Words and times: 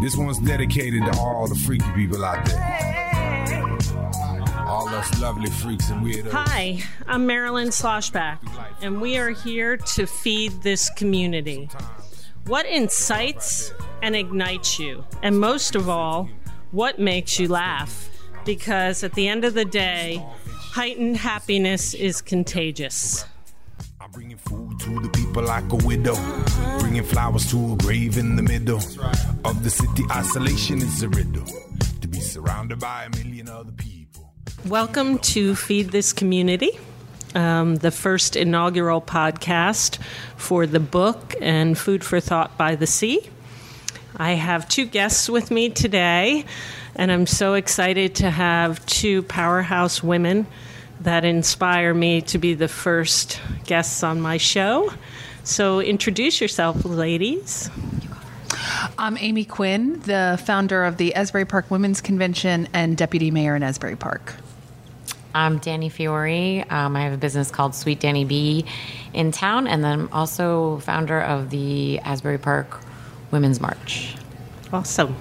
This 0.00 0.16
one's 0.16 0.38
dedicated 0.38 1.04
to 1.04 1.18
all 1.18 1.46
the 1.46 1.54
freaky 1.54 1.90
people 1.92 2.24
out 2.24 2.42
there. 2.46 3.78
All 4.66 4.88
us 4.88 5.20
lovely 5.20 5.50
freaks 5.50 5.90
and 5.90 6.02
weirdos. 6.02 6.30
Hi, 6.30 6.82
I'm 7.06 7.26
Marilyn 7.26 7.68
Sloshback, 7.68 8.38
and 8.80 8.98
we 8.98 9.18
are 9.18 9.28
here 9.28 9.76
to 9.76 10.06
feed 10.06 10.52
this 10.62 10.88
community. 10.96 11.68
What 12.46 12.64
incites 12.64 13.74
and 14.02 14.16
ignites 14.16 14.78
you? 14.78 15.04
And 15.22 15.38
most 15.38 15.74
of 15.74 15.90
all, 15.90 16.30
what 16.70 16.98
makes 16.98 17.38
you 17.38 17.48
laugh? 17.48 18.08
Because 18.46 19.04
at 19.04 19.12
the 19.12 19.28
end 19.28 19.44
of 19.44 19.52
the 19.52 19.66
day, 19.66 20.24
heightened 20.46 21.18
happiness 21.18 21.92
is 21.92 22.22
contagious. 22.22 23.26
I'm 24.00 24.10
bringing 24.12 24.38
food 24.38 24.80
to 24.80 25.00
the 25.00 25.10
people 25.10 25.42
like 25.42 25.70
a 25.70 25.76
widow. 25.76 26.14
Bringing 26.90 27.08
flowers 27.08 27.48
to 27.52 27.74
a 27.74 27.76
grave 27.76 28.18
in 28.18 28.34
the 28.34 28.42
middle 28.42 28.80
of 29.44 29.62
the 29.62 29.70
city. 29.70 30.02
Isolation 30.10 30.78
is 30.78 31.04
a 31.04 31.08
riddle. 31.08 31.44
To 32.00 32.08
be 32.08 32.18
surrounded 32.18 32.80
by 32.80 33.04
a 33.04 33.10
million 33.10 33.48
other 33.48 33.70
people. 33.70 34.34
Welcome 34.66 35.20
to 35.20 35.54
Feed 35.54 35.90
This 35.90 36.12
Community, 36.12 36.72
um, 37.36 37.76
the 37.76 37.92
first 37.92 38.34
inaugural 38.34 39.00
podcast 39.00 40.00
for 40.36 40.66
the 40.66 40.80
book 40.80 41.36
and 41.40 41.78
Food 41.78 42.02
for 42.02 42.18
Thought 42.18 42.58
by 42.58 42.74
the 42.74 42.88
Sea. 42.88 43.20
I 44.16 44.32
have 44.32 44.68
two 44.68 44.84
guests 44.84 45.30
with 45.30 45.52
me 45.52 45.68
today, 45.70 46.44
and 46.96 47.12
I'm 47.12 47.28
so 47.28 47.54
excited 47.54 48.16
to 48.16 48.32
have 48.32 48.84
two 48.86 49.22
powerhouse 49.22 50.02
women 50.02 50.44
that 51.02 51.24
inspire 51.24 51.94
me 51.94 52.20
to 52.22 52.38
be 52.38 52.54
the 52.54 52.66
first 52.66 53.40
guests 53.64 54.02
on 54.02 54.20
my 54.20 54.38
show. 54.38 54.92
So, 55.42 55.80
introduce 55.80 56.38
yourself, 56.40 56.84
ladies. 56.84 57.70
I'm 58.98 59.16
Amy 59.16 59.46
Quinn, 59.46 59.98
the 60.00 60.38
founder 60.44 60.84
of 60.84 60.98
the 60.98 61.14
Asbury 61.14 61.46
Park 61.46 61.70
Women's 61.70 62.02
Convention 62.02 62.68
and 62.74 62.94
deputy 62.94 63.30
mayor 63.30 63.56
in 63.56 63.62
Asbury 63.62 63.96
Park. 63.96 64.34
I'm 65.34 65.56
Danny 65.56 65.88
Fiore. 65.88 66.66
Um, 66.68 66.94
I 66.94 67.02
have 67.02 67.14
a 67.14 67.16
business 67.16 67.50
called 67.50 67.74
Sweet 67.74 68.00
Danny 68.00 68.26
B 68.26 68.66
in 69.14 69.32
town, 69.32 69.66
and 69.66 69.82
then 69.82 69.92
I'm 69.92 70.12
also 70.12 70.78
founder 70.80 71.22
of 71.22 71.48
the 71.48 72.00
Asbury 72.00 72.38
Park 72.38 72.78
Women's 73.30 73.62
March. 73.62 74.14
Awesome. 74.74 75.16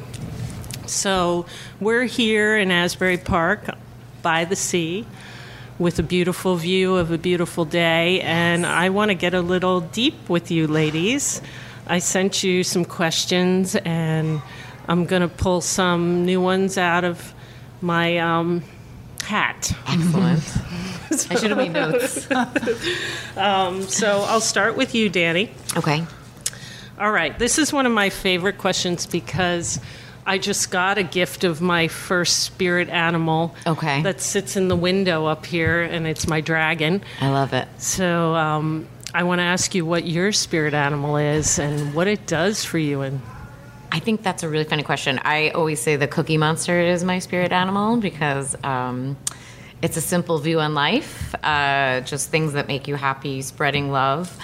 So, 0.86 1.46
we're 1.80 2.04
here 2.04 2.58
in 2.58 2.72
Asbury 2.72 3.18
Park 3.18 3.70
by 4.22 4.44
the 4.44 4.58
sea 4.58 5.08
with 5.80 5.98
a 5.98 6.04
beautiful 6.04 6.58
view 6.58 6.98
of 6.98 7.10
a 7.10 7.18
beautiful 7.18 7.64
day, 7.64 8.20
and 8.22 8.66
I 8.66 8.90
want 8.90 9.10
to 9.10 9.16
get 9.16 9.34
a 9.34 9.42
little 9.42 9.80
deep 9.80 10.30
with 10.30 10.52
you, 10.52 10.68
ladies. 10.68 11.42
I 11.88 12.00
sent 12.00 12.44
you 12.44 12.64
some 12.64 12.84
questions, 12.84 13.76
and 13.78 14.42
I'm 14.90 15.06
going 15.06 15.22
to 15.22 15.30
pull 15.30 15.62
some 15.62 16.26
new 16.26 16.42
ones 16.42 16.78
out 16.78 17.06
of 17.06 17.34
my 17.82 18.18
um, 18.18 18.62
hat. 19.24 19.72
Excellent. 19.88 20.44
I 21.32 21.36
should 21.36 21.50
have 21.50 21.58
made 21.58 21.72
notes. 21.72 22.28
So, 23.90 24.26
I'll 24.28 24.42
start 24.42 24.76
with 24.76 24.94
you, 24.94 25.10
Danny. 25.10 25.52
Okay. 25.78 26.06
All 27.00 27.12
right. 27.12 27.38
This 27.40 27.58
is 27.58 27.72
one 27.72 27.86
of 27.86 27.94
my 27.94 28.10
favorite 28.10 28.58
questions 28.58 29.06
because 29.06 29.80
I 30.30 30.38
just 30.38 30.70
got 30.70 31.00
a 31.00 31.04
gift 31.04 31.44
of 31.44 31.60
my 31.60 31.88
first 31.88 32.42
spirit 32.44 32.88
animal. 32.90 33.56
Okay. 33.66 34.04
That 34.04 34.22
sits 34.22 34.56
in 34.56 34.68
the 34.68 34.76
window 34.76 35.26
up 35.26 35.44
here, 35.44 35.82
and 35.82 36.06
it's 36.06 36.28
my 36.28 36.40
dragon. 36.40 37.02
I 37.20 37.30
love 37.30 37.54
it. 37.54 37.68
So 37.80 38.36
um, 38.36 38.88
I 39.12 39.24
want 39.24 39.40
to 39.40 39.44
ask 39.44 39.74
you 39.74 39.88
what 39.88 40.06
your 40.06 40.32
spirit 40.32 40.76
animal 40.76 41.18
is 41.18 41.58
and 41.58 41.96
what 41.96 42.08
it 42.08 42.28
does 42.28 42.64
for 42.64 42.78
you. 42.78 43.02
And 43.02 43.24
I 43.92 43.98
think 43.98 44.22
that's 44.22 44.44
a 44.44 44.50
really 44.50 44.66
funny 44.66 44.84
question. 44.84 45.20
I 45.24 45.50
always 45.50 45.82
say 45.82 45.96
the 45.96 46.08
Cookie 46.08 46.38
Monster 46.38 46.80
is 46.80 47.04
my 47.04 47.18
spirit 47.18 47.52
animal 47.52 47.98
because 47.98 48.56
um, 48.64 49.18
it's 49.82 49.98
a 49.98 50.02
simple 50.02 50.38
view 50.38 50.60
on 50.60 50.76
life, 50.76 51.34
uh, 51.44 52.02
just 52.02 52.30
things 52.30 52.54
that 52.54 52.68
make 52.68 52.88
you 52.88 52.94
happy, 52.94 53.42
spreading 53.42 53.92
love. 53.92 54.38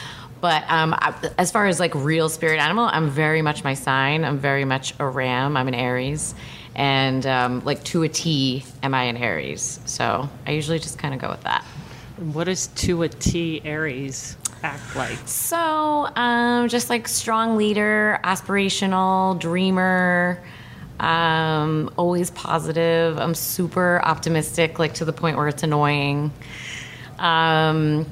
But 0.46 0.64
um, 0.70 0.94
I, 0.94 1.12
as 1.40 1.50
far 1.50 1.66
as 1.66 1.80
like 1.80 1.96
real 1.96 2.30
spirit 2.30 2.60
animal, 2.60 2.86
I'm 2.86 3.10
very 3.10 3.42
much 3.42 3.64
my 3.64 3.74
sign. 3.74 4.24
I'm 4.24 4.38
very 4.38 4.64
much 4.64 4.94
a 5.00 5.08
ram. 5.08 5.58
I'm 5.58 5.68
an 5.68 5.74
Aries. 5.74 6.36
And 6.76 7.26
um, 7.26 7.66
like 7.66 7.84
to 7.86 8.04
a 8.04 8.10
T, 8.10 8.64
am 8.84 8.94
I 8.94 9.06
an 9.06 9.18
Aries? 9.18 9.80
So 9.86 10.30
I 10.46 10.52
usually 10.52 10.78
just 10.78 11.00
kind 11.00 11.16
of 11.16 11.20
go 11.20 11.32
with 11.32 11.42
that. 11.46 11.64
what 12.18 12.44
does 12.44 12.68
to 12.68 13.02
a 13.02 13.10
T 13.10 13.60
Aries 13.66 14.38
act 14.62 14.96
like? 14.96 15.18
So, 15.26 15.58
um, 16.16 16.70
just 16.70 16.92
like 16.92 17.08
strong 17.08 17.58
leader, 17.58 18.20
aspirational, 18.24 19.40
dreamer, 19.40 20.44
um, 21.00 21.90
always 21.98 22.30
positive. 22.30 23.18
I'm 23.18 23.34
super 23.34 24.00
optimistic, 24.04 24.78
like 24.78 24.94
to 24.94 25.06
the 25.06 25.14
point 25.14 25.38
where 25.38 25.48
it's 25.48 25.64
annoying. 25.64 26.32
Um, 27.18 28.06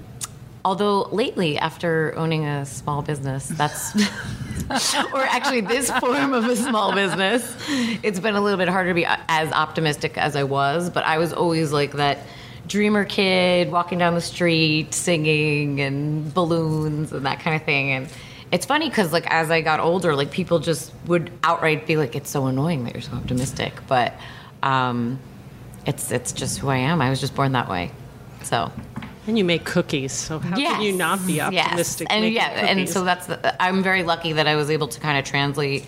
although 0.65 1.03
lately, 1.11 1.57
after 1.57 2.13
owning 2.17 2.45
a 2.45 2.65
small 2.65 3.01
business, 3.01 3.47
that's. 3.47 3.95
or 5.13 5.21
actually, 5.21 5.61
this 5.61 5.91
form 5.91 6.33
of 6.33 6.45
a 6.45 6.55
small 6.55 6.93
business, 6.93 7.55
it's 8.01 8.19
been 8.19 8.35
a 8.35 8.41
little 8.41 8.57
bit 8.57 8.69
harder 8.69 8.89
to 8.89 8.93
be 8.93 9.05
as 9.07 9.51
optimistic 9.51 10.17
as 10.17 10.35
I 10.35 10.43
was, 10.43 10.89
but 10.89 11.03
I 11.05 11.17
was 11.17 11.33
always 11.33 11.71
like 11.71 11.93
that 11.93 12.19
dreamer 12.67 13.05
kid 13.05 13.71
walking 13.71 13.97
down 13.97 14.15
the 14.15 14.21
street 14.21 14.93
singing 14.93 15.81
and 15.81 16.33
balloons 16.33 17.11
and 17.11 17.25
that 17.25 17.39
kind 17.39 17.55
of 17.55 17.63
thing 17.63 17.91
and 17.91 18.07
it's 18.51 18.65
funny 18.65 18.87
because 18.87 19.11
like 19.11 19.27
as 19.27 19.51
i 19.51 19.59
got 19.59 19.81
older 19.81 20.15
like 20.15 20.31
people 20.31 20.59
just 20.59 20.93
would 21.05 21.29
outright 21.43 21.85
be 21.85 21.97
like 21.97 22.15
it's 22.15 22.29
so 22.29 22.45
annoying 22.45 22.85
that 22.85 22.93
you're 22.93 23.01
so 23.01 23.11
optimistic 23.13 23.73
but 23.87 24.13
um 24.63 25.19
it's 25.85 26.09
it's 26.11 26.31
just 26.31 26.59
who 26.59 26.69
i 26.69 26.77
am 26.77 27.01
i 27.01 27.09
was 27.09 27.19
just 27.19 27.35
born 27.35 27.51
that 27.51 27.67
way 27.67 27.91
so 28.43 28.71
And 29.25 29.37
you 29.37 29.45
make 29.45 29.63
cookies, 29.63 30.11
so 30.11 30.39
how 30.39 30.55
can 30.55 30.81
you 30.81 30.91
not 30.91 31.25
be 31.25 31.33
Yes. 31.33 31.53
optimistic? 31.65 32.07
And 32.09 32.21
making 32.21 32.35
yeah, 32.35 32.65
and 32.67 32.89
so 32.89 33.03
that's 33.05 33.27
the, 33.27 33.61
I'm 33.63 33.81
very 33.81 34.03
lucky 34.03 34.33
that 34.33 34.47
I 34.47 34.55
was 34.55 34.69
able 34.69 34.87
to 34.89 34.99
kind 34.99 35.17
of 35.17 35.23
translate 35.23 35.85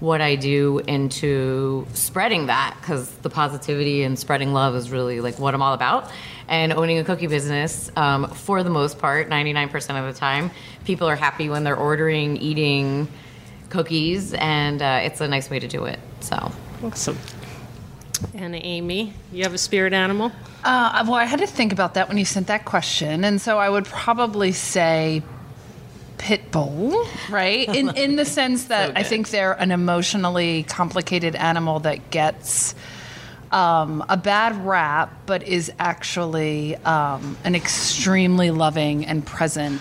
what 0.00 0.20
I 0.20 0.34
do 0.36 0.80
into 0.86 1.86
spreading 1.94 2.46
that 2.46 2.76
because 2.80 3.08
the 3.22 3.30
positivity 3.30 4.02
and 4.02 4.18
spreading 4.18 4.52
love 4.52 4.74
is 4.76 4.90
really 4.90 5.20
like 5.20 5.38
what 5.38 5.54
I'm 5.54 5.62
all 5.62 5.72
about. 5.72 6.10
And 6.46 6.74
owning 6.74 6.98
a 6.98 7.04
cookie 7.04 7.26
business, 7.26 7.90
um, 7.96 8.28
for 8.28 8.62
the 8.62 8.68
most 8.70 8.98
part, 8.98 9.30
99% 9.30 9.74
of 10.06 10.12
the 10.12 10.18
time, 10.18 10.50
people 10.84 11.08
are 11.08 11.16
happy 11.16 11.48
when 11.48 11.64
they're 11.64 11.76
ordering, 11.76 12.36
eating 12.36 13.08
cookies, 13.70 14.34
and 14.34 14.82
uh, 14.82 15.00
it's 15.02 15.22
a 15.22 15.28
nice 15.28 15.48
way 15.48 15.58
to 15.58 15.66
do 15.68 15.84
it. 15.86 15.98
So. 16.20 16.52
awesome. 16.82 17.16
And 18.34 18.54
Amy, 18.54 19.12
you 19.32 19.42
have 19.42 19.54
a 19.54 19.58
spirit 19.58 19.92
animal? 19.92 20.32
Uh, 20.62 21.04
well, 21.06 21.14
I 21.14 21.24
had 21.24 21.40
to 21.40 21.46
think 21.46 21.72
about 21.72 21.94
that 21.94 22.08
when 22.08 22.18
you 22.18 22.24
sent 22.24 22.46
that 22.46 22.64
question, 22.64 23.24
and 23.24 23.40
so 23.40 23.58
I 23.58 23.68
would 23.68 23.84
probably 23.84 24.52
say 24.52 25.22
pit 26.18 26.50
bull, 26.50 27.06
right? 27.28 27.68
In 27.68 27.90
in 27.96 28.16
the 28.16 28.24
sense 28.38 28.64
that 28.66 28.96
I 28.96 29.02
think 29.02 29.28
they're 29.28 29.52
an 29.52 29.70
emotionally 29.70 30.62
complicated 30.62 31.34
animal 31.34 31.80
that 31.80 32.10
gets 32.10 32.74
um, 33.52 34.04
a 34.08 34.16
bad 34.16 34.64
rap, 34.64 35.12
but 35.26 35.42
is 35.42 35.70
actually 35.78 36.76
um, 36.76 37.36
an 37.44 37.54
extremely 37.54 38.50
loving 38.50 39.06
and 39.06 39.24
present 39.24 39.80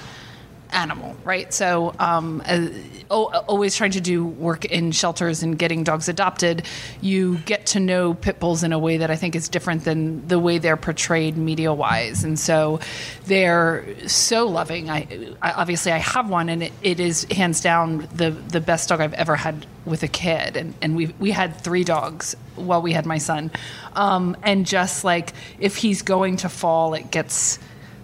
animal, 0.73 1.16
right? 1.23 1.53
So, 1.53 1.94
um, 2.00 2.41
uh, 2.45 2.67
always 3.09 3.75
trying 3.75 3.91
to 3.91 4.01
do 4.01 4.25
work 4.25 4.66
in 4.66 4.91
shelters 4.91 5.44
and 5.44 5.57
getting 5.57 5.84
dogs 5.84 6.09
adopted, 6.09 6.66
you 7.01 7.38
get 7.39 7.66
to 7.67 7.79
know 7.79 8.13
pit 8.13 8.39
bulls 8.39 8.63
in 8.63 8.73
a 8.73 8.79
way 8.79 8.97
that 8.97 9.11
I 9.11 9.16
think 9.16 9.35
is 9.35 9.47
different 9.50 9.85
than 9.85 10.28
the 10.28 10.39
way 10.39 10.57
they're 10.57 10.78
portrayed 10.78 11.38
media 11.38 11.73
wise. 11.73 12.23
And 12.23 12.39
so 12.39 12.79
they're 13.25 13.85
so 14.07 14.47
loving. 14.47 14.89
I, 14.89 15.07
I 15.41 15.51
obviously 15.51 15.91
I 15.91 15.97
have 16.00 16.29
one, 16.29 16.50
and 16.50 16.63
it, 16.63 16.73
it 16.81 17.00
is 17.00 17.25
hands 17.25 17.61
down 17.61 18.07
the 18.13 18.31
the 18.31 18.59
best 18.59 18.90
dog 18.90 19.01
I've 19.01 19.13
ever 19.13 19.35
had 19.35 19.66
with 19.85 20.03
a 20.03 20.08
kid. 20.08 20.58
And 20.58 20.73
and 20.81 20.96
we 20.96 21.08
we 21.19 21.31
had 21.31 21.59
three 21.61 21.84
dogs 21.84 22.35
while 22.55 22.81
we 22.81 22.93
had 22.93 23.05
my 23.05 23.17
son, 23.17 23.52
um, 23.96 24.35
and 24.43 24.66
just 24.66 25.03
like 25.03 25.34
if 25.59 25.76
he's 25.76 26.02
going 26.02 26.37
to 26.37 26.49
fall, 26.49 26.93
it 26.93 27.11
gets 27.11 27.59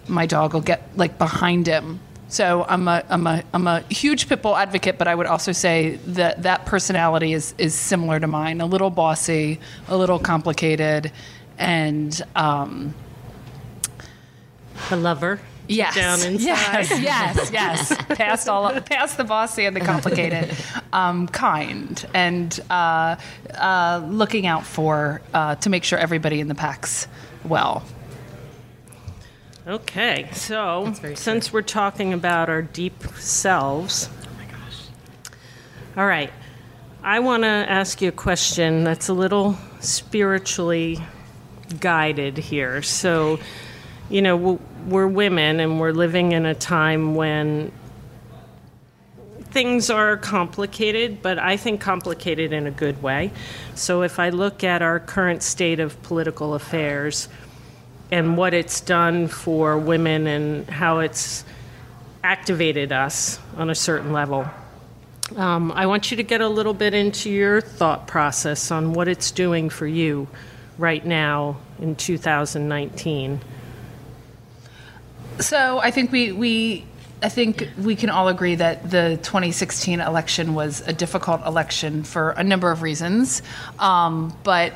my 0.08 0.26
dog 0.26 0.54
will 0.54 0.60
get 0.60 0.88
like 0.96 1.18
behind 1.18 1.66
him. 1.66 2.00
So 2.30 2.64
I'm 2.68 2.86
a 2.86 3.02
I'm 3.08 3.26
a 3.26 3.42
I'm 3.52 3.66
a 3.66 3.80
huge 3.90 4.28
pit 4.28 4.40
bull 4.40 4.56
advocate, 4.56 4.98
but 4.98 5.08
I 5.08 5.14
would 5.16 5.26
also 5.26 5.50
say 5.50 5.96
that 6.06 6.44
that 6.44 6.64
personality 6.64 7.32
is 7.32 7.54
is 7.58 7.74
similar 7.74 8.20
to 8.20 8.28
mine, 8.28 8.60
a 8.60 8.66
little 8.66 8.88
bossy, 8.88 9.58
a 9.88 9.96
little 9.96 10.20
complicated, 10.20 11.10
and 11.58 12.22
um, 12.36 12.94
A 14.92 14.96
lover? 14.96 15.40
Yes, 15.66 15.94
Down 15.94 16.20
inside? 16.22 16.40
yes, 16.42 16.90
yes, 17.00 17.50
yes, 17.52 17.96
past 18.08 18.48
all 18.48 18.80
past 18.80 19.16
the 19.16 19.24
bossy 19.24 19.66
and 19.66 19.74
the 19.74 19.80
complicated, 19.80 20.56
um, 20.92 21.26
kind, 21.28 22.04
and 22.14 22.58
uh, 22.70 23.16
uh, 23.54 24.02
looking 24.08 24.46
out 24.46 24.64
for 24.64 25.20
uh, 25.34 25.56
to 25.56 25.70
make 25.70 25.82
sure 25.84 25.98
everybody 25.98 26.40
in 26.40 26.46
the 26.48 26.54
pack's 26.56 27.08
well. 27.44 27.84
Okay, 29.70 30.28
so 30.32 30.92
since 31.14 31.52
we're 31.52 31.62
talking 31.62 32.12
about 32.12 32.48
our 32.48 32.60
deep 32.60 33.04
selves. 33.14 34.08
Oh 34.24 34.28
my 34.36 34.44
gosh. 34.46 34.88
All 35.96 36.08
right. 36.08 36.32
I 37.04 37.20
want 37.20 37.44
to 37.44 37.46
ask 37.46 38.02
you 38.02 38.08
a 38.08 38.12
question 38.12 38.82
that's 38.82 39.08
a 39.08 39.12
little 39.12 39.56
spiritually 39.78 40.98
guided 41.78 42.36
here. 42.36 42.82
So, 42.82 43.38
you 44.08 44.22
know, 44.22 44.58
we're 44.88 45.06
women 45.06 45.60
and 45.60 45.78
we're 45.78 45.92
living 45.92 46.32
in 46.32 46.46
a 46.46 46.54
time 46.56 47.14
when 47.14 47.70
things 49.52 49.88
are 49.88 50.16
complicated, 50.16 51.22
but 51.22 51.38
I 51.38 51.56
think 51.56 51.80
complicated 51.80 52.52
in 52.52 52.66
a 52.66 52.72
good 52.72 53.04
way. 53.04 53.30
So 53.76 54.02
if 54.02 54.18
I 54.18 54.30
look 54.30 54.64
at 54.64 54.82
our 54.82 54.98
current 54.98 55.44
state 55.44 55.78
of 55.78 56.02
political 56.02 56.54
affairs 56.54 57.28
and 58.12 58.36
what 58.36 58.54
it's 58.54 58.80
done 58.80 59.28
for 59.28 59.78
women 59.78 60.26
and 60.26 60.68
how 60.68 60.98
it's 60.98 61.44
activated 62.22 62.92
us 62.92 63.38
on 63.56 63.70
a 63.70 63.74
certain 63.74 64.12
level, 64.12 64.46
um, 65.36 65.70
I 65.72 65.86
want 65.86 66.10
you 66.10 66.16
to 66.16 66.22
get 66.22 66.40
a 66.40 66.48
little 66.48 66.74
bit 66.74 66.92
into 66.92 67.30
your 67.30 67.60
thought 67.60 68.06
process 68.06 68.70
on 68.70 68.92
what 68.92 69.06
it's 69.06 69.30
doing 69.30 69.70
for 69.70 69.86
you 69.86 70.26
right 70.76 71.04
now 71.04 71.58
in 71.78 71.94
2019. 71.94 73.40
So 75.38 75.78
I 75.78 75.90
think 75.90 76.10
we, 76.10 76.32
we 76.32 76.84
I 77.22 77.28
think 77.28 77.68
we 77.78 77.96
can 77.96 78.08
all 78.08 78.28
agree 78.28 78.54
that 78.54 78.90
the 78.90 79.18
2016 79.22 80.00
election 80.00 80.54
was 80.54 80.80
a 80.86 80.92
difficult 80.92 81.44
election 81.44 82.02
for 82.02 82.30
a 82.30 82.42
number 82.42 82.70
of 82.70 82.80
reasons. 82.80 83.42
Um, 83.78 84.36
but 84.42 84.72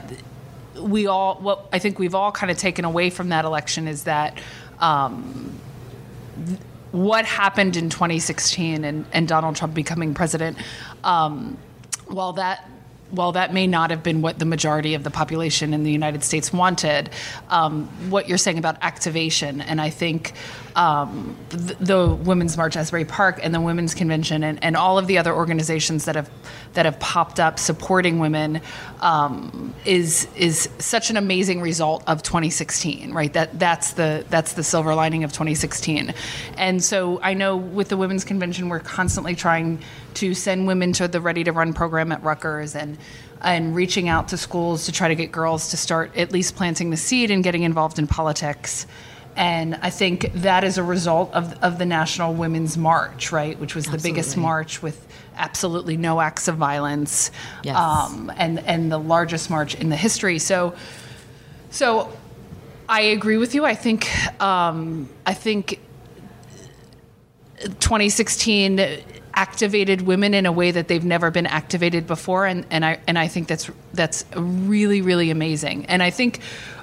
we 0.80 1.06
all, 1.06 1.36
what 1.36 1.68
I 1.72 1.78
think 1.78 1.98
we've 1.98 2.14
all 2.14 2.32
kind 2.32 2.50
of 2.50 2.58
taken 2.58 2.84
away 2.84 3.10
from 3.10 3.28
that 3.30 3.44
election 3.44 3.88
is 3.88 4.04
that 4.04 4.38
um, 4.78 5.58
th- 6.46 6.58
what 6.92 7.24
happened 7.24 7.76
in 7.76 7.90
2016 7.90 8.84
and, 8.84 9.04
and, 9.12 9.26
Donald 9.26 9.56
Trump 9.56 9.74
becoming 9.74 10.14
president, 10.14 10.56
um, 11.02 11.58
while 12.06 12.34
that 12.34 12.68
while 13.10 13.32
that 13.32 13.52
may 13.54 13.66
not 13.66 13.90
have 13.90 14.02
been 14.02 14.22
what 14.22 14.38
the 14.38 14.44
majority 14.44 14.94
of 14.94 15.04
the 15.04 15.10
population 15.10 15.72
in 15.72 15.84
the 15.84 15.92
United 15.92 16.24
States 16.24 16.52
wanted, 16.52 17.10
um, 17.48 17.86
what 18.10 18.28
you're 18.28 18.38
saying 18.38 18.58
about 18.58 18.76
activation, 18.82 19.60
and 19.60 19.80
I 19.80 19.90
think 19.90 20.32
um, 20.76 21.36
the, 21.50 21.74
the, 21.74 22.14
Women's 22.14 22.56
March 22.56 22.76
Asbury 22.76 23.04
Park 23.04 23.38
and 23.42 23.54
the 23.54 23.60
Women's 23.60 23.94
Convention 23.94 24.42
and, 24.42 24.62
and, 24.62 24.76
all 24.76 24.98
of 24.98 25.06
the 25.06 25.18
other 25.18 25.32
organizations 25.32 26.04
that 26.06 26.16
have 26.16 26.28
that 26.72 26.84
have 26.84 26.98
popped 26.98 27.38
up 27.38 27.60
supporting 27.60 28.18
women 28.18 28.60
um, 29.00 29.72
is 29.84 30.26
is 30.36 30.68
such 30.78 31.10
an 31.10 31.16
amazing 31.16 31.60
result 31.60 32.02
of 32.08 32.22
2016, 32.22 33.12
right? 33.12 33.32
That 33.32 33.58
that's 33.58 33.92
the 33.92 34.24
that's 34.30 34.54
the 34.54 34.64
silver 34.64 34.94
lining 34.94 35.22
of 35.22 35.32
2016, 35.32 36.12
and 36.56 36.82
so 36.82 37.20
I 37.22 37.34
know 37.34 37.56
with 37.56 37.88
the 37.88 37.96
Women's 37.96 38.24
Convention 38.24 38.68
we're 38.68 38.80
constantly 38.80 39.36
trying 39.36 39.80
to 40.14 40.34
send 40.34 40.66
women 40.66 40.92
to 40.94 41.06
the 41.06 41.20
Ready 41.20 41.44
to 41.44 41.52
Run 41.52 41.72
program 41.72 42.10
at 42.10 42.22
Rutgers 42.22 42.74
and 42.74 42.98
and 43.40 43.76
reaching 43.76 44.08
out 44.08 44.28
to 44.28 44.36
schools 44.36 44.86
to 44.86 44.92
try 44.92 45.08
to 45.08 45.14
get 45.14 45.30
girls 45.30 45.70
to 45.70 45.76
start 45.76 46.16
at 46.16 46.32
least 46.32 46.56
planting 46.56 46.90
the 46.90 46.96
seed 46.96 47.30
and 47.30 47.44
getting 47.44 47.62
involved 47.62 47.98
in 47.98 48.06
politics. 48.06 48.86
And 49.36 49.76
I 49.82 49.90
think 49.90 50.30
that 50.34 50.62
is 50.62 50.78
a 50.78 50.82
result 50.82 51.32
of, 51.32 51.52
of 51.62 51.78
the 51.78 51.86
National 51.86 52.32
Women's 52.32 52.78
March, 52.78 53.32
right, 53.32 53.58
which 53.58 53.74
was 53.74 53.86
absolutely. 53.86 54.10
the 54.10 54.14
biggest 54.14 54.36
march 54.36 54.82
with 54.82 55.06
absolutely 55.36 55.96
no 55.96 56.20
acts 56.20 56.46
of 56.46 56.56
violence, 56.56 57.30
yes. 57.62 57.76
um, 57.76 58.32
and 58.36 58.60
and 58.60 58.92
the 58.92 58.98
largest 58.98 59.50
march 59.50 59.74
in 59.74 59.88
the 59.88 59.96
history. 59.96 60.38
So, 60.38 60.74
so 61.70 62.12
I 62.88 63.00
agree 63.00 63.36
with 63.36 63.54
you. 63.54 63.64
I 63.64 63.74
think 63.74 64.08
um, 64.40 65.08
I 65.26 65.34
think 65.34 65.80
2016 67.58 68.78
activated 69.36 70.02
women 70.02 70.32
in 70.32 70.46
a 70.46 70.52
way 70.52 70.70
that 70.70 70.86
they've 70.86 71.04
never 71.04 71.30
been 71.30 71.46
activated 71.46 72.06
before, 72.06 72.46
and, 72.46 72.64
and 72.70 72.84
I 72.84 73.00
and 73.06 73.18
I 73.18 73.28
think 73.28 73.48
that's 73.48 73.70
that's 73.92 74.24
really 74.36 75.02
really 75.02 75.30
amazing. 75.30 75.86
And 75.86 76.02
I 76.02 76.10
think 76.10 76.40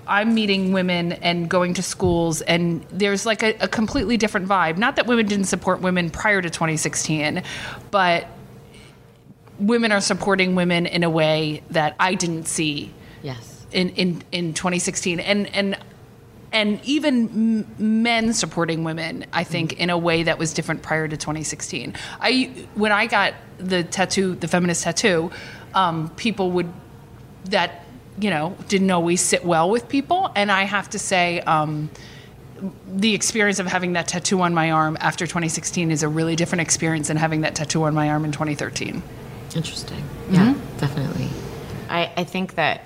I'm 0.07 0.33
meeting 0.33 0.74
women 0.74 1.13
and 1.13 1.50
going 1.50 1.75
to 1.75 1.83
schools, 1.83 2.42
and 2.42 2.83
there's 2.92 3.25
like 3.25 3.44
a, 3.44 3.56
a 3.59 3.68
completely 3.68 4.18
different 4.18 4.48
vibe. 4.48 4.77
Not 4.77 4.95
that 4.95 5.07
women 5.07 5.25
didn't 5.25 5.45
support 5.45 5.81
women 5.81 6.09
prior 6.09 6.42
to 6.42 6.50
2016, 6.50 7.44
but 7.92 8.27
women 9.59 9.92
are 9.92 10.01
supporting 10.01 10.56
women 10.56 10.86
in 10.86 11.03
a 11.03 11.09
way 11.09 11.62
that 11.69 11.95
I 12.00 12.15
didn't 12.15 12.48
see. 12.48 12.92
Yes. 13.21 13.65
In, 13.71 13.89
in, 13.89 14.24
in 14.33 14.53
2016 14.53 15.21
and 15.21 15.48
and 15.56 15.77
and 16.51 16.81
even 16.83 17.65
men 17.77 18.33
supporting 18.33 18.83
women, 18.83 19.25
I 19.31 19.45
think, 19.45 19.80
in 19.80 19.89
a 19.89 19.98
way 19.98 20.24
that 20.24 20.38
was 20.38 20.53
different 20.53 20.81
prior 20.81 21.07
to 21.07 21.15
2016. 21.15 21.95
I 22.19 22.68
when 22.75 22.92
I 22.92 23.07
got 23.07 23.33
the 23.57 23.83
tattoo, 23.83 24.36
the 24.36 24.48
feminist 24.48 24.83
tattoo, 24.83 25.31
um, 25.74 26.09
people 26.18 26.51
would 26.51 26.71
that 27.45 27.86
you 28.19 28.29
know 28.29 28.55
didn't 28.67 28.91
always 28.91 29.21
sit 29.21 29.45
well 29.45 29.69
with 29.69 29.87
people, 29.89 30.31
and 30.35 30.51
I 30.51 30.63
have 30.63 30.89
to 30.91 30.99
say. 30.99 31.41
Um, 31.41 31.89
the 32.87 33.15
experience 33.15 33.57
of 33.57 33.65
having 33.65 33.93
that 33.93 34.07
tattoo 34.07 34.39
on 34.41 34.53
my 34.53 34.69
arm 34.69 34.95
after 34.99 35.25
2016 35.25 35.89
is 35.89 36.03
a 36.03 36.07
really 36.07 36.35
different 36.35 36.61
experience 36.61 37.07
than 37.07 37.17
having 37.17 37.41
that 37.41 37.55
tattoo 37.55 37.81
on 37.85 37.95
my 37.95 38.07
arm 38.11 38.23
in 38.23 38.31
2013. 38.31 39.01
Interesting. 39.55 39.97
Mm-hmm. 39.97 40.35
Yeah, 40.35 40.53
definitely. 40.77 41.27
I, 41.89 42.11
I 42.15 42.23
think 42.23 42.53
that 42.55 42.83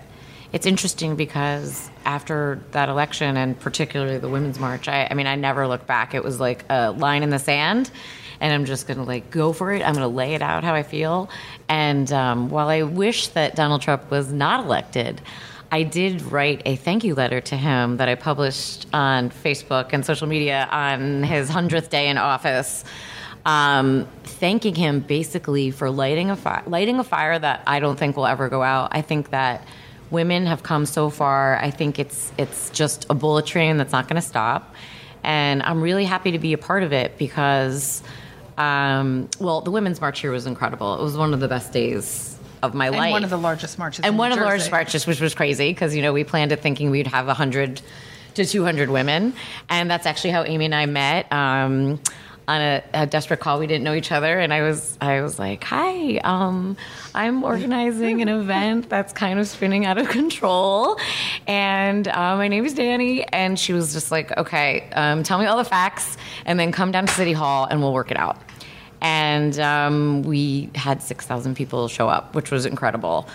it's 0.54 0.66
interesting 0.66 1.18
because 1.18 1.90
after 2.06 2.62
that 2.72 2.88
election 2.88 3.36
and 3.36 3.60
particularly 3.60 4.18
the 4.18 4.30
women's 4.30 4.60
march 4.60 4.88
I, 4.88 5.08
I, 5.10 5.14
mean 5.14 5.28
i 5.28 5.36
never 5.36 5.68
looked 5.68 5.88
back 5.88 6.14
it 6.14 6.24
was 6.24 6.40
like 6.40 6.64
a 6.70 6.92
line 6.92 7.24
in 7.24 7.30
the 7.30 7.40
sand 7.40 7.92
and 8.40 8.54
i'm 8.54 8.66
just 8.66 8.88
gonna 8.88 9.04
like 9.04 9.30
go 9.30 9.54
for 9.54 9.72
it 9.72 9.82
i'm 9.82 9.94
gonna 9.94 10.08
lay 10.08 10.34
it 10.34 10.42
out 10.42 10.64
how 10.64 10.74
i 10.74 10.84
feel 10.84 11.30
and 11.70 12.12
um, 12.12 12.50
while 12.50 12.68
i 12.68 12.82
wish 12.84 13.28
that 13.30 13.56
donald 13.56 13.82
trump 13.82 14.10
was 14.12 14.32
not 14.32 14.64
elected 14.64 15.22
I 15.72 15.84
did 15.84 16.22
write 16.22 16.62
a 16.66 16.76
thank 16.78 17.04
you 17.04 17.16
letter 17.16 17.42
to 17.42 17.58
him 17.58 17.98
that 17.98 18.08
I 18.08 18.16
published 18.16 18.88
on 18.94 19.30
Facebook 19.30 19.92
and 19.92 20.06
social 20.06 20.26
media 20.26 20.70
on 20.72 21.24
his 21.24 21.50
100th 21.50 21.90
day 21.90 22.08
in 22.08 22.18
office. 22.18 22.86
Um, 23.46 24.08
thanking 24.24 24.74
him 24.74 25.02
basically 25.02 25.72
for 25.72 25.90
lighting 25.90 26.30
a 26.30 26.36
fi- 26.36 26.64
lighting 26.66 27.00
a 27.00 27.04
fire 27.04 27.38
that 27.38 27.62
I 27.68 27.80
don't 27.80 27.98
think 27.98 28.16
will 28.16 28.26
ever 28.26 28.50
go 28.50 28.64
out. 28.64 28.90
I 28.92 29.02
think 29.02 29.32
that 29.32 29.68
women 30.10 30.46
have 30.46 30.64
come 30.64 30.86
so 30.86 31.10
far. 31.10 31.58
I 31.58 31.72
think 31.72 32.00
it's 32.00 32.32
it's 32.38 32.70
just 32.72 33.06
a 33.10 33.14
bullet 33.14 33.46
train 33.46 33.78
that's 33.78 33.92
not 33.92 34.08
going 34.08 34.20
to 34.20 34.28
stop, 34.28 34.74
and 35.24 35.62
I'm 35.62 35.82
really 35.82 36.06
happy 36.06 36.32
to 36.32 36.40
be 36.40 36.54
a 36.54 36.58
part 36.58 36.84
of 36.84 36.92
it 36.92 37.18
because, 37.18 38.02
um, 38.58 39.30
well, 39.40 39.62
the 39.62 39.72
women's 39.72 40.02
march 40.02 40.22
here 40.22 40.32
was 40.32 40.46
incredible. 40.46 40.96
It 40.96 41.04
was 41.04 41.18
one 41.18 41.34
of 41.34 41.40
the 41.40 41.48
best 41.48 41.74
days 41.74 42.38
of 42.64 42.74
my 42.74 42.88
and 42.88 42.96
life. 42.96 43.12
one 43.12 43.24
of 43.24 43.30
the 43.30 43.38
largest 43.38 43.78
marches. 43.78 44.06
And 44.06 44.18
one 44.18 44.32
of 44.32 44.40
the 44.40 44.46
largest 44.46 44.72
marches, 44.72 45.06
which 45.06 45.22
was 45.22 45.36
crazy 45.36 45.72
because 45.72 45.96
you 45.96 46.02
know 46.02 46.14
we 46.14 46.24
planned 46.24 46.52
it 46.52 46.62
thinking 46.62 46.90
we'd 46.90 47.08
have 47.08 47.28
hundred 47.28 47.82
to 48.36 48.46
200 48.46 48.90
women, 48.90 49.34
and 49.70 49.90
that's 49.90 50.06
actually 50.06 50.32
how 50.32 50.44
Amy 50.44 50.66
and 50.66 50.76
I 50.76 50.86
met. 50.86 51.32
Um, 51.32 52.00
on 52.48 52.62
a, 52.62 52.84
a, 52.94 53.08
desperate 53.08 53.40
call. 53.40 53.60
We 53.60 53.68
didn't 53.68 53.84
know 53.84 53.94
each 53.94 54.12
other, 54.12 54.40
and 54.40 54.54
I 54.54 54.62
was 54.62 54.98
I 55.02 55.22
was 55.22 55.40
like, 55.40 55.64
"Hi, 55.64 56.18
um, 56.18 56.78
I'm 57.14 57.44
organizing 57.44 58.22
an 58.22 58.28
event 58.42 58.90
that's 58.90 59.14
kind 59.14 59.40
of 59.40 59.48
spinning 59.48 59.86
out 59.86 59.98
of 59.98 60.10
control, 60.10 61.00
and 61.48 62.08
uh, 62.08 62.36
my 62.36 62.48
name 62.48 62.66
is 62.66 62.74
Danny." 62.74 63.24
And 63.24 63.58
she 63.58 63.74
was 63.74 63.94
just 63.94 64.12
like, 64.12 64.36
"Okay, 64.38 64.88
um, 64.92 65.24
tell 65.24 65.40
me 65.40 65.46
all 65.46 65.58
the 65.58 65.64
facts, 65.64 66.18
and 66.46 66.60
then 66.60 66.72
come 66.72 66.92
down 66.92 67.08
to 67.08 67.14
City 67.14 67.34
Hall, 67.34 67.66
and 67.66 67.82
we'll 67.82 67.94
work 67.94 68.12
it 68.12 68.18
out." 68.18 68.38
And 69.02 69.60
um, 69.60 70.24
we 70.24 70.70
had 70.76 71.02
six 71.02 71.26
thousand 71.26 71.56
people 71.56 71.88
show 71.88 72.08
up, 72.08 72.36
which 72.36 72.52
was 72.52 72.66
incredible. 72.66 73.28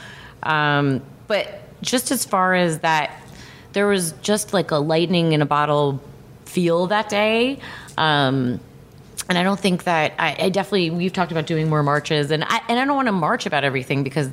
Um, 0.42 1.02
but 1.26 1.62
just 1.82 2.10
as 2.10 2.24
far 2.24 2.54
as 2.54 2.80
that, 2.80 3.22
there 3.72 3.86
was 3.86 4.12
just 4.22 4.52
like 4.52 4.70
a 4.70 4.76
lightning 4.76 5.32
in 5.32 5.42
a 5.42 5.46
bottle 5.46 6.00
feel 6.44 6.86
that 6.88 7.08
day. 7.08 7.58
Um, 7.96 8.60
and 9.30 9.38
I 9.38 9.44
don't 9.44 9.60
think 9.60 9.84
that 9.84 10.12
I, 10.18 10.36
I, 10.38 10.48
definitely 10.48 10.90
we've 10.90 11.12
talked 11.12 11.30
about 11.30 11.46
doing 11.46 11.70
more 11.70 11.84
marches, 11.84 12.32
and 12.32 12.42
I 12.42 12.60
and 12.68 12.80
I 12.80 12.84
don't 12.84 12.96
want 12.96 13.06
to 13.06 13.12
march 13.12 13.46
about 13.46 13.62
everything 13.62 14.02
because 14.02 14.28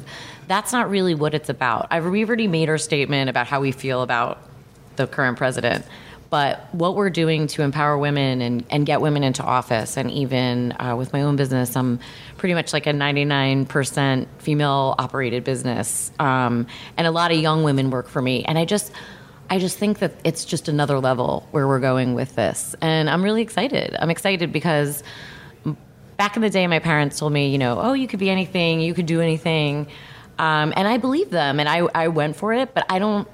that's 0.47 0.73
not 0.73 0.89
really 0.89 1.13
what 1.13 1.35
it's 1.35 1.49
about. 1.49 1.87
I've 1.91 2.03
we've 2.05 2.27
already 2.27 2.47
made 2.47 2.67
our 2.67 2.79
statement 2.79 3.29
about 3.29 3.45
how 3.45 3.61
we 3.61 3.71
feel 3.71 4.01
about 4.01 4.39
the 4.95 5.05
current 5.05 5.37
president, 5.37 5.85
but 6.31 6.67
what 6.73 6.95
we're 6.95 7.11
doing 7.11 7.45
to 7.45 7.61
empower 7.61 7.95
women 7.95 8.41
and, 8.41 8.65
and 8.71 8.87
get 8.87 8.99
women 8.99 9.23
into 9.23 9.43
office, 9.43 9.97
and 9.97 10.09
even 10.09 10.71
uh, 10.79 10.95
with 10.97 11.13
my 11.13 11.21
own 11.21 11.35
business, 11.35 11.75
I'm 11.75 11.99
pretty 12.37 12.55
much 12.55 12.73
like 12.73 12.87
a 12.87 12.91
99% 12.91 14.25
female 14.39 14.95
operated 14.97 15.43
business, 15.43 16.11
um, 16.17 16.65
and 16.97 17.05
a 17.05 17.11
lot 17.11 17.31
of 17.31 17.37
young 17.37 17.61
women 17.61 17.91
work 17.91 18.07
for 18.07 18.21
me, 18.21 18.43
and 18.45 18.57
I 18.57 18.65
just 18.65 18.91
I 19.49 19.59
just 19.59 19.77
think 19.77 19.99
that 19.99 20.13
it's 20.23 20.45
just 20.45 20.67
another 20.67 20.99
level 20.99 21.47
where 21.51 21.67
we're 21.67 21.79
going 21.79 22.13
with 22.13 22.35
this. 22.35 22.75
And 22.81 23.09
I'm 23.09 23.23
really 23.23 23.41
excited. 23.41 23.95
I'm 23.99 24.09
excited 24.09 24.51
because 24.51 25.03
back 26.17 26.35
in 26.35 26.41
the 26.41 26.49
day, 26.49 26.67
my 26.67 26.79
parents 26.79 27.19
told 27.19 27.31
me, 27.31 27.49
you 27.49 27.57
know, 27.57 27.79
oh, 27.79 27.93
you 27.93 28.07
could 28.07 28.19
be 28.19 28.29
anything, 28.29 28.81
you 28.81 28.93
could 28.93 29.05
do 29.05 29.21
anything. 29.21 29.87
Um, 30.39 30.73
and 30.75 30.87
I 30.87 30.97
believed 30.97 31.31
them 31.31 31.59
and 31.59 31.69
I, 31.69 31.79
I 31.95 32.09
went 32.09 32.35
for 32.35 32.53
it, 32.53 32.73
but 32.73 32.85
I 32.89 32.99
don't. 32.99 33.27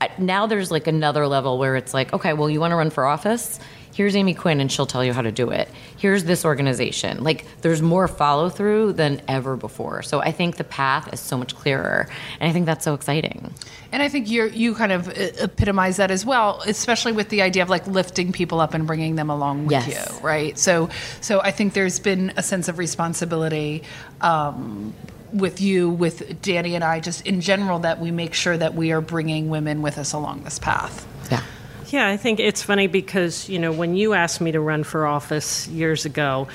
I, 0.00 0.10
now 0.16 0.46
there's 0.46 0.70
like 0.70 0.86
another 0.86 1.26
level 1.26 1.58
where 1.58 1.76
it's 1.76 1.92
like, 1.92 2.14
okay, 2.14 2.32
well, 2.32 2.48
you 2.48 2.58
want 2.58 2.72
to 2.72 2.76
run 2.76 2.88
for 2.88 3.04
office? 3.04 3.60
Here's 4.00 4.16
Amy 4.16 4.32
Quinn 4.32 4.62
and 4.62 4.72
she'll 4.72 4.86
tell 4.86 5.04
you 5.04 5.12
how 5.12 5.20
to 5.20 5.30
do 5.30 5.50
it. 5.50 5.68
Here's 5.98 6.24
this 6.24 6.46
organization. 6.46 7.22
Like 7.22 7.44
there's 7.60 7.82
more 7.82 8.08
follow 8.08 8.48
through 8.48 8.94
than 8.94 9.20
ever 9.28 9.58
before. 9.58 10.00
So 10.00 10.20
I 10.22 10.32
think 10.32 10.56
the 10.56 10.64
path 10.64 11.12
is 11.12 11.20
so 11.20 11.36
much 11.36 11.54
clearer. 11.54 12.08
And 12.40 12.48
I 12.48 12.52
think 12.54 12.64
that's 12.64 12.82
so 12.82 12.94
exciting. 12.94 13.52
And 13.92 14.02
I 14.02 14.08
think 14.08 14.30
you 14.30 14.46
you 14.46 14.74
kind 14.74 14.90
of 14.90 15.08
uh, 15.08 15.12
epitomize 15.42 15.98
that 15.98 16.10
as 16.10 16.24
well, 16.24 16.62
especially 16.66 17.12
with 17.12 17.28
the 17.28 17.42
idea 17.42 17.62
of 17.62 17.68
like 17.68 17.86
lifting 17.86 18.32
people 18.32 18.58
up 18.58 18.72
and 18.72 18.86
bringing 18.86 19.16
them 19.16 19.28
along 19.28 19.66
with 19.66 19.72
Yes. 19.86 19.88
you, 20.10 20.26
right? 20.26 20.58
So, 20.58 20.88
so 21.20 21.42
I 21.42 21.50
think 21.50 21.74
there's 21.74 22.00
been 22.00 22.32
a 22.38 22.42
sense 22.42 22.68
of 22.68 22.78
responsibility 22.78 23.82
um, 24.22 24.94
with 25.30 25.60
you, 25.60 25.90
with 25.90 26.40
Danny 26.40 26.74
and 26.74 26.82
I, 26.82 27.00
just 27.00 27.26
in 27.26 27.42
general, 27.42 27.80
that 27.80 28.00
we 28.00 28.10
make 28.12 28.32
sure 28.32 28.56
that 28.56 28.74
we 28.74 28.92
are 28.92 29.02
bringing 29.02 29.50
women 29.50 29.82
with 29.82 29.98
us 29.98 30.14
along 30.14 30.44
this 30.44 30.58
path. 30.58 31.06
Yeah. 31.30 31.42
Yeah, 31.90 32.08
I 32.08 32.16
think 32.16 32.40
it's 32.40 32.62
funny 32.62 32.86
because, 32.86 33.48
you 33.48 33.58
know, 33.58 33.72
when 33.72 33.96
you 33.96 34.14
asked 34.14 34.40
me 34.40 34.52
to 34.52 34.60
run 34.60 34.84
for 34.84 35.06
office 35.06 35.66
years 35.68 36.04
ago, 36.04 36.48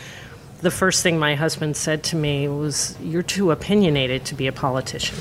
the 0.61 0.71
first 0.71 1.03
thing 1.03 1.19
my 1.19 1.35
husband 1.35 1.75
said 1.75 2.03
to 2.05 2.15
me 2.15 2.47
was, 2.47 2.97
You're 3.01 3.23
too 3.23 3.51
opinionated 3.51 4.25
to 4.25 4.35
be 4.35 4.47
a 4.47 4.51
politician. 4.53 5.17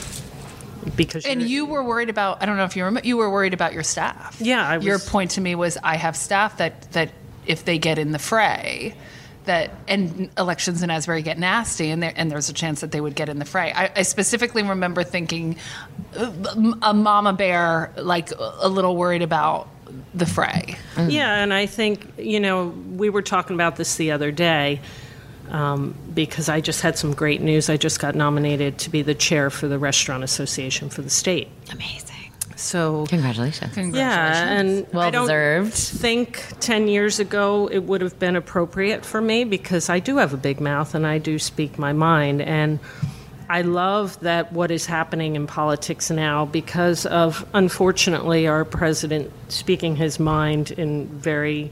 Because 0.96 1.24
And 1.26 1.42
you're- 1.42 1.70
were 1.70 1.82
worried 1.82 2.10
about, 2.10 2.42
I 2.42 2.46
don't 2.46 2.56
know 2.56 2.64
if 2.64 2.76
you 2.76 2.84
remember, 2.84 3.06
you 3.06 3.16
were 3.16 3.30
worried 3.30 3.54
about 3.54 3.72
your 3.72 3.82
staff. 3.82 4.36
Yeah, 4.40 4.66
I 4.66 4.78
Your 4.78 4.98
point 4.98 5.32
to 5.32 5.40
me 5.40 5.54
was, 5.54 5.76
I 5.82 5.96
have 5.96 6.16
staff 6.16 6.58
that, 6.58 6.92
that 6.92 7.10
if 7.46 7.64
they 7.64 7.78
get 7.78 7.98
in 7.98 8.12
the 8.12 8.18
fray, 8.18 8.94
that 9.44 9.70
and 9.88 10.30
elections 10.38 10.82
in 10.82 10.90
Asbury 10.90 11.22
get 11.22 11.38
nasty, 11.38 11.90
and 11.90 12.02
there 12.02 12.12
and 12.16 12.30
there's 12.30 12.48
a 12.48 12.52
chance 12.52 12.80
that 12.80 12.92
they 12.92 13.00
would 13.00 13.14
get 13.14 13.28
in 13.28 13.38
the 13.38 13.44
fray. 13.44 13.72
I, 13.74 13.90
I 13.96 14.02
specifically 14.02 14.62
remember 14.62 15.04
thinking, 15.04 15.56
uh, 16.16 16.32
a 16.80 16.94
mama 16.94 17.32
bear, 17.34 17.92
like 17.96 18.30
a 18.38 18.68
little 18.68 18.96
worried 18.96 19.20
about 19.20 19.68
the 20.14 20.26
fray. 20.26 20.76
Yeah, 20.96 21.42
and 21.42 21.52
I 21.52 21.66
think, 21.66 22.06
you 22.18 22.40
know, 22.40 22.68
we 22.96 23.10
were 23.10 23.22
talking 23.22 23.54
about 23.54 23.76
this 23.76 23.96
the 23.96 24.10
other 24.12 24.30
day 24.30 24.80
um, 25.50 25.94
because 26.14 26.48
I 26.48 26.60
just 26.60 26.80
had 26.80 26.96
some 26.98 27.12
great 27.14 27.40
news. 27.40 27.68
I 27.68 27.76
just 27.76 27.98
got 28.00 28.14
nominated 28.14 28.78
to 28.78 28.90
be 28.90 29.02
the 29.02 29.14
chair 29.14 29.50
for 29.50 29.68
the 29.68 29.78
Restaurant 29.78 30.24
Association 30.24 30.88
for 30.88 31.02
the 31.02 31.10
state. 31.10 31.48
Amazing. 31.72 32.10
So, 32.56 33.04
Congratulations. 33.08 33.76
yeah, 33.96 34.48
and 34.58 34.86
Well 34.92 35.02
I 35.02 35.10
don't 35.10 35.24
deserved. 35.24 35.74
think 35.74 36.44
10 36.60 36.86
years 36.88 37.18
ago 37.18 37.68
it 37.70 37.80
would 37.80 38.00
have 38.00 38.18
been 38.20 38.36
appropriate 38.36 39.04
for 39.04 39.20
me 39.20 39.42
because 39.44 39.90
I 39.90 39.98
do 39.98 40.18
have 40.18 40.32
a 40.32 40.36
big 40.36 40.60
mouth 40.60 40.94
and 40.94 41.04
I 41.06 41.18
do 41.18 41.38
speak 41.38 41.78
my 41.78 41.92
mind. 41.92 42.40
And 42.40 42.78
I 43.48 43.62
love 43.62 44.18
that 44.20 44.52
what 44.52 44.70
is 44.70 44.86
happening 44.86 45.36
in 45.36 45.46
politics 45.46 46.10
now 46.10 46.46
because 46.46 47.04
of, 47.06 47.46
unfortunately, 47.52 48.46
our 48.46 48.64
president 48.64 49.30
speaking 49.48 49.96
his 49.96 50.18
mind 50.18 50.70
in 50.70 51.06
very 51.08 51.70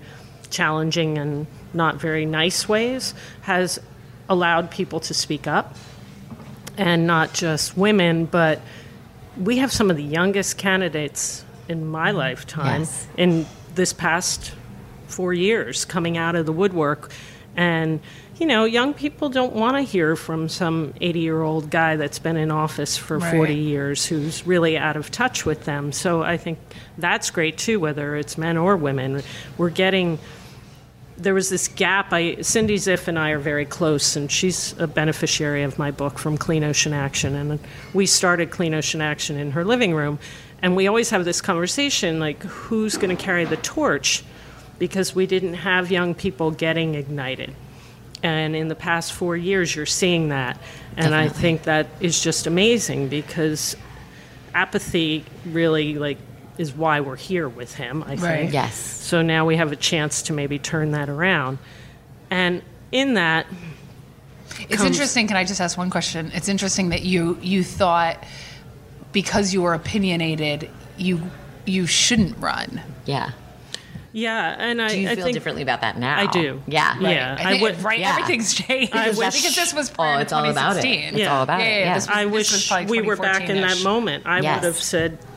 challenging 0.51 1.17
and 1.17 1.47
not 1.73 1.97
very 1.97 2.27
nice 2.27 2.69
ways 2.69 3.15
has 3.43 3.79
allowed 4.29 4.71
people 4.71 5.01
to 5.01 5.15
speak 5.15 5.47
up 5.47 5.75
and 6.77 7.07
not 7.07 7.33
just 7.33 7.77
women, 7.77 8.27
but 8.27 8.61
we 9.39 9.59
have 9.59 9.73
some 9.73 9.91
of 9.91 9.97
the 9.97 10.03
youngest 10.03 10.59
candidates 10.59 11.45
in 11.69 11.87
my 11.87 12.11
lifetime 12.11 12.81
Yes. 12.83 13.07
in 13.17 13.47
this 13.75 13.93
past 13.95 14.53
four 15.07 15.33
years 15.33 15.85
coming 15.87 16.19
out 16.19 16.35
of 16.35 16.45
the 16.45 16.53
woodwork. 16.53 17.11
And, 17.57 18.01
you 18.43 18.49
know, 18.49 18.65
young 18.65 18.93
people 18.93 19.29
don't 19.29 19.53
want 19.53 19.77
to 19.77 19.83
hear 19.83 20.17
from 20.17 20.49
some 20.49 20.95
80 21.01 21.21
year 21.21 21.43
old 21.43 21.71
guy 21.71 21.95
that's 21.95 22.19
been 22.19 22.37
in 22.37 22.51
office 22.51 22.97
for 22.97 23.21
40 23.21 23.55
years 23.55 24.05
who's 24.05 24.45
really 24.45 24.77
out 24.77 24.97
of 24.97 25.13
touch 25.13 25.47
with 25.47 25.65
them. 25.65 25.93
So 25.93 26.25
I 26.25 26.39
think 26.39 26.59
that's 26.99 27.31
great 27.31 27.57
too, 27.57 27.79
whether 27.79 28.17
it's 28.17 28.37
men 28.37 28.57
or 28.57 28.77
women. 28.77 29.23
We're 29.59 29.71
getting 29.71 30.19
there 31.17 31.35
was 31.35 31.51
this 31.51 31.69
gap. 31.69 32.13
I, 32.13 32.41
Cindy 32.41 32.79
Zipf 32.79 33.07
and 33.07 33.17
I 33.17 33.31
are 33.31 33.39
very 33.39 33.65
close, 33.65 34.17
and 34.17 34.29
she's 34.29 34.77
a 34.77 34.89
beneficiary 34.89 35.63
of 35.63 35.79
my 35.79 35.93
book 35.93 36.19
from 36.19 36.37
Clean 36.37 36.65
Ocean 36.65 36.93
Action. 36.93 37.37
And 37.37 37.61
we 37.95 38.07
started 38.07 38.51
Clean 38.51 38.75
Ocean 38.75 39.01
Action 39.01 39.37
in 39.37 39.53
her 39.53 39.65
living 39.65 39.95
room, 39.95 40.19
and 40.63 40.75
we 40.75 40.89
always 40.89 41.11
have 41.11 41.25
this 41.25 41.41
conversation 41.41 42.19
like, 42.19 42.43
who's 42.43 42.97
going 42.97 43.17
to 43.17 43.23
carry 43.23 43.45
the 43.45 43.59
torch? 43.59 44.25
Because 44.81 45.15
we 45.15 45.29
didn't 45.29 45.55
have 45.55 45.93
young 45.93 46.13
people 46.13 46.51
getting 46.51 46.97
ignited. 46.97 47.55
And 48.23 48.55
in 48.55 48.69
the 48.69 48.75
past 48.77 49.13
four 49.13 49.37
years, 49.37 49.75
you're 49.75 49.87
seeing 49.87 50.29
that. 50.29 50.59
And 50.97 51.15
I 51.15 51.29
think 51.29 51.65
that 51.65 51.89
is 52.01 52.23
just 52.23 52.47
amazing 52.47 53.09
because 53.09 53.77
apathy 54.55 55.25
really 55.47 55.95
like 55.95 56.19
is 56.59 56.73
why 56.73 57.01
we're 57.01 57.17
here 57.17 57.49
with 57.49 57.75
him, 57.75 58.03
I 58.03 58.09
think. 58.11 58.23
Right. 58.23 58.51
Yes. 58.53 58.75
So 58.77 59.23
now 59.23 59.47
we 59.47 59.57
have 59.57 59.73
a 59.73 59.77
chance 59.77 60.23
to 60.23 60.33
maybe 60.33 60.59
turn 60.59 60.93
that 60.93 61.09
around. 61.09 61.59
And 62.31 62.63
in 62.93 63.15
that, 63.15 63.47
It's 64.69 64.77
comes- 64.77 64.83
interesting. 64.91 65.27
Can 65.27 65.37
I 65.37 65.45
just 65.45 65.61
ask 65.61 65.77
one 65.79 65.91
question? 65.91 66.31
It's 66.35 66.49
interesting 66.49 66.91
that 66.91 67.03
you 67.03 67.39
you 67.43 67.65
thought 67.65 68.23
because 69.13 69.53
you 69.53 69.63
were 69.63 69.75
opinionated, 69.75 70.69
you 70.97 71.23
you 71.65 71.87
shouldn't 71.87 72.37
run. 72.39 72.83
Yeah. 73.07 73.31
Yeah, 74.13 74.55
and 74.59 74.81
I, 74.83 74.89
Do 74.89 75.01
you 75.01 75.09
I 75.11 75.15
feel 75.15 75.25
think 75.25 75.35
differently 75.35 75.63
about 75.63 75.81
that 75.81 75.99
now? 75.99 76.19
I 76.19 76.27
do. 76.27 76.63
Yeah. 76.67 76.99
Yeah. 77.01 77.37
I 77.39 77.57
I 77.59 77.63
would- 77.63 77.83
right. 77.83 77.99
yeah. 77.99 78.11
Everything's 78.19 78.55
changed. 78.55 78.93
I 78.95 79.11
wish- 79.11 79.37
because 79.37 79.55
this 79.57 79.73
was 79.75 79.91
Oh, 79.91 79.95
prior 79.95 80.17
to 80.17 80.23
it's 80.23 80.33
all 80.33 80.45
about 80.45 80.77
it. 80.77 80.83
2016. 80.83 81.09
It's 81.15 81.19
Yeah. 81.19 81.35
all 81.37 81.43
about 81.43 81.61
Yeah, 81.61 81.67
it. 81.67 81.71
yeah, 81.71 81.79
Yeah. 81.87 81.95
this 81.95 82.07
was- 82.09 82.17
I 82.17 82.25
was 82.27 82.33
wish 82.53 82.69
probably 82.69 83.01
we 83.01 83.07
were 83.07 83.17
back 83.17 83.49
in 83.49 83.61
that 83.63 83.83
moment. 83.83 84.25
I 84.27 84.41
Yes. 84.41 84.61
would 84.61 84.67
have 84.67 84.77
said, 84.83 85.19
yes. 85.21 85.29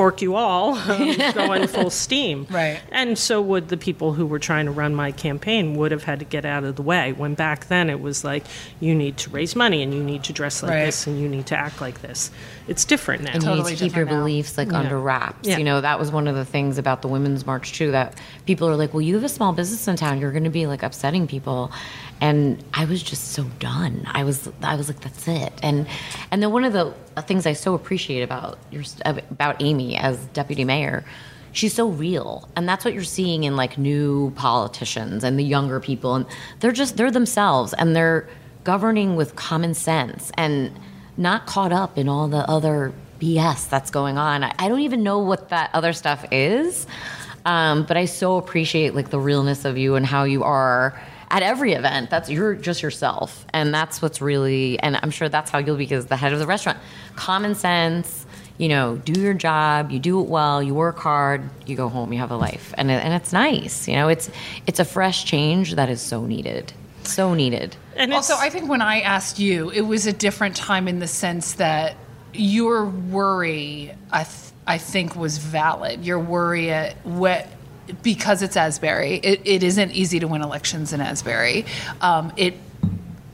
Fork 0.00 0.22
you 0.22 0.34
all, 0.34 0.74
going 1.34 1.66
full 1.66 1.90
steam. 1.90 2.46
Right. 2.48 2.80
And 2.90 3.18
so 3.18 3.42
would 3.42 3.68
the 3.68 3.76
people 3.76 4.14
who 4.14 4.24
were 4.24 4.38
trying 4.38 4.64
to 4.64 4.72
run 4.72 4.94
my 4.94 5.12
campaign 5.12 5.74
would 5.76 5.92
have 5.92 6.04
had 6.04 6.20
to 6.20 6.24
get 6.24 6.46
out 6.46 6.64
of 6.64 6.76
the 6.76 6.82
way. 6.82 7.12
When 7.12 7.34
back 7.34 7.68
then 7.68 7.90
it 7.90 8.00
was 8.00 8.24
like, 8.24 8.44
you 8.80 8.94
need 8.94 9.18
to 9.18 9.30
raise 9.30 9.54
money 9.54 9.82
and 9.82 9.92
you 9.92 10.02
need 10.02 10.24
to 10.24 10.32
dress 10.32 10.62
like 10.62 10.70
Right. 10.72 10.84
this 10.86 11.06
and 11.06 11.20
you 11.20 11.28
need 11.28 11.44
to 11.46 11.56
act 11.56 11.82
like 11.82 12.00
this. 12.00 12.30
It's 12.66 12.86
different 12.86 13.24
now. 13.24 13.32
and 13.34 13.42
you 13.42 13.48
Totally 13.50 13.72
need 13.72 13.78
to 13.78 13.84
keep 13.84 13.96
your 13.96 14.06
now. 14.06 14.18
beliefs 14.20 14.56
like 14.56 14.72
under 14.72 14.98
wraps. 14.98 15.46
Yeah. 15.46 15.58
You 15.58 15.64
know, 15.64 15.80
that 15.82 15.98
was 15.98 16.10
one 16.10 16.26
of 16.28 16.34
the 16.34 16.44
things 16.46 16.78
about 16.78 17.02
the 17.02 17.08
women's 17.08 17.44
march 17.44 17.72
too. 17.74 17.90
That 17.90 18.14
people 18.46 18.68
are 18.68 18.76
like, 18.76 18.94
"Well, 18.94 19.00
you 19.02 19.14
have 19.16 19.24
a 19.24 19.28
small 19.28 19.52
business 19.52 19.86
in 19.88 19.96
town. 19.96 20.18
You're 20.20 20.30
going 20.32 20.44
to 20.44 20.50
be 20.50 20.66
like 20.66 20.82
upsetting 20.82 21.26
people," 21.26 21.70
and 22.20 22.62
I 22.74 22.84
was 22.84 23.02
just 23.02 23.32
so 23.32 23.44
done. 23.58 24.06
I 24.06 24.24
was, 24.24 24.50
I 24.62 24.76
was 24.76 24.88
like, 24.88 25.00
"That's 25.00 25.26
it." 25.26 25.52
And 25.62 25.86
and 26.30 26.42
then 26.42 26.52
one 26.52 26.64
of 26.64 26.72
the 26.72 26.94
things 27.22 27.46
I 27.46 27.54
so 27.54 27.74
appreciate 27.74 28.22
about 28.22 28.58
your 28.70 28.84
about 29.04 29.56
Amy 29.60 29.96
as 29.96 30.18
deputy 30.26 30.64
mayor. 30.64 31.04
She's 31.52 31.74
so 31.74 31.88
real, 31.88 32.48
and 32.54 32.68
that's 32.68 32.84
what 32.84 32.94
you're 32.94 33.02
seeing 33.02 33.44
in 33.44 33.56
like 33.56 33.76
new 33.76 34.30
politicians 34.36 35.24
and 35.24 35.38
the 35.38 35.42
younger 35.44 35.80
people, 35.80 36.14
and 36.14 36.26
they're 36.60 36.72
just 36.72 36.96
they're 36.96 37.10
themselves, 37.10 37.72
and 37.74 37.96
they're 37.96 38.28
governing 38.64 39.16
with 39.16 39.34
common 39.36 39.74
sense 39.74 40.30
and 40.36 40.70
not 41.16 41.46
caught 41.46 41.72
up 41.72 41.96
in 41.96 42.08
all 42.08 42.28
the 42.28 42.48
other 42.48 42.92
BS 43.18 43.68
that's 43.68 43.90
going 43.90 44.18
on. 44.18 44.44
I, 44.44 44.54
I 44.58 44.68
don't 44.68 44.80
even 44.80 45.02
know 45.02 45.18
what 45.18 45.48
that 45.48 45.70
other 45.72 45.92
stuff 45.92 46.24
is, 46.30 46.86
um, 47.44 47.84
but 47.84 47.96
I 47.96 48.04
so 48.04 48.36
appreciate 48.36 48.94
like 48.94 49.10
the 49.10 49.18
realness 49.18 49.64
of 49.64 49.76
you 49.78 49.96
and 49.96 50.04
how 50.04 50.24
you 50.24 50.44
are 50.44 51.00
at 51.30 51.42
every 51.42 51.72
event. 51.72 52.10
That's 52.10 52.28
you're 52.28 52.54
just 52.54 52.82
yourself, 52.82 53.46
and 53.52 53.72
that's 53.72 54.02
what's 54.02 54.20
really. 54.20 54.78
And 54.80 54.98
I'm 55.02 55.10
sure 55.10 55.28
that's 55.28 55.50
how 55.50 55.58
you'll 55.58 55.76
be 55.76 55.90
as 55.92 56.06
the 56.06 56.16
head 56.16 56.32
of 56.32 56.38
the 56.38 56.46
restaurant. 56.46 56.78
Common 57.16 57.54
sense. 57.54 58.26
You 58.58 58.68
know, 58.68 58.96
do 58.96 59.18
your 59.18 59.32
job. 59.32 59.90
You 59.90 59.98
do 59.98 60.20
it 60.20 60.28
well. 60.28 60.62
You 60.62 60.74
work 60.74 60.98
hard. 60.98 61.48
You 61.66 61.76
go 61.76 61.88
home. 61.88 62.12
You 62.12 62.18
have 62.18 62.30
a 62.30 62.36
life, 62.36 62.74
and 62.76 62.90
and 62.90 63.14
it's 63.14 63.32
nice. 63.32 63.88
You 63.88 63.94
know, 63.94 64.08
it's 64.08 64.30
it's 64.66 64.80
a 64.80 64.84
fresh 64.84 65.24
change 65.24 65.76
that 65.76 65.88
is 65.88 66.00
so 66.02 66.26
needed. 66.26 66.72
So 67.04 67.32
needed. 67.34 67.76
And 67.96 68.12
Also, 68.12 68.34
I 68.36 68.50
think 68.50 68.68
when 68.68 68.82
I 68.82 69.00
asked 69.00 69.38
you, 69.38 69.70
it 69.70 69.80
was 69.82 70.06
a 70.06 70.12
different 70.12 70.56
time 70.56 70.86
in 70.88 70.98
the 70.98 71.06
sense 71.06 71.54
that 71.54 71.96
your 72.34 72.84
worry, 72.84 73.92
I, 74.12 74.24
th- 74.24 74.52
I 74.66 74.78
think, 74.78 75.16
was 75.16 75.38
valid. 75.38 76.04
Your 76.04 76.18
worry 76.18 76.70
at 76.70 76.94
what 77.04 77.46
because 78.02 78.42
it's 78.42 78.56
Asbury, 78.56 79.16
it, 79.16 79.40
it 79.44 79.62
isn't 79.62 79.92
easy 79.92 80.20
to 80.20 80.28
win 80.28 80.42
elections 80.42 80.92
in 80.92 81.00
Asbury. 81.00 81.64
Um, 82.00 82.32
it 82.36 82.54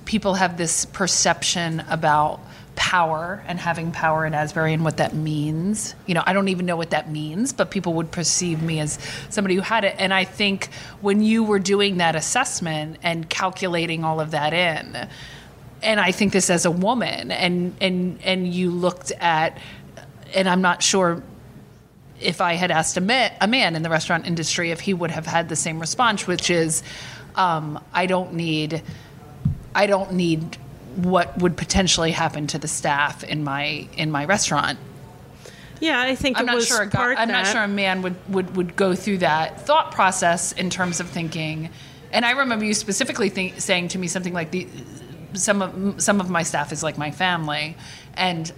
people 0.05 0.35
have 0.35 0.57
this 0.57 0.85
perception 0.87 1.81
about 1.91 2.41
power 2.77 3.43
and 3.47 3.59
having 3.59 3.91
power 3.91 4.25
in 4.25 4.35
Asbury 4.35 4.73
and 4.73 4.85
what 4.85 4.99
that 4.99 5.15
means. 5.15 5.95
You 6.07 6.15
know, 6.15 6.23
I 6.25 6.33
don't 6.33 6.49
even 6.49 6.67
know 6.67 6.77
what 6.77 6.91
that 6.91 7.11
means, 7.11 7.53
but 7.53 7.71
people 7.71 7.95
would 7.95 8.13
perceive 8.13 8.63
me 8.63 8.79
as 8.81 8.99
somebody 9.31 9.57
who 9.57 9.63
had 9.63 9.85
it. 9.85 9.97
And 9.99 10.15
I 10.15 10.25
think 10.25 10.69
when 11.01 11.23
you 11.23 11.43
were 11.43 11.59
doing 11.59 11.97
that 11.97 12.15
assessment 12.15 12.99
and 13.03 13.29
calculating 13.29 14.05
all 14.05 14.21
of 14.21 14.31
that 14.31 14.53
in, 14.53 15.09
and 15.83 16.01
I 16.01 16.13
think 16.13 16.33
this 16.33 16.49
as 16.51 16.65
a 16.65 16.71
woman, 16.71 17.31
and 17.31 17.75
and 17.81 18.19
and 18.25 18.53
you 18.53 18.71
looked 18.71 19.13
at, 19.13 19.59
and 20.35 20.49
I'm 20.49 20.63
not 20.63 20.83
sure 20.83 21.23
if 22.21 22.41
I 22.41 22.55
had 22.55 22.71
asked 22.71 22.97
a 22.97 23.01
man, 23.01 23.33
a 23.41 23.47
man 23.47 23.77
in 23.77 23.83
the 23.83 23.91
restaurant 23.91 24.27
industry 24.27 24.71
if 24.71 24.81
he 24.81 24.95
would 24.95 25.11
have 25.11 25.27
had 25.27 25.49
the 25.49 25.57
same 25.57 25.81
response, 25.81 26.27
which 26.27 26.51
is, 26.51 26.83
um, 27.35 27.83
I 27.93 28.07
don't 28.07 28.35
need, 28.35 28.83
I 29.75 29.87
don't 29.87 30.13
need 30.13 30.57
what 30.97 31.39
would 31.39 31.57
potentially 31.57 32.11
happen 32.11 32.47
to 32.49 32.59
the 32.59 32.69
staff 32.69 33.23
in 33.23 33.45
my 33.45 33.87
in 33.97 34.11
my 34.11 34.25
restaurant. 34.25 34.79
Yeah, 35.81 36.01
I 36.01 36.15
think 36.15 36.39
I'm 36.39 36.45
it 36.45 36.47
not 36.47 36.55
was 36.55 36.67
sure. 36.67 36.83
A 36.83 36.87
guy, 36.87 37.15
I'm 37.15 37.29
not 37.29 37.47
sure 37.47 37.63
a 37.63 37.69
man 37.69 38.03
would, 38.03 38.17
would 38.33 38.57
would 38.57 38.77
go 38.77 38.95
through 38.95 39.19
that 39.19 39.61
thought 39.61 39.93
process 39.93 40.53
in 40.53 40.71
terms 40.71 41.01
of 41.01 41.09
thinking. 41.09 41.71
And 42.13 42.25
I 42.25 42.31
remember 42.31 42.65
you 42.65 42.73
specifically 42.73 43.29
think, 43.29 43.61
saying 43.61 43.89
to 43.89 43.99
me 43.99 44.09
something 44.09 44.33
like 44.33 44.51
the 44.51 44.69
some 45.35 45.61
of 45.61 46.03
some 46.03 46.21
of 46.21 46.31
my 46.31 46.43
staff 46.43 46.73
is 46.73 46.83
like 46.83 46.97
my 46.97 47.11
family, 47.11 47.77
and 48.15 48.51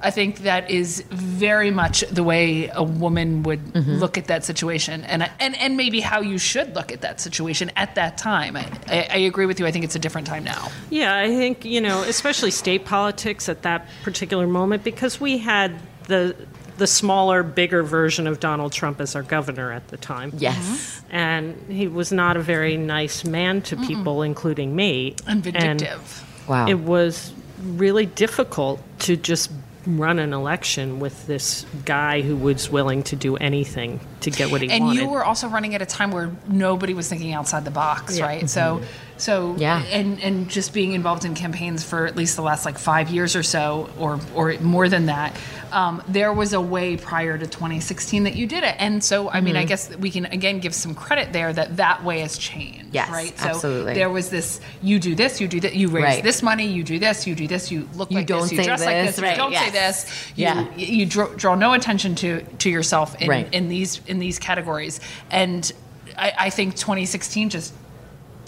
I 0.00 0.10
think 0.10 0.38
that 0.40 0.70
is 0.70 1.02
very 1.10 1.70
much 1.70 2.00
the 2.10 2.22
way 2.22 2.68
a 2.72 2.82
woman 2.82 3.42
would 3.42 3.58
Mm-hmm. 3.58 3.94
look 3.94 4.16
at 4.18 4.26
that 4.26 4.44
situation, 4.44 5.04
and 5.04 5.28
and 5.40 5.56
and 5.60 5.76
maybe 5.76 6.00
how 6.00 6.20
you 6.20 6.38
should 6.38 6.74
look 6.74 6.90
at 6.92 7.00
that 7.02 7.20
situation 7.20 7.70
at 7.76 7.94
that 7.96 8.16
time. 8.18 8.56
I, 8.56 8.66
I, 8.88 9.08
I 9.10 9.16
agree 9.18 9.46
with 9.46 9.60
you. 9.60 9.66
I 9.66 9.72
think 9.72 9.84
it's 9.84 9.94
a 9.96 9.98
different 9.98 10.26
time 10.26 10.44
now. 10.44 10.70
Yeah, 10.90 11.16
I 11.16 11.28
think, 11.28 11.64
you 11.64 11.80
know, 11.80 12.02
especially 12.02 12.50
state 12.50 12.84
politics 12.84 13.48
at 13.48 13.62
that 13.62 13.86
particular 14.02 14.46
moment, 14.46 14.84
because 14.84 15.20
we 15.20 15.38
had 15.38 15.78
the 16.06 16.34
the 16.78 16.86
smaller, 16.86 17.42
bigger 17.42 17.82
version 17.82 18.26
of 18.28 18.38
Donald 18.40 18.72
Trump 18.72 19.00
as 19.00 19.16
our 19.16 19.22
governor 19.22 19.72
at 19.72 19.88
the 19.88 19.96
time. 19.96 20.32
Yes. 20.38 21.02
And 21.10 21.56
he 21.68 21.88
was 21.88 22.12
not 22.12 22.36
a 22.36 22.40
very 22.40 22.76
nice 22.76 23.24
man 23.24 23.62
to 23.62 23.76
people, 23.76 24.22
including 24.22 24.74
me. 24.76 25.16
And 25.26 25.42
vindictive. 25.42 26.24
Wow. 26.48 26.66
it 26.68 26.78
was 26.78 27.32
really 27.62 28.06
difficult 28.06 28.80
to 29.00 29.16
just 29.16 29.50
run 29.88 30.18
an 30.18 30.34
election 30.34 31.00
with 31.00 31.26
this 31.26 31.64
guy 31.86 32.20
who 32.20 32.36
was 32.36 32.70
willing 32.70 33.02
to 33.04 33.16
do 33.16 33.36
anything 33.36 34.00
to 34.20 34.30
get 34.30 34.50
what 34.50 34.60
he 34.60 34.70
and 34.70 34.84
wanted. 34.84 35.00
And 35.00 35.08
you 35.08 35.12
were 35.12 35.24
also 35.24 35.48
running 35.48 35.74
at 35.74 35.80
a 35.80 35.86
time 35.86 36.10
where 36.10 36.30
nobody 36.46 36.92
was 36.92 37.08
thinking 37.08 37.32
outside 37.32 37.64
the 37.64 37.70
box 37.70 38.18
Yeah. 38.18 38.26
right 38.26 38.38
mm-hmm. 38.44 38.46
so 38.48 38.82
so 39.18 39.54
Yeah. 39.58 39.82
and 39.84 40.20
and 40.22 40.48
just 40.48 40.72
being 40.72 40.92
involved 40.92 41.24
in 41.24 41.34
campaigns 41.34 41.84
for 41.84 42.06
at 42.06 42.16
least 42.16 42.36
the 42.36 42.42
last 42.42 42.64
like 42.64 42.78
five 42.78 43.10
years 43.10 43.36
or 43.36 43.42
so 43.42 43.90
or 43.98 44.18
or 44.34 44.54
more 44.60 44.88
than 44.88 45.06
that 45.06 45.36
um, 45.70 46.02
there 46.08 46.32
was 46.32 46.54
a 46.54 46.60
way 46.60 46.96
prior 46.96 47.36
to 47.36 47.46
2016 47.46 48.24
that 48.24 48.34
you 48.36 48.46
did 48.46 48.64
it 48.64 48.74
and 48.78 49.04
so 49.04 49.28
i 49.30 49.40
mean 49.40 49.56
i 49.56 49.64
guess 49.64 49.94
we 49.96 50.10
can 50.10 50.24
again 50.26 50.60
give 50.60 50.74
some 50.74 50.94
credit 50.94 51.32
there 51.32 51.52
that 51.52 51.76
that 51.76 52.02
way 52.04 52.20
has 52.20 52.38
changed 52.38 52.86
Yes, 52.90 53.10
right 53.10 53.38
so 53.38 53.48
absolutely. 53.48 53.94
there 53.94 54.08
was 54.08 54.30
this 54.30 54.60
you 54.82 54.98
do 54.98 55.14
this 55.14 55.40
you 55.42 55.48
do 55.48 55.60
that 55.60 55.74
you 55.74 55.88
raise 55.88 56.04
Right. 56.04 56.22
this 56.22 56.42
money 56.42 56.66
you 56.68 56.82
do 56.84 56.98
this 56.98 57.26
you 57.26 57.34
do 57.34 57.46
this 57.46 57.70
you 57.70 57.86
look 57.96 58.10
You 58.10 58.18
like 58.18 58.26
this 58.28 58.50
you 58.52 58.58
say 58.58 58.64
dress 58.64 58.84
like 58.84 59.04
this, 59.04 59.16
this 59.16 59.22
right, 59.22 59.32
you 59.32 59.36
don't 59.36 59.52
say 59.54 59.70
yes. 59.72 60.04
this 60.04 60.32
you, 60.36 60.44
Yeah. 60.44 60.74
you 60.76 61.04
draw, 61.06 61.26
draw 61.34 61.54
no 61.54 61.74
attention 61.74 62.14
to 62.16 62.40
to 62.58 62.70
yourself 62.70 63.20
in, 63.20 63.28
Right. 63.28 63.52
in 63.52 63.68
these 63.68 64.00
in 64.06 64.18
these 64.20 64.38
categories 64.38 65.00
and 65.30 65.70
I, 66.16 66.32
I 66.38 66.50
think 66.50 66.76
2016 66.76 67.50
just 67.50 67.74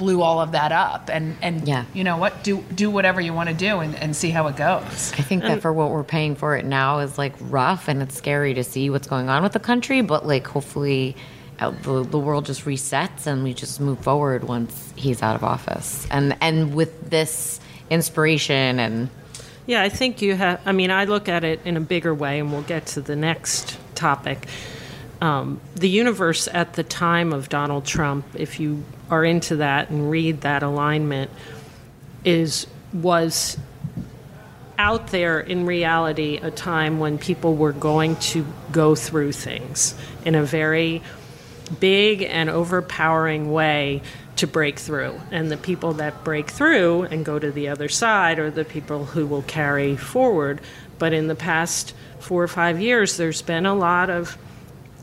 blew 0.01 0.23
all 0.23 0.41
of 0.41 0.53
that 0.53 0.73
up 0.73 1.11
and 1.13 1.37
and 1.43 1.69
Yeah. 1.69 1.85
you 1.93 2.05
know 2.05 2.17
what 2.17 2.43
do 2.43 2.63
do 2.75 2.91
whatever 2.91 3.21
you 3.21 3.35
want 3.35 3.51
to 3.51 3.55
do 3.55 3.81
and, 3.81 3.95
and 3.95 4.17
see 4.17 4.31
how 4.31 4.47
it 4.47 4.57
goes 4.57 5.13
I 5.19 5.23
think 5.23 5.43
that 5.43 5.61
for 5.61 5.73
what 5.73 5.91
we're 5.91 6.05
paying 6.05 6.35
for 6.37 6.57
it 6.57 6.65
now 6.65 7.01
is 7.01 7.19
like 7.19 7.35
rough 7.39 7.87
and 7.87 8.01
it's 8.03 8.17
scary 8.17 8.55
to 8.55 8.65
see 8.65 8.89
what's 8.89 9.07
going 9.07 9.29
on 9.29 9.43
with 9.43 9.53
the 9.53 9.61
country, 9.61 10.01
but 10.01 10.27
like 10.27 10.47
hopefully 10.47 11.17
uh, 11.59 11.71
the, 11.83 12.03
the 12.03 12.19
world 12.19 12.47
just 12.47 12.65
resets 12.65 13.27
and 13.27 13.45
we 13.45 13.53
just 13.53 13.79
move 13.79 13.99
forward 13.99 14.45
once 14.45 14.73
he's 14.97 15.23
out 15.23 15.37
of 15.37 15.45
office. 15.45 16.07
And 16.11 16.35
and 16.41 16.75
with 16.75 17.11
this 17.11 17.61
inspiration 17.91 18.79
and 18.81 19.11
Yeah, 19.67 19.83
I 19.83 19.91
think 19.91 20.23
you 20.23 20.35
have. 20.35 20.61
I 20.65 20.73
mean, 20.73 20.91
I 20.91 21.05
look 21.05 21.29
at 21.29 21.45
it 21.45 21.61
in 21.67 21.77
a 21.77 21.81
bigger 21.81 22.15
way, 22.15 22.41
and 22.41 22.51
we'll 22.51 22.63
get 22.63 22.87
to 22.95 23.03
the 23.03 23.15
next 23.17 23.77
topic. 23.95 24.47
Um, 25.21 25.61
the 25.77 25.89
universe 25.89 26.49
at 26.53 26.73
the 26.73 26.83
time 26.83 27.35
of 27.35 27.51
Donald 27.51 27.85
Trump, 27.85 28.25
if 28.35 28.59
you 28.59 28.83
are 29.11 29.25
into 29.25 29.57
that 29.57 29.91
and 29.91 30.11
read 30.11 30.43
that 30.43 30.63
alignment, 30.63 31.31
is 32.25 32.67
was 32.93 33.59
out 34.79 35.09
there 35.09 35.41
in 35.41 35.67
reality 35.67 36.39
a 36.39 36.51
time 36.51 36.99
when 36.99 37.19
people 37.19 37.55
were 37.55 37.73
going 37.73 38.17
to 38.17 38.47
go 38.73 38.95
through 38.95 39.33
things 39.33 39.95
in 40.25 40.35
a 40.35 40.43
very 40.43 41.03
big 41.79 42.23
and 42.23 42.49
overpowering 42.49 43.53
way 43.53 44.03
to 44.37 44.47
break 44.47 44.79
through. 44.79 45.21
And 45.31 45.51
the 45.51 45.59
people 45.59 45.93
that 45.95 46.25
break 46.25 46.51
through 46.51 47.03
and 47.03 47.25
go 47.25 47.39
to 47.39 47.51
the 47.51 47.69
other 47.69 47.89
side 47.89 48.39
are 48.39 48.51
the 48.51 48.65
people 48.65 49.05
who 49.05 49.27
will 49.27 49.43
carry 49.43 49.97
forward. 49.97 50.61
But 50.99 51.13
in 51.13 51.27
the 51.27 51.35
past 51.35 51.95
four 52.19 52.43
or 52.43 52.49
five 52.49 52.81
years, 52.81 53.19
there's 53.19 53.43
been 53.43 53.67
a 53.67 53.75
lot 53.75 54.09
of 54.09 54.39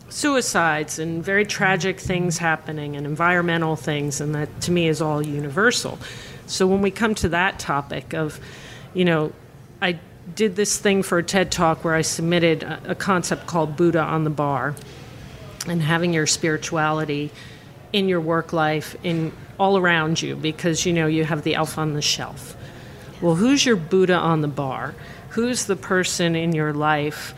suicides 0.10 1.00
and 1.00 1.24
very 1.24 1.46
tragic 1.46 2.00
things 2.00 2.38
happening 2.38 2.96
and 2.96 3.06
environmental 3.06 3.76
things, 3.76 4.22
and 4.22 4.34
that 4.36 4.62
to 4.62 4.72
me 4.72 4.88
is 4.88 5.02
all 5.02 5.26
universal. 5.26 6.00
So 6.46 6.66
when 6.66 6.82
we 6.82 6.92
come 6.92 7.14
to 7.16 7.30
that 7.30 7.60
topic 7.60 8.14
of, 8.14 8.40
you 8.94 9.06
know, 9.06 9.34
I 9.82 10.00
did 10.36 10.56
this 10.56 10.78
thing 10.78 11.04
for 11.04 11.18
a 11.18 11.24
TED 11.24 11.52
talk 11.52 11.84
where 11.84 11.94
I 11.94 12.02
submitted 12.02 12.64
a, 12.64 12.92
a 12.92 12.96
concept 12.96 13.48
called 13.48 13.76
Buddha 13.76 14.02
on 14.02 14.24
the 14.24 14.30
bar 14.30 14.76
and 15.68 15.82
having 15.82 16.14
your 16.14 16.28
spirituality 16.28 17.32
in 17.94 18.08
your 18.08 18.22
work 18.22 18.54
life 18.54 18.96
in 19.04 19.32
all 19.60 19.78
around 19.78 20.22
you 20.22 20.36
because 20.36 20.86
you 20.86 20.94
know 20.94 21.08
you 21.08 21.24
have 21.24 21.44
the 21.44 21.56
elf 21.56 21.78
on 21.78 21.94
the 21.94 22.02
shelf. 22.02 22.56
Well, 23.22 23.36
who's 23.36 23.66
your 23.66 23.76
Buddha 23.76 24.16
on 24.16 24.42
the 24.42 24.48
bar? 24.48 24.94
Who's 25.30 25.66
the 25.66 25.76
person 25.76 26.36
in 26.36 26.54
your 26.54 26.74
life, 26.74 27.34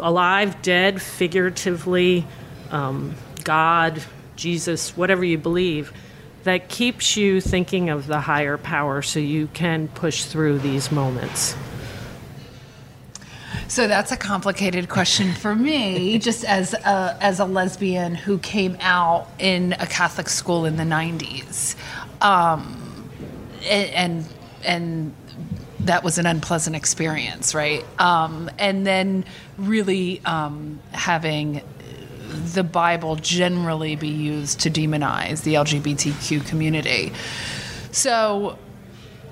alive, 0.00 0.60
dead, 0.62 1.00
figuratively, 1.00 2.26
um, 2.70 3.14
God, 3.44 4.02
Jesus, 4.36 4.96
whatever 4.96 5.24
you 5.24 5.38
believe, 5.38 5.92
that 6.44 6.68
keeps 6.68 7.16
you 7.16 7.40
thinking 7.40 7.90
of 7.90 8.06
the 8.06 8.20
higher 8.20 8.56
power 8.58 9.02
so 9.02 9.18
you 9.18 9.48
can 9.48 9.88
push 9.88 10.24
through 10.24 10.58
these 10.58 10.92
moments? 10.92 11.56
So 13.68 13.88
that's 13.88 14.12
a 14.12 14.16
complicated 14.16 14.88
question 14.88 15.32
for 15.32 15.54
me, 15.54 16.18
just 16.18 16.44
as 16.44 16.74
a, 16.74 17.16
as 17.20 17.40
a 17.40 17.44
lesbian 17.44 18.14
who 18.14 18.38
came 18.38 18.76
out 18.80 19.28
in 19.38 19.72
a 19.74 19.86
Catholic 19.86 20.28
school 20.28 20.64
in 20.64 20.76
the 20.76 20.84
'90s, 20.84 21.74
um, 22.20 23.10
and, 23.62 23.90
and 23.90 24.26
and 24.64 25.14
that 25.84 26.02
was 26.02 26.18
an 26.18 26.26
unpleasant 26.26 26.76
experience, 26.76 27.54
right? 27.54 27.84
Um, 28.00 28.50
and 28.58 28.86
then 28.86 29.24
really 29.58 30.20
um, 30.24 30.80
having 30.92 31.62
the 32.28 32.64
Bible 32.64 33.16
generally 33.16 33.96
be 33.96 34.08
used 34.08 34.60
to 34.60 34.70
demonize 34.70 35.42
the 35.42 35.54
LGBTQ 35.54 36.46
community. 36.46 37.12
So 37.92 38.58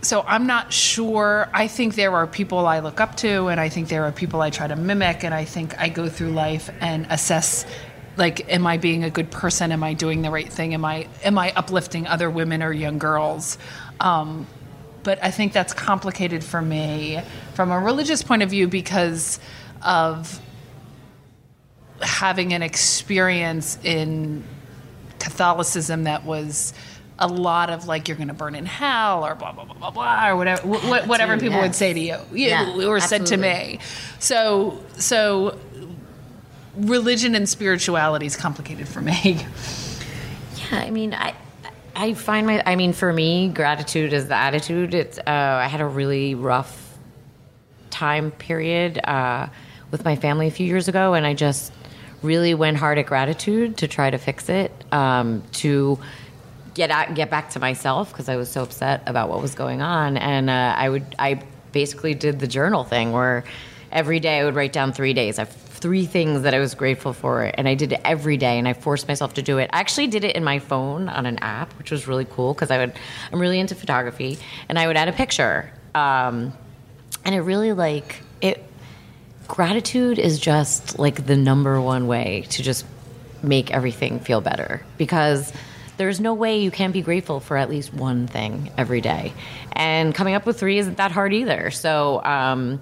so 0.02 0.24
I'm 0.26 0.46
not 0.48 0.72
sure. 0.72 1.48
I 1.54 1.68
think 1.68 1.94
there 1.94 2.12
are 2.12 2.26
people 2.26 2.66
I 2.66 2.80
look 2.80 3.00
up 3.00 3.16
to, 3.18 3.46
and 3.46 3.60
I 3.60 3.68
think 3.68 3.88
there 3.88 4.04
are 4.04 4.10
people 4.10 4.42
I 4.42 4.50
try 4.50 4.66
to 4.66 4.74
mimic, 4.74 5.22
and 5.22 5.32
I 5.32 5.44
think 5.44 5.78
I 5.80 5.88
go 5.88 6.08
through 6.08 6.30
life 6.30 6.70
and 6.80 7.06
assess, 7.08 7.64
like, 8.16 8.52
am 8.52 8.66
I 8.66 8.78
being 8.78 9.04
a 9.04 9.10
good 9.10 9.30
person? 9.30 9.70
Am 9.70 9.84
I 9.84 9.94
doing 9.94 10.22
the 10.22 10.30
right 10.30 10.52
thing? 10.52 10.74
Am 10.74 10.84
I 10.84 11.06
am 11.22 11.38
I 11.38 11.52
uplifting 11.54 12.08
other 12.08 12.28
women 12.28 12.64
or 12.64 12.72
young 12.72 12.98
girls? 12.98 13.58
Um, 14.00 14.48
but 15.02 15.22
I 15.22 15.30
think 15.30 15.52
that's 15.52 15.72
complicated 15.72 16.44
for 16.44 16.62
me 16.62 17.20
from 17.54 17.70
a 17.70 17.78
religious 17.78 18.22
point 18.22 18.42
of 18.42 18.50
view 18.50 18.68
because 18.68 19.38
of 19.82 20.40
having 22.00 22.52
an 22.52 22.62
experience 22.62 23.78
in 23.84 24.44
Catholicism 25.18 26.04
that 26.04 26.24
was 26.24 26.72
a 27.18 27.28
lot 27.28 27.70
of 27.70 27.86
like 27.86 28.08
you're 28.08 28.16
going 28.16 28.28
to 28.28 28.34
burn 28.34 28.54
in 28.54 28.66
hell 28.66 29.24
or 29.24 29.34
blah 29.34 29.52
blah 29.52 29.64
blah 29.64 29.74
blah 29.74 29.90
blah 29.90 30.28
or 30.28 30.36
whatever 30.36 30.66
wh- 30.66 30.80
wh- 30.80 31.08
whatever 31.08 31.38
people 31.38 31.60
would 31.60 31.74
say 31.74 31.92
to 31.92 32.00
you, 32.00 32.16
you 32.32 32.48
Yeah, 32.48 32.84
or 32.84 32.98
said 33.00 33.26
to 33.26 33.36
me. 33.36 33.78
So 34.18 34.82
so 34.98 35.58
religion 36.76 37.34
and 37.34 37.48
spirituality 37.48 38.26
is 38.26 38.36
complicated 38.36 38.88
for 38.88 39.00
me. 39.00 39.46
Yeah, 40.56 40.78
I 40.80 40.90
mean, 40.90 41.14
I 41.14 41.34
I 41.94 42.14
find 42.14 42.46
my 42.46 42.62
I 42.64 42.76
mean, 42.76 42.92
for 42.92 43.12
me, 43.12 43.48
gratitude 43.48 44.12
is 44.12 44.28
the 44.28 44.34
attitude. 44.34 44.94
It's 44.94 45.18
uh, 45.18 45.22
I 45.26 45.68
had 45.68 45.80
a 45.80 45.86
really 45.86 46.34
rough 46.34 46.98
time 47.90 48.30
period 48.30 48.98
uh, 49.04 49.48
with 49.90 50.04
my 50.04 50.16
family 50.16 50.48
a 50.48 50.50
few 50.50 50.66
years 50.66 50.88
ago, 50.88 51.14
and 51.14 51.26
I 51.26 51.34
just 51.34 51.72
really 52.22 52.54
went 52.54 52.76
hard 52.76 52.98
at 52.98 53.06
gratitude 53.06 53.78
to 53.78 53.88
try 53.88 54.10
to 54.10 54.18
fix 54.18 54.48
it, 54.48 54.72
um, 54.92 55.42
to 55.52 55.98
get 56.74 56.90
out, 56.90 57.14
get 57.14 57.30
back 57.30 57.50
to 57.50 57.60
myself 57.60 58.10
because 58.10 58.28
I 58.28 58.36
was 58.36 58.48
so 58.48 58.62
upset 58.62 59.02
about 59.06 59.28
what 59.28 59.42
was 59.42 59.54
going 59.54 59.82
on, 59.82 60.16
and 60.16 60.48
uh, 60.48 60.74
I 60.76 60.88
would 60.88 61.14
I 61.18 61.42
basically 61.72 62.14
did 62.14 62.40
the 62.40 62.46
journal 62.46 62.84
thing 62.84 63.12
where 63.12 63.44
every 63.90 64.20
day 64.20 64.40
I 64.40 64.44
would 64.44 64.54
write 64.54 64.72
down 64.72 64.92
three 64.92 65.12
days. 65.12 65.38
I 65.38 65.44
three 65.82 66.06
things 66.06 66.42
that 66.42 66.54
I 66.54 66.60
was 66.60 66.74
grateful 66.76 67.12
for, 67.12 67.42
and 67.42 67.68
I 67.68 67.74
did 67.74 67.92
it 67.92 68.00
every 68.04 68.36
day, 68.36 68.56
and 68.56 68.68
I 68.68 68.72
forced 68.72 69.08
myself 69.08 69.34
to 69.34 69.42
do 69.42 69.58
it. 69.58 69.68
I 69.72 69.80
actually 69.80 70.06
did 70.06 70.22
it 70.22 70.36
in 70.36 70.44
my 70.44 70.60
phone 70.60 71.08
on 71.08 71.26
an 71.26 71.38
app, 71.38 71.76
which 71.76 71.90
was 71.90 72.06
really 72.06 72.24
cool 72.24 72.54
because 72.54 72.70
I 72.70 72.78
would 72.78 72.92
I'm 73.32 73.40
really 73.40 73.58
into 73.58 73.74
photography, 73.74 74.38
and 74.68 74.78
I 74.78 74.86
would 74.86 74.96
add 74.96 75.08
a 75.08 75.12
picture, 75.12 75.70
um, 75.94 76.52
and 77.24 77.34
it 77.34 77.40
really 77.40 77.72
like 77.72 78.22
it. 78.40 78.64
Gratitude 79.48 80.20
is 80.20 80.38
just 80.38 80.98
like 81.00 81.26
the 81.26 81.36
number 81.36 81.80
one 81.80 82.06
way 82.06 82.46
to 82.50 82.62
just 82.62 82.86
make 83.42 83.72
everything 83.72 84.20
feel 84.20 84.40
better 84.40 84.82
because 84.96 85.52
there's 85.96 86.20
no 86.20 86.32
way 86.32 86.60
you 86.60 86.70
can't 86.70 86.92
be 86.92 87.02
grateful 87.02 87.40
for 87.40 87.56
at 87.56 87.68
least 87.68 87.92
one 87.92 88.28
thing 88.28 88.70
every 88.78 89.00
day. 89.00 89.32
And 89.72 90.14
coming 90.14 90.34
up 90.34 90.46
with 90.46 90.58
three 90.58 90.78
isn't 90.78 90.96
that 90.96 91.10
hard 91.10 91.34
either. 91.34 91.70
So, 91.70 92.22
um, 92.24 92.80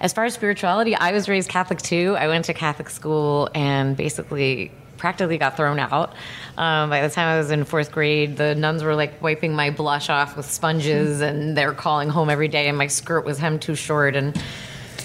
as 0.00 0.12
far 0.12 0.24
as 0.24 0.34
spirituality, 0.34 0.94
I 0.94 1.12
was 1.12 1.28
raised 1.28 1.48
Catholic 1.48 1.80
too. 1.80 2.16
I 2.18 2.28
went 2.28 2.46
to 2.46 2.54
Catholic 2.54 2.90
school 2.90 3.48
and 3.54 3.96
basically 3.96 4.70
practically 4.96 5.38
got 5.38 5.56
thrown 5.56 5.78
out. 5.78 6.12
Um, 6.56 6.90
by 6.90 7.06
the 7.06 7.10
time 7.12 7.28
I 7.28 7.38
was 7.38 7.50
in 7.50 7.64
fourth 7.64 7.92
grade, 7.92 8.36
the 8.36 8.54
nuns 8.54 8.82
were 8.82 8.94
like 8.94 9.22
wiping 9.22 9.54
my 9.54 9.70
blush 9.70 10.10
off 10.10 10.36
with 10.36 10.50
sponges, 10.50 11.20
and 11.20 11.56
they 11.56 11.64
were 11.66 11.74
calling 11.74 12.08
home 12.08 12.28
every 12.28 12.48
day, 12.48 12.68
and 12.68 12.76
my 12.76 12.88
skirt 12.88 13.24
was 13.24 13.38
hemmed 13.38 13.62
too 13.62 13.74
short, 13.74 14.16
and 14.16 14.40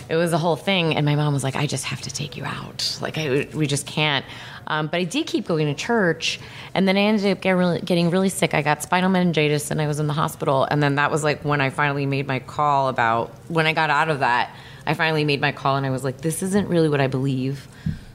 it 0.09 0.15
was 0.15 0.33
a 0.33 0.37
whole 0.37 0.55
thing. 0.55 0.95
And 0.95 1.05
my 1.05 1.15
mom 1.15 1.33
was 1.33 1.43
like, 1.43 1.55
"I 1.55 1.67
just 1.67 1.85
have 1.85 2.01
to 2.01 2.09
take 2.09 2.35
you 2.35 2.43
out. 2.43 2.97
Like, 3.01 3.17
I, 3.17 3.47
we 3.53 3.67
just 3.67 3.85
can't." 3.85 4.25
Um, 4.65 4.87
but 4.87 4.97
I 4.97 5.03
did 5.03 5.27
keep 5.27 5.45
going 5.45 5.67
to 5.67 5.73
church, 5.73 6.39
and 6.73 6.87
then 6.87 6.97
I 6.97 7.01
ended 7.01 7.37
up 7.37 7.43
really, 7.43 7.81
getting 7.81 8.09
really 8.09 8.29
sick. 8.29 8.53
I 8.53 8.61
got 8.61 8.81
spinal 8.81 9.09
meningitis, 9.09 9.71
and 9.71 9.81
I 9.81 9.87
was 9.87 9.99
in 9.99 10.07
the 10.07 10.13
hospital. 10.13 10.67
And 10.69 10.81
then 10.81 10.95
that 10.95 11.11
was 11.11 11.23
like 11.23 11.43
when 11.43 11.61
I 11.61 11.69
finally 11.69 12.05
made 12.05 12.27
my 12.27 12.39
call 12.39 12.87
about 12.87 13.31
when 13.47 13.67
I 13.67 13.73
got 13.73 13.89
out 13.89 14.09
of 14.09 14.19
that. 14.19 14.53
I 14.85 14.93
finally 14.93 15.23
made 15.23 15.41
my 15.41 15.51
call, 15.51 15.77
and 15.77 15.85
I 15.85 15.89
was 15.89 16.03
like, 16.03 16.21
"This 16.21 16.43
isn't 16.43 16.67
really 16.67 16.89
what 16.89 17.01
I 17.01 17.07
believe." 17.07 17.67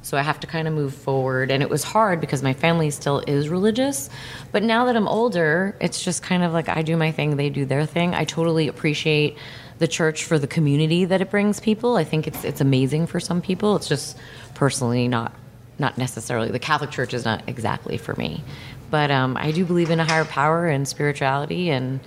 So 0.02 0.16
I 0.16 0.22
have 0.22 0.40
to 0.40 0.46
kind 0.46 0.66
of 0.66 0.72
move 0.72 0.94
forward. 0.94 1.50
And 1.50 1.62
it 1.62 1.68
was 1.68 1.85
hard 1.85 2.18
because 2.18 2.42
my 2.42 2.54
family 2.54 2.90
still 2.90 3.22
is 3.26 3.50
religious. 3.50 4.09
But 4.52 4.62
now 4.62 4.87
that 4.87 4.96
I'm 4.96 5.07
older, 5.07 5.76
it's 5.83 6.02
just 6.02 6.22
kind 6.22 6.42
of 6.42 6.52
like 6.54 6.68
I 6.68 6.81
do 6.81 6.96
my 6.96 7.12
thing, 7.12 7.37
they 7.37 7.50
do 7.50 7.66
their 7.66 7.85
thing. 7.85 8.14
I 8.14 8.24
totally 8.24 8.68
appreciate 8.68 9.37
the 9.78 9.87
church 9.87 10.24
for 10.24 10.38
the 10.38 10.46
community 10.46 11.04
that 11.04 11.20
it 11.20 11.31
brings 11.31 11.61
people. 11.61 11.96
I 11.96 12.04
think 12.04 12.26
it's 12.26 12.42
it's 12.42 12.61
amazing 12.61 13.07
for 13.07 13.20
some 13.20 13.42
people. 13.42 13.76
It's 13.76 13.88
just 13.88 14.16
personally 14.54 15.09
not 15.09 15.33
not 15.78 15.98
necessarily 15.98 16.50
the 16.50 16.59
Catholic 16.59 16.90
Church 16.90 17.14
is 17.14 17.24
not 17.24 17.42
exactly 17.46 17.98
for 17.98 18.14
me. 18.16 18.42
But 18.90 19.11
um, 19.11 19.37
I 19.37 19.52
do 19.52 19.64
believe 19.64 19.90
in 19.90 20.00
a 20.00 20.04
higher 20.04 20.24
power 20.24 20.66
and 20.66 20.88
spirituality 20.88 21.70
and 21.70 22.00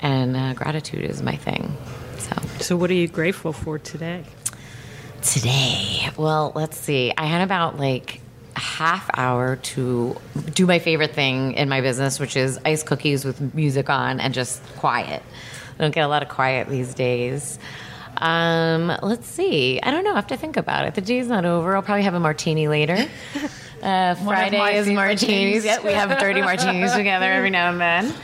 and 0.00 0.36
uh, 0.36 0.54
gratitude 0.54 1.04
is 1.04 1.22
my 1.22 1.36
thing. 1.36 1.76
So 2.30 2.60
So, 2.60 2.76
what 2.76 2.90
are 2.90 2.94
you 2.94 3.08
grateful 3.08 3.52
for 3.52 3.78
today? 3.78 4.24
Today, 5.22 6.08
well, 6.16 6.52
let's 6.54 6.76
see. 6.76 7.12
I 7.16 7.26
had 7.26 7.42
about 7.42 7.78
like 7.78 8.20
a 8.56 8.60
half 8.60 9.10
hour 9.14 9.56
to 9.56 10.16
do 10.54 10.66
my 10.66 10.78
favorite 10.78 11.12
thing 11.12 11.52
in 11.54 11.68
my 11.68 11.80
business, 11.80 12.18
which 12.18 12.36
is 12.36 12.58
ice 12.64 12.82
cookies 12.82 13.24
with 13.24 13.54
music 13.54 13.90
on 13.90 14.20
and 14.20 14.32
just 14.32 14.62
quiet. 14.76 15.22
I 15.78 15.82
don't 15.82 15.94
get 15.94 16.02
a 16.04 16.08
lot 16.08 16.22
of 16.22 16.28
quiet 16.28 16.68
these 16.68 16.94
days. 16.94 17.58
Um, 18.16 18.92
let's 19.02 19.26
see. 19.26 19.80
I 19.82 19.90
don't 19.90 20.04
know. 20.04 20.12
I 20.12 20.16
have 20.16 20.26
to 20.28 20.36
think 20.36 20.56
about 20.56 20.86
it. 20.86 20.94
The 20.94 21.00
day's 21.00 21.26
not 21.28 21.44
over. 21.44 21.74
I'll 21.76 21.82
probably 21.82 22.04
have 22.04 22.14
a 22.14 22.20
martini 22.20 22.68
later. 22.68 23.06
Uh, 23.82 24.14
Friday 24.14 24.76
is 24.76 24.86
martinis. 24.88 25.22
things. 25.22 25.64
Yeah, 25.64 25.82
we 25.82 25.92
have 25.94 26.18
dirty 26.18 26.42
martinis 26.42 26.92
together 26.92 27.32
every 27.32 27.48
now 27.48 27.70
and 27.70 27.80
then. 27.80 28.14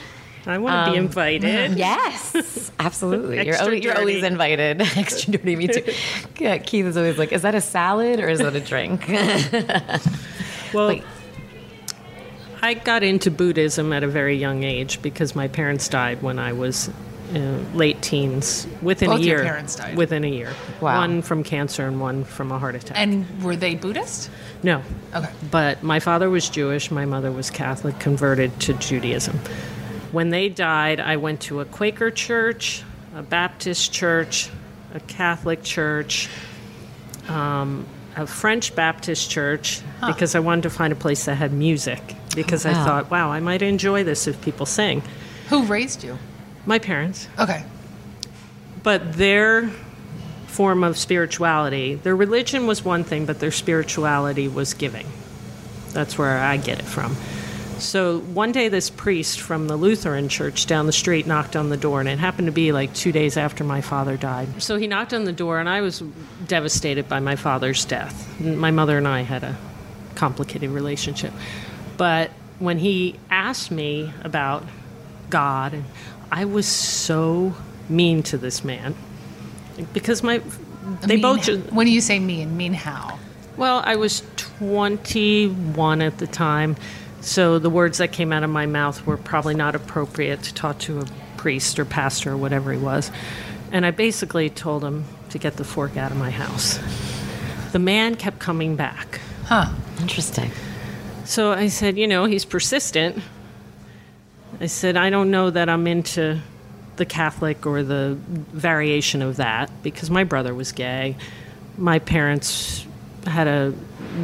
I 0.47 0.59
want 0.59 0.87
to 0.87 0.93
be 0.93 0.99
invited. 0.99 1.77
Yes, 1.79 2.71
absolutely. 2.79 3.45
you're, 3.47 3.61
always, 3.61 3.83
you're 3.85 3.97
always 3.99 4.17
dirty. 4.21 4.27
invited. 4.33 4.81
Extra 4.97 5.33
dirty, 5.33 5.57
me 5.57 5.67
too. 5.69 5.83
Yeah, 6.39 6.59
Keith 6.59 6.87
is 6.87 6.97
always 6.97 7.19
like, 7.19 7.33
"Is 7.33 7.43
that 7.43 7.55
a 7.55 7.61
salad 7.61 8.21
or 8.21 8.29
is 8.29 8.39
that 8.39 8.55
a 8.55 8.61
drink?" 8.61 9.09
Well, 10.75 10.89
Wait. 10.89 11.05
I 12.63 12.75
got 12.75 13.03
into 13.03 13.31
Buddhism 13.31 13.93
at 13.93 14.03
a 14.03 14.09
very 14.09 14.37
young 14.37 14.65
age 14.65 15.01
because 15.03 15.37
my 15.37 15.47
parents 15.49 15.89
died 15.89 16.23
when 16.23 16.39
I 16.39 16.53
was 16.53 16.91
uh, 17.35 17.39
late 17.75 18.03
teens. 18.03 18.67
Within 18.83 19.11
Both 19.11 19.21
a 19.21 19.23
your 19.23 19.37
year. 19.39 19.45
parents 19.45 19.77
died? 19.77 19.97
Within 19.97 20.25
a 20.25 20.29
year. 20.29 20.53
Wow. 20.81 20.99
One 21.01 21.23
from 21.23 21.45
cancer 21.45 21.87
and 21.87 22.01
one 22.01 22.25
from 22.25 22.51
a 22.51 22.59
heart 22.59 22.75
attack. 22.75 22.97
And 22.99 23.43
were 23.43 23.57
they 23.57 23.75
Buddhist? 23.77 24.31
no. 24.63 24.83
Okay. 25.15 25.31
But 25.51 25.83
my 25.83 26.01
father 26.01 26.29
was 26.31 26.49
Jewish, 26.49 26.91
my 26.91 27.05
mother 27.05 27.31
was 27.31 27.49
Catholic, 27.51 27.99
converted 28.01 28.59
to 28.61 28.75
Judaism. 28.75 29.39
When 30.13 30.31
they 30.31 30.49
died, 30.49 31.01
I 31.01 31.17
went 31.17 31.41
to 31.43 31.61
a 31.61 31.65
Quaker 31.65 32.11
church, 32.11 32.83
a 33.15 33.23
Baptist 33.23 33.93
church, 33.93 34.51
a 34.95 35.01
Catholic 35.01 35.63
church, 35.63 36.29
um, 37.29 37.87
a 38.17 38.27
French 38.27 38.75
Baptist 38.75 39.31
church, 39.31 39.81
because 40.07 40.35
I 40.35 40.39
wanted 40.41 40.63
to 40.63 40.71
find 40.71 40.93
a 40.93 40.97
place 40.97 41.25
that 41.27 41.35
had 41.37 41.53
music. 41.53 42.01
Because 42.35 42.67
I 42.67 42.73
Wow. 42.73 42.85
thought, 42.85 43.11
wow, 43.11 43.31
I 43.33 43.41
might 43.41 43.63
enjoy 43.63 44.05
this 44.05 44.27
if 44.27 44.41
people 44.43 44.67
sing. 44.67 45.03
Who 45.49 45.65
raised 45.65 46.05
you? 46.05 46.19
My 46.67 46.79
parents. 46.79 47.29
Okay. 47.39 47.65
But 48.83 49.15
their 49.15 49.71
form 50.47 50.85
of 50.85 50.97
spirituality, 50.97 51.95
their 51.97 52.17
religion 52.17 52.67
was 52.67 52.85
one 52.85 53.05
thing, 53.05 53.27
but 53.27 53.41
their 53.41 53.51
spirituality 53.51 54.49
was 54.49 54.75
giving. 54.75 55.07
That's 55.93 56.17
where 56.19 56.39
I 56.39 56.57
get 56.57 56.79
it 56.79 56.85
from. 56.85 57.17
So 57.79 58.21
one 58.21 58.53
day, 58.53 58.69
this 58.69 58.89
priest 58.91 59.41
from 59.41 59.69
the 59.69 59.77
Lutheran 59.77 60.29
church 60.29 60.67
down 60.67 60.87
the 60.87 60.93
street 60.93 61.27
knocked 61.27 61.57
on 61.57 61.69
the 61.69 61.77
door, 61.77 62.01
and 62.01 62.09
it 62.09 62.19
happened 62.19 62.47
to 62.47 62.53
be 62.53 62.73
like 62.73 62.95
two 62.95 63.13
days 63.13 63.37
after 63.37 63.65
my 63.65 63.81
father 63.81 64.17
died. 64.17 64.63
So 64.63 64.77
he 64.77 64.87
knocked 64.87 65.13
on 65.13 65.25
the 65.25 65.33
door, 65.33 65.61
and 65.61 65.69
I 65.69 65.83
was 65.83 66.01
devastated 66.47 67.09
by 67.09 67.21
my 67.21 67.37
father's 67.37 67.85
death. 67.85 68.41
My 68.41 68.71
mother 68.71 68.97
and 68.97 69.07
I 69.07 69.23
had 69.23 69.45
a 69.45 69.57
complicated 70.15 70.71
relationship. 70.71 71.33
But 71.97 72.31
when 72.59 72.79
he 72.79 73.17
asked 73.31 73.71
me 73.71 74.13
about 74.25 74.65
God, 75.29 75.75
and 75.75 75.85
I 76.33 76.45
was 76.47 76.67
so 76.67 77.55
mean 77.89 78.23
to 78.25 78.39
this 78.39 78.65
man 78.65 78.95
because 79.93 80.23
my 80.23 80.41
they 81.03 81.15
Mean 81.15 81.23
both 81.23 81.43
just, 81.43 81.73
When 81.73 81.87
do 81.87 81.93
you 81.93 82.01
say 82.01 82.19
mean, 82.19 82.57
mean 82.57 82.73
how? 82.73 83.19
well, 83.57 83.83
I 83.85 83.97
was 83.97 84.23
21 84.37 86.03
at 86.03 86.19
the 86.19 86.27
time, 86.27 86.77
so 87.27 87.59
the 87.59 87.69
words 87.69 87.99
that 87.99 88.13
came 88.13 88.33
out 88.33 88.45
of 88.45 88.51
my 88.51 88.67
mouth 88.67 89.05
were 89.05 89.17
probably 89.17 89.55
not 89.55 89.75
appropriate 89.75 90.45
to 90.45 90.55
talk 90.55 90.79
to 90.81 91.01
a 91.01 91.07
priest 91.37 91.77
or 91.81 91.85
pastor 91.85 92.33
or 92.33 92.37
whatever 92.37 92.73
he 92.73 92.79
was. 92.79 93.11
And 93.73 93.85
I 93.85 93.91
basically 93.91 94.49
told 94.49 94.85
him 94.85 95.07
to 95.31 95.39
get 95.39 95.57
the 95.57 95.65
fork 95.65 95.97
out 95.97 96.13
of 96.13 96.17
my 96.17 96.31
house. 96.31 96.79
The 97.73 97.81
man 97.81 98.15
kept 98.15 98.39
coming 98.39 98.77
back. 98.77 99.21
Huh. 99.47 99.73
Interesting. 100.01 100.53
So 101.25 101.51
I 101.51 101.67
said, 101.67 101.99
you 101.99 102.07
know, 102.07 102.27
he's 102.27 102.45
persistent. 102.45 103.21
I 104.61 104.67
said, 104.67 104.97
I 104.97 105.11
don't 105.11 105.33
know 105.33 105.51
that 105.51 105.69
I'm 105.69 105.89
into 105.89 106.41
the 106.95 107.05
Catholic 107.05 107.67
or 107.67 107.83
the 107.83 108.17
variation 108.29 109.21
of 109.21 109.37
that 109.37 109.71
because 109.83 110.11
my 110.11 110.23
brother 110.23 110.55
was 110.55 110.71
gay. 110.71 111.17
My 111.77 111.99
parents 111.99 112.87
had 113.27 113.49
a 113.49 113.75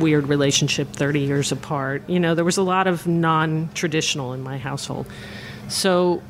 weird 0.00 0.28
relationship 0.28 0.88
30 0.88 1.20
years 1.20 1.52
apart. 1.52 2.08
You 2.08 2.20
know, 2.20 2.34
there 2.34 2.44
was 2.44 2.56
a 2.56 2.62
lot 2.62 2.86
of 2.86 3.06
non 3.06 3.70
traditional 3.74 4.32
in 4.32 4.42
my 4.42 4.58
household. 4.58 5.06
So 5.68 6.22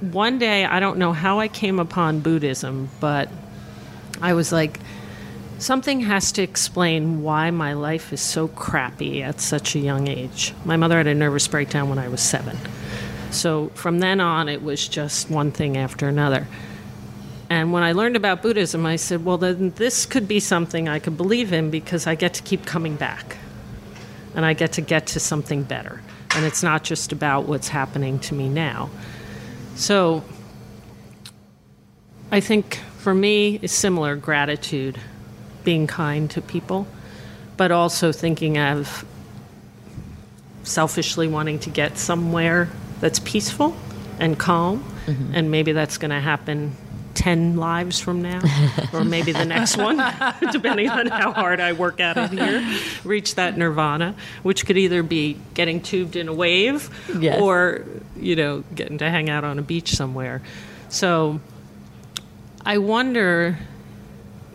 one 0.00 0.38
day, 0.38 0.64
I 0.64 0.80
don't 0.80 0.98
know 0.98 1.12
how 1.12 1.40
I 1.40 1.48
came 1.48 1.78
upon 1.78 2.20
Buddhism, 2.20 2.88
but 3.00 3.28
I 4.20 4.34
was 4.34 4.52
like, 4.52 4.78
Something 5.60 6.00
has 6.00 6.32
to 6.32 6.42
explain 6.42 7.22
why 7.22 7.50
my 7.50 7.74
life 7.74 8.14
is 8.14 8.22
so 8.22 8.48
crappy 8.48 9.22
at 9.22 9.42
such 9.42 9.76
a 9.76 9.78
young 9.78 10.08
age. 10.08 10.54
My 10.64 10.78
mother 10.78 10.96
had 10.96 11.06
a 11.06 11.14
nervous 11.14 11.46
breakdown 11.48 11.90
when 11.90 11.98
I 11.98 12.08
was 12.08 12.22
seven. 12.22 12.56
So 13.30 13.68
from 13.74 13.98
then 14.00 14.20
on, 14.20 14.48
it 14.48 14.62
was 14.62 14.88
just 14.88 15.28
one 15.28 15.52
thing 15.52 15.76
after 15.76 16.08
another. 16.08 16.46
And 17.50 17.72
when 17.72 17.82
I 17.82 17.92
learned 17.92 18.14
about 18.14 18.42
Buddhism, 18.42 18.86
I 18.86 18.94
said, 18.94 19.24
well, 19.24 19.36
then 19.36 19.70
this 19.70 20.06
could 20.06 20.28
be 20.28 20.38
something 20.38 20.88
I 20.88 21.00
could 21.00 21.16
believe 21.16 21.52
in 21.52 21.68
because 21.68 22.06
I 22.06 22.14
get 22.14 22.34
to 22.34 22.42
keep 22.44 22.64
coming 22.64 22.94
back. 22.94 23.36
And 24.36 24.46
I 24.46 24.52
get 24.52 24.72
to 24.74 24.80
get 24.80 25.08
to 25.08 25.20
something 25.20 25.64
better. 25.64 26.00
And 26.36 26.46
it's 26.46 26.62
not 26.62 26.84
just 26.84 27.10
about 27.10 27.48
what's 27.48 27.66
happening 27.66 28.20
to 28.20 28.34
me 28.34 28.48
now. 28.48 28.88
So 29.74 30.22
I 32.30 32.38
think 32.38 32.76
for 32.98 33.12
me, 33.12 33.58
it's 33.60 33.72
similar 33.72 34.14
gratitude, 34.14 34.96
being 35.64 35.88
kind 35.88 36.30
to 36.30 36.40
people, 36.40 36.86
but 37.56 37.72
also 37.72 38.12
thinking 38.12 38.58
of 38.58 39.04
selfishly 40.62 41.26
wanting 41.26 41.58
to 41.58 41.70
get 41.70 41.98
somewhere 41.98 42.68
that's 43.00 43.18
peaceful 43.18 43.74
and 44.20 44.38
calm. 44.38 44.84
Mm-hmm. 45.06 45.34
And 45.34 45.50
maybe 45.50 45.72
that's 45.72 45.98
going 45.98 46.12
to 46.12 46.20
happen 46.20 46.76
10 47.14 47.56
lives 47.56 47.98
from 48.00 48.22
now, 48.22 48.40
or 48.92 49.04
maybe 49.04 49.32
the 49.32 49.44
next 49.44 49.76
one, 49.76 49.96
depending 50.52 50.88
on 50.88 51.06
how 51.08 51.32
hard 51.32 51.60
I 51.60 51.72
work 51.72 52.00
at 52.00 52.16
it 52.16 52.30
here, 52.30 52.64
reach 53.04 53.34
that 53.34 53.56
nirvana, 53.58 54.14
which 54.42 54.64
could 54.66 54.76
either 54.78 55.02
be 55.02 55.36
getting 55.54 55.80
tubed 55.80 56.16
in 56.16 56.28
a 56.28 56.32
wave 56.34 56.88
Yes. 57.18 57.40
or, 57.40 57.84
you 58.16 58.36
know, 58.36 58.64
getting 58.74 58.98
to 58.98 59.10
hang 59.10 59.28
out 59.28 59.44
on 59.44 59.58
a 59.58 59.62
beach 59.62 59.92
somewhere. 59.92 60.40
So 60.88 61.40
I 62.64 62.78
wonder, 62.78 63.58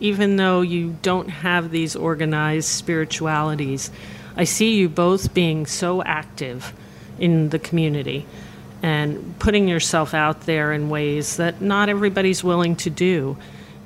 even 0.00 0.36
though 0.36 0.60
you 0.62 0.96
don't 1.02 1.28
have 1.28 1.70
these 1.70 1.94
organized 1.96 2.68
spiritualities, 2.68 3.90
I 4.36 4.44
see 4.44 4.76
you 4.76 4.88
both 4.88 5.32
being 5.34 5.66
so 5.66 6.02
active 6.02 6.72
in 7.18 7.48
the 7.50 7.58
community 7.58 8.26
and 8.82 9.38
putting 9.38 9.68
yourself 9.68 10.14
out 10.14 10.42
there 10.42 10.72
in 10.72 10.88
ways 10.88 11.36
that 11.36 11.60
not 11.60 11.88
everybody's 11.88 12.44
willing 12.44 12.76
to 12.76 12.90
do. 12.90 13.36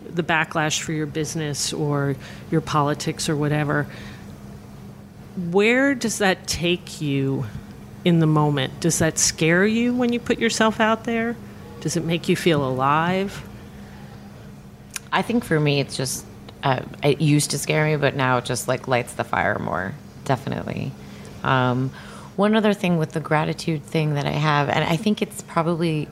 The 0.08 0.22
backlash 0.22 0.80
for 0.80 0.92
your 0.92 1.06
business 1.06 1.72
or 1.72 2.16
your 2.50 2.60
politics 2.60 3.28
or 3.28 3.36
whatever. 3.36 3.86
Where 5.50 5.94
does 5.94 6.18
that 6.18 6.46
take 6.46 7.00
you 7.00 7.46
in 8.04 8.18
the 8.18 8.26
moment? 8.26 8.80
Does 8.80 8.98
that 8.98 9.18
scare 9.18 9.64
you 9.64 9.94
when 9.94 10.12
you 10.12 10.18
put 10.18 10.38
yourself 10.38 10.80
out 10.80 11.04
there? 11.04 11.36
Does 11.80 11.96
it 11.96 12.04
make 12.04 12.28
you 12.28 12.36
feel 12.36 12.66
alive? 12.66 13.46
I 15.12 15.22
think 15.22 15.44
for 15.44 15.58
me, 15.58 15.80
it's 15.80 15.96
just 15.96 16.24
uh, 16.62 16.82
it 17.02 17.20
used 17.20 17.52
to 17.52 17.58
scare 17.58 17.84
me, 17.84 17.96
but 17.96 18.14
now 18.14 18.38
it 18.38 18.44
just 18.44 18.68
like 18.68 18.86
lights 18.88 19.14
the 19.14 19.24
fire 19.24 19.58
more. 19.58 19.94
Definitely. 20.24 20.92
Um, 21.42 21.90
one 22.40 22.56
other 22.56 22.72
thing 22.72 22.96
with 22.96 23.12
the 23.12 23.20
gratitude 23.20 23.84
thing 23.84 24.14
that 24.14 24.24
I 24.24 24.30
have, 24.30 24.70
and 24.70 24.82
I 24.82 24.96
think 24.96 25.22
it's 25.22 25.42
probably. 25.42 26.08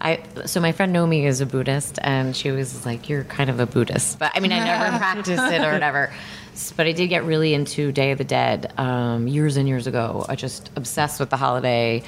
I, 0.00 0.22
so 0.46 0.60
my 0.60 0.70
friend 0.72 0.94
Nomi 0.94 1.24
is 1.24 1.40
a 1.40 1.46
Buddhist, 1.46 1.98
and 2.02 2.34
she 2.34 2.50
was 2.50 2.86
like, 2.86 3.08
"You're 3.08 3.24
kind 3.24 3.50
of 3.50 3.60
a 3.60 3.66
Buddhist," 3.66 4.18
but 4.18 4.32
I 4.34 4.40
mean, 4.40 4.50
I 4.50 4.64
never 4.64 4.96
practiced 5.04 5.52
it 5.52 5.60
or 5.60 5.72
whatever. 5.72 6.10
But 6.76 6.86
I 6.86 6.92
did 6.92 7.08
get 7.08 7.24
really 7.24 7.52
into 7.52 7.92
Day 7.92 8.10
of 8.12 8.18
the 8.18 8.24
Dead 8.24 8.72
um, 8.78 9.28
years 9.28 9.56
and 9.56 9.68
years 9.68 9.86
ago. 9.86 10.24
I 10.28 10.34
just 10.34 10.70
obsessed 10.74 11.20
with 11.20 11.30
the 11.30 11.36
holiday, 11.36 12.02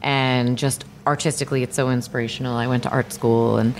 and 0.00 0.56
just 0.56 0.84
artistically, 1.06 1.62
it's 1.62 1.76
so 1.76 1.90
inspirational. 1.90 2.56
I 2.56 2.66
went 2.66 2.82
to 2.84 2.90
art 2.90 3.12
school 3.12 3.58
and. 3.58 3.74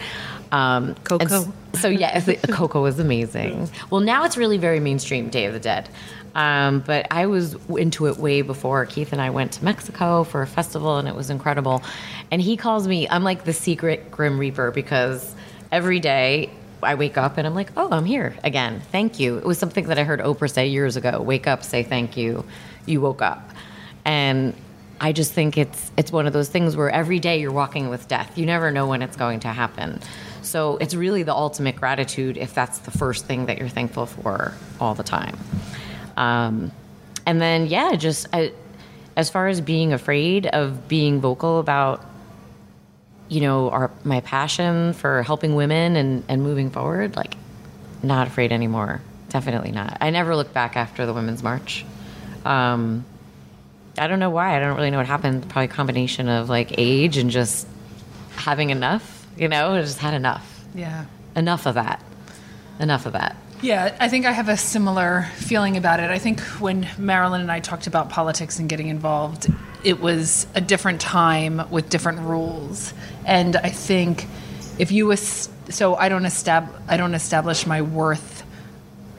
Um, 0.50 0.94
Coco. 1.04 1.24
and 1.24 1.52
so 1.80 1.88
yeah, 1.88 2.20
Coco 2.50 2.82
was 2.82 2.98
amazing. 2.98 3.70
Well, 3.88 4.02
now 4.02 4.24
it's 4.24 4.36
really 4.36 4.58
very 4.58 4.80
mainstream, 4.80 5.30
Day 5.30 5.46
of 5.46 5.54
the 5.54 5.60
Dead. 5.60 5.88
Um, 6.34 6.80
but 6.80 7.06
I 7.10 7.26
was 7.26 7.56
into 7.68 8.06
it 8.06 8.16
way 8.16 8.42
before. 8.42 8.86
Keith 8.86 9.12
and 9.12 9.20
I 9.20 9.30
went 9.30 9.52
to 9.52 9.64
Mexico 9.64 10.24
for 10.24 10.42
a 10.42 10.46
festival, 10.46 10.98
and 10.98 11.06
it 11.06 11.14
was 11.14 11.30
incredible. 11.30 11.82
And 12.30 12.40
he 12.40 12.56
calls 12.56 12.88
me. 12.88 13.08
I'm 13.08 13.24
like 13.24 13.44
the 13.44 13.52
secret 13.52 14.10
Grim 14.10 14.38
Reaper 14.38 14.70
because 14.70 15.34
every 15.70 16.00
day 16.00 16.50
I 16.82 16.94
wake 16.94 17.16
up 17.16 17.38
and 17.38 17.46
I'm 17.46 17.54
like, 17.54 17.70
oh, 17.76 17.88
I'm 17.90 18.04
here 18.04 18.36
again. 18.42 18.80
Thank 18.90 19.20
you. 19.20 19.38
It 19.38 19.44
was 19.44 19.58
something 19.58 19.86
that 19.86 19.98
I 19.98 20.04
heard 20.04 20.20
Oprah 20.20 20.50
say 20.50 20.68
years 20.68 20.96
ago. 20.96 21.20
Wake 21.20 21.46
up, 21.46 21.62
say 21.62 21.82
thank 21.82 22.16
you. 22.16 22.44
You 22.86 23.00
woke 23.00 23.22
up, 23.22 23.50
and 24.04 24.54
I 25.00 25.12
just 25.12 25.32
think 25.32 25.58
it's 25.58 25.92
it's 25.96 26.10
one 26.10 26.26
of 26.26 26.32
those 26.32 26.48
things 26.48 26.76
where 26.76 26.90
every 26.90 27.20
day 27.20 27.40
you're 27.40 27.52
walking 27.52 27.88
with 27.88 28.08
death. 28.08 28.36
You 28.36 28.46
never 28.46 28.70
know 28.70 28.86
when 28.86 29.02
it's 29.02 29.16
going 29.16 29.40
to 29.40 29.48
happen. 29.48 30.00
So 30.42 30.76
it's 30.78 30.94
really 30.94 31.22
the 31.22 31.34
ultimate 31.34 31.76
gratitude 31.76 32.36
if 32.36 32.54
that's 32.54 32.78
the 32.80 32.90
first 32.90 33.26
thing 33.26 33.46
that 33.46 33.58
you're 33.58 33.68
thankful 33.68 34.06
for 34.06 34.54
all 34.80 34.94
the 34.94 35.04
time. 35.04 35.38
Um, 36.16 36.72
and 37.26 37.40
then 37.40 37.66
yeah, 37.66 37.94
just 37.94 38.26
I, 38.32 38.52
as 39.16 39.30
far 39.30 39.48
as 39.48 39.60
being 39.60 39.92
afraid 39.92 40.46
of 40.46 40.88
being 40.88 41.20
vocal 41.20 41.58
about 41.58 42.04
you 43.28 43.40
know 43.40 43.70
our 43.70 43.90
my 44.04 44.20
passion 44.20 44.92
for 44.92 45.22
helping 45.22 45.54
women 45.54 45.96
and 45.96 46.24
and 46.28 46.42
moving 46.42 46.70
forward, 46.70 47.16
like 47.16 47.36
not 48.02 48.26
afraid 48.26 48.52
anymore. 48.52 49.00
Definitely 49.28 49.72
not. 49.72 49.96
I 50.00 50.10
never 50.10 50.36
looked 50.36 50.52
back 50.52 50.76
after 50.76 51.06
the 51.06 51.14
women's 51.14 51.42
march. 51.42 51.86
Um, 52.44 53.04
I 53.96 54.06
don't 54.06 54.18
know 54.18 54.30
why. 54.30 54.56
I 54.56 54.60
don't 54.60 54.76
really 54.76 54.90
know 54.90 54.98
what 54.98 55.06
happened. 55.06 55.48
Probably 55.48 55.66
a 55.66 55.68
combination 55.68 56.28
of 56.28 56.48
like 56.48 56.74
age 56.78 57.16
and 57.16 57.30
just 57.30 57.66
having 58.34 58.70
enough. 58.70 59.26
You 59.36 59.48
know, 59.48 59.72
I 59.72 59.80
just 59.80 59.98
had 59.98 60.14
enough. 60.14 60.64
Yeah. 60.74 61.06
Enough 61.36 61.66
of 61.66 61.74
that. 61.74 62.02
Enough 62.80 63.06
of 63.06 63.12
that. 63.12 63.36
Yeah, 63.62 63.96
I 64.00 64.08
think 64.08 64.26
I 64.26 64.32
have 64.32 64.48
a 64.48 64.56
similar 64.56 65.28
feeling 65.36 65.76
about 65.76 66.00
it. 66.00 66.10
I 66.10 66.18
think 66.18 66.40
when 66.60 66.88
Marilyn 66.98 67.40
and 67.40 67.52
I 67.52 67.60
talked 67.60 67.86
about 67.86 68.10
politics 68.10 68.58
and 68.58 68.68
getting 68.68 68.88
involved, 68.88 69.46
it 69.84 70.00
was 70.00 70.48
a 70.56 70.60
different 70.60 71.00
time 71.00 71.70
with 71.70 71.88
different 71.88 72.20
rules. 72.20 72.92
And 73.24 73.54
I 73.54 73.70
think 73.70 74.26
if 74.78 74.90
you 74.90 75.14
so 75.14 75.94
I 75.94 76.08
don't 76.08 76.24
estab- 76.24 76.72
I 76.88 76.96
don't 76.96 77.14
establish 77.14 77.64
my 77.64 77.82
worth 77.82 78.44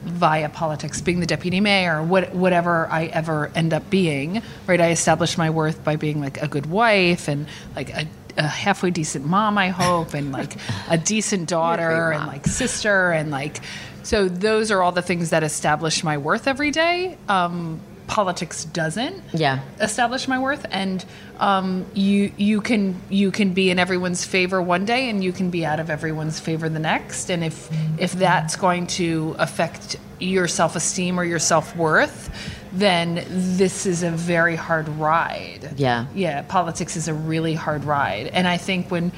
via 0.03 0.49
politics, 0.49 0.99
being 0.99 1.21
the 1.21 1.25
deputy 1.25 1.61
mayor, 1.61 2.03
what, 2.03 2.35
whatever 2.35 2.87
I 2.87 3.05
ever 3.05 3.49
end 3.55 3.73
up 3.73 3.89
being, 3.89 4.41
right? 4.67 4.81
I 4.81 4.91
establish 4.91 5.37
my 5.37 5.49
worth 5.49 5.83
by 5.85 5.95
being 5.95 6.19
like 6.19 6.41
a 6.41 6.47
good 6.49 6.65
wife 6.65 7.29
and 7.29 7.47
like 7.77 7.89
a, 7.91 8.05
a 8.37 8.47
halfway 8.47 8.91
decent 8.91 9.25
mom, 9.25 9.57
I 9.57 9.69
hope, 9.69 10.13
and 10.13 10.33
like 10.33 10.57
a 10.89 10.97
decent 10.97 11.47
daughter 11.47 12.11
and 12.11 12.27
like 12.27 12.45
sister 12.45 13.11
and 13.11 13.31
like, 13.31 13.61
so 14.03 14.27
those 14.29 14.69
are 14.71 14.81
all 14.83 14.91
the 14.91 15.01
things 15.01 15.29
that 15.31 15.43
establish 15.43 16.03
my 16.03 16.17
worth 16.17 16.47
every 16.47 16.71
day. 16.71 17.17
Um, 17.27 17.79
politics 18.05 18.65
doesn't 18.65 19.23
Yeah. 19.33 19.59
establish 19.79 20.27
my 20.27 20.37
worth 20.37 20.65
and 20.69 21.03
um, 21.39 21.85
you 21.93 22.31
you 22.37 22.59
can 22.61 23.01
you 23.09 23.31
can 23.31 23.53
be 23.53 23.71
in 23.71 23.79
everyone's 23.79 24.25
favor 24.25 24.61
one 24.61 24.83
day 24.85 25.09
and 25.09 25.23
you 25.23 25.31
can 25.31 25.49
be 25.49 25.65
out 25.65 25.79
of 25.79 25.89
everyone's 25.89 26.37
favor 26.39 26.67
the 26.67 26.79
next 26.79 27.29
and 27.31 27.43
if 27.45 27.69
if 27.97 28.11
that's 28.11 28.57
going 28.57 28.87
to 28.87 29.35
affect 29.39 29.95
your 30.19 30.47
self-esteem 30.49 31.17
or 31.17 31.23
your 31.23 31.39
self-worth 31.39 32.29
then 32.73 33.25
this 33.29 33.85
is 33.85 34.03
a 34.03 34.11
very 34.11 34.57
hard 34.57 34.89
ride 34.89 35.71
Yeah. 35.77 36.05
yeah 36.13 36.41
politics 36.43 36.97
is 36.97 37.07
a 37.07 37.13
really 37.13 37.53
hard 37.55 37.83
ride 37.85 38.27
and 38.27 38.47
i 38.47 38.57
think 38.57 38.91
when 38.91 39.11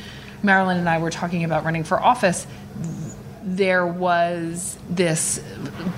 marilyn 0.43 0.78
and 0.78 0.88
i 0.88 1.00
were 1.00 1.12
talking 1.12 1.43
about 1.43 1.65
running 1.65 1.84
for 1.84 2.00
office 2.00 2.45
there 3.45 3.86
was 3.86 4.75
this 4.89 5.39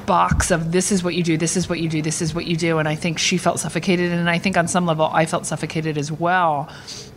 box 0.05 0.51
of 0.51 0.71
this 0.73 0.91
is 0.91 1.01
what 1.03 1.15
you 1.15 1.23
do, 1.23 1.37
this 1.37 1.55
is 1.55 1.69
what 1.69 1.79
you 1.79 1.87
do, 1.87 2.01
this 2.01 2.21
is 2.21 2.35
what 2.35 2.45
you 2.45 2.57
do. 2.57 2.77
And 2.77 2.87
I 2.87 2.95
think 2.95 3.17
she 3.19 3.37
felt 3.37 3.59
suffocated. 3.59 4.11
And 4.11 4.29
I 4.29 4.37
think 4.37 4.57
on 4.57 4.67
some 4.67 4.85
level, 4.85 5.05
I 5.05 5.25
felt 5.25 5.45
suffocated 5.45 5.97
as 5.97 6.11
well. 6.11 6.69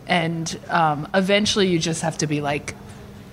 And 0.07 0.57
um, 0.69 1.07
eventually, 1.13 1.67
you 1.67 1.79
just 1.79 2.01
have 2.01 2.17
to 2.19 2.27
be 2.27 2.39
like, 2.41 2.75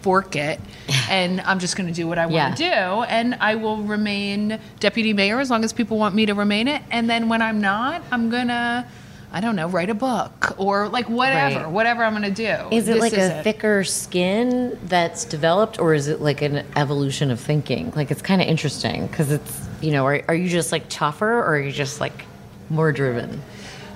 fork 0.03 0.35
it. 0.37 0.61
And 1.11 1.41
I'm 1.43 1.59
just 1.59 1.77
going 1.77 1.87
to 1.87 1.93
do 1.95 2.07
what 2.07 2.19
I 2.19 2.27
want 2.27 2.35
Yeah. 2.35 2.51
to 2.51 2.57
do. 2.57 3.03
And 3.05 3.35
I 3.41 3.55
will 3.55 3.79
remain 3.79 4.59
deputy 4.79 5.13
mayor 5.15 5.41
as 5.41 5.51
long 5.51 5.65
as 5.65 5.73
people 5.73 5.97
want 5.99 6.15
me 6.15 6.27
to 6.27 6.35
remain 6.35 6.69
it. 6.69 6.83
And 6.91 7.09
then 7.09 7.29
when 7.31 7.41
I'm 7.43 7.61
not, 7.61 8.03
I'm 8.11 8.29
going 8.29 8.49
to. 8.49 8.87
I 9.31 9.41
don't 9.41 9.57
know, 9.57 9.69
write 9.69 9.91
a 9.91 9.95
book 9.95 10.55
or 10.59 10.89
like 10.89 11.09
whatever, 11.09 11.65
Right. 11.65 11.71
whatever 11.71 12.03
I'm 12.03 12.13
going 12.19 12.23
to 12.23 12.31
do. 12.31 12.75
Is 12.75 12.89
it 12.89 12.95
This 12.95 13.01
like 13.01 13.13
is 13.13 13.29
a 13.31 13.43
thicker 13.43 13.85
skin 13.85 14.79
that's 14.85 15.25
developed, 15.27 15.79
or 15.79 15.93
is 15.93 16.09
it 16.09 16.21
like 16.21 16.41
an 16.41 16.65
evolution 16.77 17.31
of 17.31 17.39
thinking? 17.39 17.93
Like 17.95 18.11
it's 18.11 18.23
kind 18.23 18.41
of 18.41 18.49
interesting 18.49 19.07
because 19.07 19.31
it's 19.31 19.69
you 19.81 19.93
know, 19.93 20.07
are, 20.07 20.23
are 20.29 20.35
you 20.35 20.49
just 20.49 20.73
like 20.73 20.89
tougher, 20.89 21.31
or 21.41 21.55
are 21.55 21.61
you 21.61 21.71
just 21.71 22.01
like 22.01 22.25
more 22.71 22.91
driven? 22.91 23.43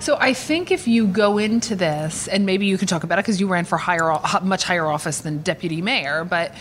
So 0.00 0.16
I 0.20 0.32
think 0.34 0.70
if 0.70 0.86
you 0.86 1.06
go 1.06 1.38
into 1.38 1.76
this, 1.76 2.28
and 2.28 2.44
maybe 2.44 2.66
you 2.66 2.76
can 2.76 2.86
talk 2.88 3.02
about 3.04 3.18
it 3.18 3.22
because 3.22 3.40
you 3.40 3.46
ran 3.48 3.64
for 3.64 3.78
higher, 3.78 4.18
much 4.42 4.64
higher 4.64 4.86
office 4.86 5.20
than 5.22 5.42
deputy 5.42 5.80
mayor, 5.80 6.24
but 6.24 6.52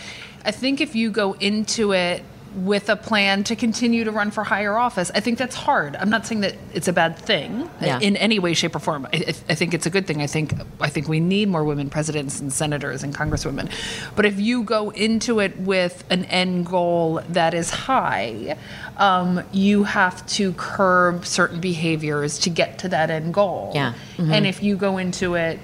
I 0.44 0.50
think 0.50 0.80
if 0.80 0.94
you 0.96 1.10
go 1.10 1.34
into 1.34 1.92
it 1.92 2.22
with 2.54 2.88
a 2.90 2.96
plan 2.96 3.44
to 3.44 3.56
continue 3.56 4.04
to 4.04 4.10
run 4.10 4.30
for 4.30 4.44
higher 4.44 4.76
office, 4.76 5.10
I 5.14 5.20
think 5.20 5.38
that's 5.38 5.54
hard. 5.56 5.96
I'm 5.96 6.10
not 6.10 6.26
saying 6.26 6.42
that 6.42 6.54
it's 6.74 6.86
a 6.88 6.92
bad 6.92 7.16
thing 7.18 7.68
Yeah. 7.80 7.98
in 8.00 8.16
any 8.16 8.38
way, 8.38 8.52
shape, 8.54 8.76
or 8.76 8.78
form. 8.78 9.06
I, 9.12 9.34
I- 9.48 9.54
think 9.54 9.74
it's 9.74 9.86
a 9.86 9.90
good 9.90 10.06
thing. 10.06 10.20
I 10.20 10.26
think 10.26 10.54
I 10.80 10.88
think 10.88 11.08
we 11.08 11.20
need 11.20 11.48
more 11.48 11.62
women 11.64 11.88
presidents 11.88 12.40
and 12.40 12.52
senators 12.52 13.02
and 13.02 13.14
congresswomen. 13.14 13.70
But 14.16 14.26
if 14.26 14.40
you 14.40 14.64
go 14.64 14.90
into 14.90 15.38
it 15.40 15.56
with 15.58 16.04
an 16.10 16.24
end 16.26 16.66
goal 16.66 17.20
that 17.28 17.54
is 17.54 17.70
high, 17.70 18.56
um, 18.96 19.42
you 19.52 19.84
have 19.84 20.26
to 20.28 20.52
curb 20.54 21.24
certain 21.24 21.60
behaviors 21.60 22.38
to 22.40 22.50
get 22.50 22.78
to 22.80 22.88
that 22.88 23.10
end 23.10 23.32
goal. 23.34 23.72
Yeah. 23.74 23.94
And 24.18 24.46
if 24.46 24.62
you 24.62 24.76
go 24.76 24.98
into 24.98 25.34
it, 25.36 25.58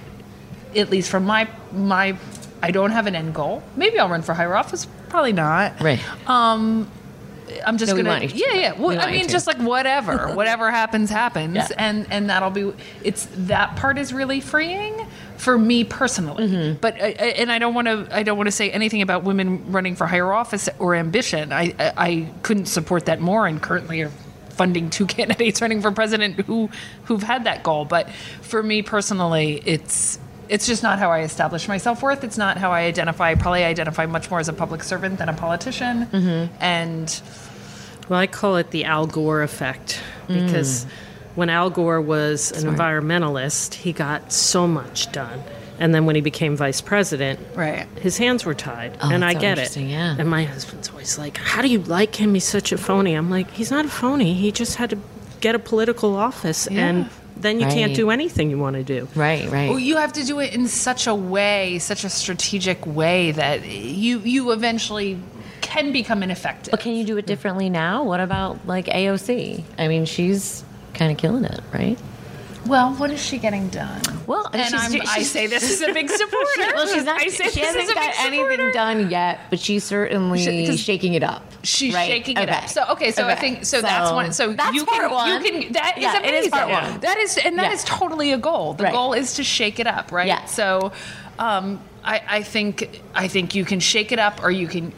at 0.77 0.91
least 0.91 1.11
from 1.11 1.25
my 1.25 1.49
my, 1.73 2.17
I 2.63 2.71
don't 2.71 2.91
have 2.93 3.07
an 3.07 3.15
end 3.17 3.35
goal. 3.35 3.63
Maybe 3.77 3.99
I'll 3.99 4.09
run 4.09 4.23
for 4.23 4.35
higher 4.35 4.55
office. 4.57 4.87
Probably 5.09 5.33
not. 5.33 5.81
Right. 5.81 6.01
Um, 6.29 6.91
I'm 7.67 7.79
just 7.79 7.95
No, 7.95 8.03
gonna. 8.03 8.25
Yeah, 8.27 8.55
yeah. 8.55 8.73
Well, 8.73 8.89
We 8.89 8.97
I 8.99 9.11
mean, 9.11 9.29
just 9.29 9.47
like 9.47 9.59
whatever, 9.59 10.29
whatever 10.35 10.71
happens, 10.71 11.11
happens, 11.11 11.57
Yeah. 11.57 11.69
and 11.79 12.07
and 12.11 12.29
that'll 12.31 12.51
be. 12.51 12.73
It's 13.03 13.27
that 13.37 13.77
part 13.77 13.99
is 13.99 14.13
really 14.13 14.41
freeing 14.41 15.07
for 15.39 15.57
me 15.57 15.85
personally. 15.85 16.47
Mm-hmm. 16.47 16.79
But 16.81 16.99
and 16.99 17.51
I 17.51 17.59
don't 17.59 17.75
want 17.75 17.87
to. 17.89 18.07
I 18.15 18.23
don't 18.23 18.37
want 18.37 18.49
to 18.49 18.53
say 18.53 18.71
anything 18.71 19.01
about 19.03 19.25
women 19.25 19.73
running 19.73 19.97
for 19.97 20.07
higher 20.07 20.31
office 20.33 20.69
or 20.79 20.95
ambition. 20.95 21.53
I, 21.53 21.75
I 21.79 21.93
I 21.97 22.29
couldn't 22.43 22.67
support 22.67 23.07
that 23.07 23.21
more, 23.21 23.47
and 23.47 23.63
currently 23.63 24.03
are 24.03 24.13
funding 24.51 24.91
two 24.91 25.07
candidates 25.17 25.63
running 25.63 25.81
for 25.81 25.91
president 25.91 26.41
who 26.43 26.69
who've 27.05 27.23
had 27.23 27.45
that 27.45 27.63
goal. 27.63 27.87
But 27.87 28.11
for 28.43 28.63
me 28.63 28.83
personally, 28.83 29.63
it's. 29.65 30.19
It's 30.49 30.67
just 30.67 30.83
not 30.83 30.99
how 30.99 31.11
I 31.11 31.21
establish 31.21 31.69
my 31.69 31.77
self 31.79 32.03
worth. 32.03 32.25
It's 32.25 32.39
not 32.39 32.57
how 32.57 32.71
I 32.73 32.83
identify. 32.83 33.31
I 33.31 33.35
probably 33.35 33.65
identify 33.65 34.07
much 34.07 34.31
more 34.31 34.41
as 34.41 34.49
a 34.49 34.53
public 34.53 34.83
servant 34.83 35.19
than 35.19 35.29
a 35.29 35.35
politician. 35.35 36.07
Mm-hmm. 36.07 36.55
And 36.63 37.23
Well, 38.09 38.19
I 38.19 38.27
call 38.27 38.57
it 38.57 38.71
the 38.71 38.85
Al 38.85 39.07
Gore 39.07 39.43
effect 39.43 40.01
because 40.27 40.85
Mm. 40.85 40.89
when 41.35 41.51
Al 41.51 41.69
Gore 41.71 42.01
was 42.01 42.53
an 42.53 42.75
environmentalist, 42.75 43.75
he 43.75 43.93
got 43.93 44.33
so 44.33 44.67
much 44.67 45.11
done. 45.13 45.43
And 45.81 45.95
then 45.95 46.07
when 46.07 46.17
he 46.17 46.21
became 46.23 46.57
vice 46.57 46.81
president, 46.81 47.39
Right. 47.55 47.87
his 48.01 48.17
hands 48.19 48.45
were 48.45 48.55
tied. 48.55 48.97
Oh, 49.01 49.11
and 49.13 49.25
I 49.25 49.35
get 49.35 49.59
it. 49.59 49.77
yeah. 49.77 50.17
And 50.19 50.29
my 50.29 50.45
husband's 50.45 50.89
always 50.89 51.19
like, 51.19 51.37
How 51.37 51.63
do 51.63 51.69
you 51.69 51.81
like 51.81 52.17
him? 52.17 52.35
He's 52.35 52.45
such 52.45 52.73
a 52.73 52.79
phony. 52.79 53.15
I'm 53.15 53.31
like, 53.31 53.51
He's 53.53 53.71
not 53.71 53.85
a 53.85 53.89
phony. 53.89 54.35
He 54.35 54.51
just 54.51 54.77
had 54.77 54.91
to 54.91 54.99
get 55.41 55.55
a 55.55 55.59
political 55.61 56.17
office. 56.17 56.67
And 56.67 57.09
then 57.41 57.61
you 57.61 57.67
can't 57.67 57.95
do 57.95 58.11
anything 58.11 58.51
you 58.51 58.59
want 58.59 58.77
to 58.77 58.83
do. 58.83 59.09
Right, 59.15 59.49
right. 59.51 59.71
Well, 59.71 59.79
you 59.79 59.97
have 59.97 60.13
to 60.15 60.25
do 60.25 60.41
it 60.41 60.55
in 60.55 60.69
such 60.69 61.07
a 61.07 61.15
way, 61.15 61.79
such 61.79 62.05
a 62.05 62.11
strategic 62.11 62.85
way 62.87 63.33
that 63.33 63.65
you 63.67 64.21
you 64.21 64.53
eventually 64.53 65.19
can 65.61 65.93
become 65.93 66.23
ineffective. 66.23 66.71
but 66.71 66.81
can 66.81 66.93
you 66.95 67.05
do 67.05 67.17
it 67.19 67.27
differently 67.27 67.69
now? 67.69 68.03
What 68.03 68.21
about 68.21 68.67
like 68.67 68.87
AOC? 68.87 69.63
I 69.79 69.89
mean, 69.89 70.07
she's 70.07 70.65
kind 70.95 71.13
of 71.13 71.19
killing 71.19 71.45
it, 71.45 71.61
right? 71.73 71.99
Well, 72.69 72.93
what 72.95 73.11
is 73.11 73.21
she 73.25 73.39
getting 73.39 73.69
done? 73.69 74.03
Well, 74.27 74.49
and 74.53 74.63
she's- 74.63 74.85
I'm, 74.85 74.91
she's- 74.93 75.09
I 75.09 75.23
say 75.23 75.47
this 75.47 75.71
is 75.71 75.81
a 75.81 75.93
big 75.95 76.09
supporter. 76.11 76.75
well, 76.75 76.87
she's 76.87 77.05
not. 77.05 77.21
I 77.21 77.29
say 77.29 77.45
She 77.49 77.61
this 77.61 77.67
hasn't 77.67 77.85
is 77.85 77.91
a 77.91 77.95
got 77.95 78.15
anything 78.21 78.71
done 78.73 79.11
yet, 79.11 79.41
but 79.49 79.59
she's 79.59 79.85
certainly 79.85 80.45
She- 80.45 80.77
shaking 80.77 81.15
it 81.15 81.23
up. 81.23 81.43
She's 81.65 81.95
right? 81.95 82.07
shaking 82.07 82.37
it 82.37 82.49
up. 82.49 82.69
So 82.69 82.85
okay, 82.91 83.11
so 83.11 83.27
I 83.27 83.35
think 83.35 83.65
so, 83.65 83.81
that's 83.81 84.13
one. 84.13 84.33
So 84.33 84.53
that's 84.53 84.75
you 84.75 84.85
part 84.85 85.03
can 85.03 85.11
one. 85.11 85.45
you 85.45 85.51
can 85.63 85.73
that 85.73 85.95
is 85.97 86.03
Yeah, 86.03 86.19
amazing. 86.19 86.35
it 86.35 86.45
is 86.45 86.49
part 86.51 86.69
one. 86.71 87.01
That 87.01 87.17
is 87.19 87.37
and 87.39 87.59
that 87.59 87.73
is 87.73 87.83
Yeah. 87.85 87.97
totally 87.97 88.33
a 88.33 88.39
goal. 88.39 88.75
The 88.75 88.85
Right. 88.85 88.93
goal 88.93 89.13
is 89.15 89.35
to 89.35 89.45
shake 89.45 89.81
it 89.81 89.87
up, 89.87 90.13
right? 90.13 90.27
Yeah. 90.29 90.45
So 90.45 90.93
um, 91.39 91.81
I, 92.05 92.21
I 92.29 92.43
think 92.43 93.01
I 93.15 93.29
think 93.29 93.55
you 93.55 93.65
can 93.65 93.81
shake 93.81 94.13
it 94.13 94.19
up, 94.19 94.43
or 94.43 94.51
you 94.51 94.69
can. 94.69 94.93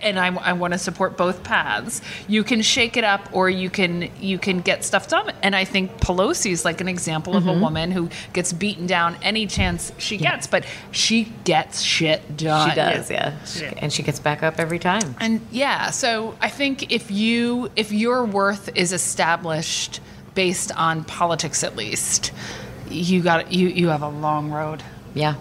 And 0.00 0.18
I, 0.18 0.28
I 0.34 0.52
want 0.52 0.72
to 0.74 0.78
support 0.78 1.16
both 1.16 1.42
paths. 1.42 2.00
You 2.28 2.44
can 2.44 2.62
shake 2.62 2.96
it 2.96 3.04
up, 3.04 3.28
or 3.32 3.50
you 3.50 3.68
can 3.70 4.10
you 4.20 4.38
can 4.38 4.60
get 4.60 4.84
stuff 4.84 5.08
done. 5.08 5.32
And 5.42 5.56
I 5.56 5.64
think 5.64 5.98
Pelosi 6.00 6.50
is 6.52 6.64
like 6.64 6.80
an 6.80 6.88
example 6.88 7.36
of 7.36 7.44
Mm-hmm. 7.44 7.58
a 7.58 7.62
woman 7.62 7.90
who 7.90 8.08
gets 8.32 8.52
beaten 8.52 8.86
down 8.86 9.16
any 9.22 9.46
chance 9.46 9.92
she 9.98 10.16
gets, 10.16 10.46
but 10.46 10.64
she 10.92 11.24
gets 11.44 11.80
shit 11.80 12.36
done. 12.36 12.68
She 12.70 12.74
does, 12.76 13.10
yeah. 13.10 13.44
She- 13.44 13.64
And 13.66 13.92
she 13.92 14.02
gets 14.02 14.20
back 14.20 14.42
up 14.42 14.58
every 14.58 14.78
time. 14.78 15.16
And 15.20 15.40
yeah, 15.50 15.90
so 15.90 16.36
I 16.40 16.48
think 16.48 16.92
if 16.92 17.10
you 17.10 17.70
if 17.76 17.90
your 17.92 18.24
worth 18.24 18.70
is 18.76 18.92
established 18.92 20.00
based 20.34 20.70
on 20.76 21.02
politics 21.04 21.64
at 21.64 21.74
least, 21.76 22.32
you 22.88 23.20
got 23.22 23.52
you 23.52 23.68
you 23.68 23.88
have 23.88 24.02
a 24.02 24.08
long 24.08 24.50
road. 24.50 24.82
Yeah. 25.14 25.34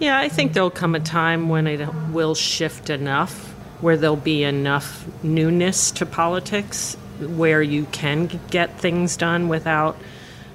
Yeah, 0.00 0.18
I 0.18 0.28
think 0.30 0.54
there'll 0.54 0.70
come 0.70 0.94
a 0.94 1.00
time 1.00 1.48
when 1.50 1.66
it 1.66 1.86
will 2.10 2.34
shift 2.34 2.88
enough, 2.88 3.49
where 3.80 3.96
there'll 3.96 4.16
be 4.16 4.42
enough 4.44 5.06
newness 5.22 5.90
to 5.92 6.06
politics, 6.06 6.96
where 7.20 7.62
you 7.62 7.86
can 7.92 8.26
get 8.50 8.78
things 8.78 9.16
done 9.16 9.48
without 9.48 9.96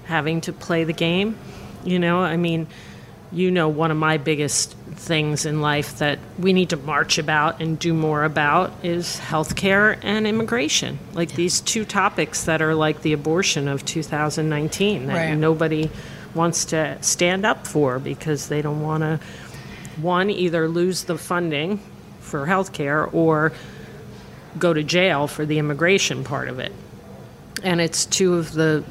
having 0.05 0.41
to 0.41 0.53
play 0.53 0.83
the 0.83 0.93
game. 0.93 1.38
You 1.83 1.99
know, 1.99 2.19
I 2.21 2.38
mean, 2.38 2.67
you 3.31 3.51
know, 3.51 3.67
one 3.67 3.91
of 3.91 3.97
my 3.97 4.17
biggest 4.17 4.73
things 4.93 5.45
in 5.45 5.61
life 5.61 5.97
that 5.97 6.19
we 6.39 6.53
need 6.53 6.69
to 6.69 6.77
march 6.77 7.17
about 7.17 7.61
and 7.61 7.77
do 7.77 7.93
more 7.93 8.23
about 8.23 8.71
is 8.83 9.19
healthcare 9.19 9.97
and 10.01 10.25
immigration. 10.25 10.99
Like 11.13 11.33
these 11.33 11.59
two 11.61 11.85
topics 11.85 12.45
that 12.45 12.61
are 12.61 12.73
like 12.73 13.01
the 13.01 13.13
abortion 13.13 13.67
of 13.67 13.83
2019 13.85 15.07
that 15.07 15.13
Right. 15.13 15.35
nobody 15.38 15.89
wants 16.33 16.65
to 16.65 16.97
stand 17.01 17.45
up 17.45 17.67
for 17.67 17.99
because 17.99 18.47
they 18.47 18.61
don't 18.61 18.81
want 18.81 19.01
to 19.01 19.19
one 20.01 20.29
either 20.29 20.67
lose 20.67 21.03
the 21.05 21.17
funding 21.17 21.79
for 22.25 22.45
healthcare 22.45 23.11
or 23.13 23.53
go 24.57 24.73
to 24.73 24.83
jail 24.83 25.27
for 25.27 25.45
the 25.45 25.59
immigration 25.59 26.23
part 26.23 26.47
of 26.47 26.59
it. 26.59 26.71
And 27.63 27.81
it's 27.81 28.05
two 28.05 28.35
of 28.35 28.53
the 28.53 28.83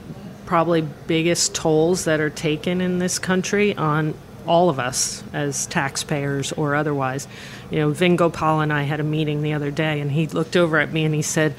probably 0.46 0.82
biggest 0.82 1.54
tolls 1.54 2.04
that 2.04 2.20
are 2.20 2.30
taken 2.30 2.80
in 2.80 2.98
this 2.98 3.18
country 3.18 3.74
on 3.76 4.14
all 4.46 4.68
of 4.68 4.78
us 4.78 5.22
as 5.32 5.66
taxpayers 5.66 6.52
or 6.52 6.74
otherwise. 6.74 7.26
You 7.70 7.78
know, 7.78 7.90
Vin 7.90 8.16
Gopal 8.16 8.60
and 8.60 8.72
I 8.72 8.82
had 8.82 9.00
a 9.00 9.04
meeting 9.04 9.42
the 9.42 9.54
other 9.54 9.70
day, 9.70 10.00
and 10.00 10.12
he 10.12 10.26
looked 10.26 10.56
over 10.56 10.78
at 10.78 10.92
me 10.92 11.04
and 11.04 11.14
he 11.14 11.22
said, 11.22 11.54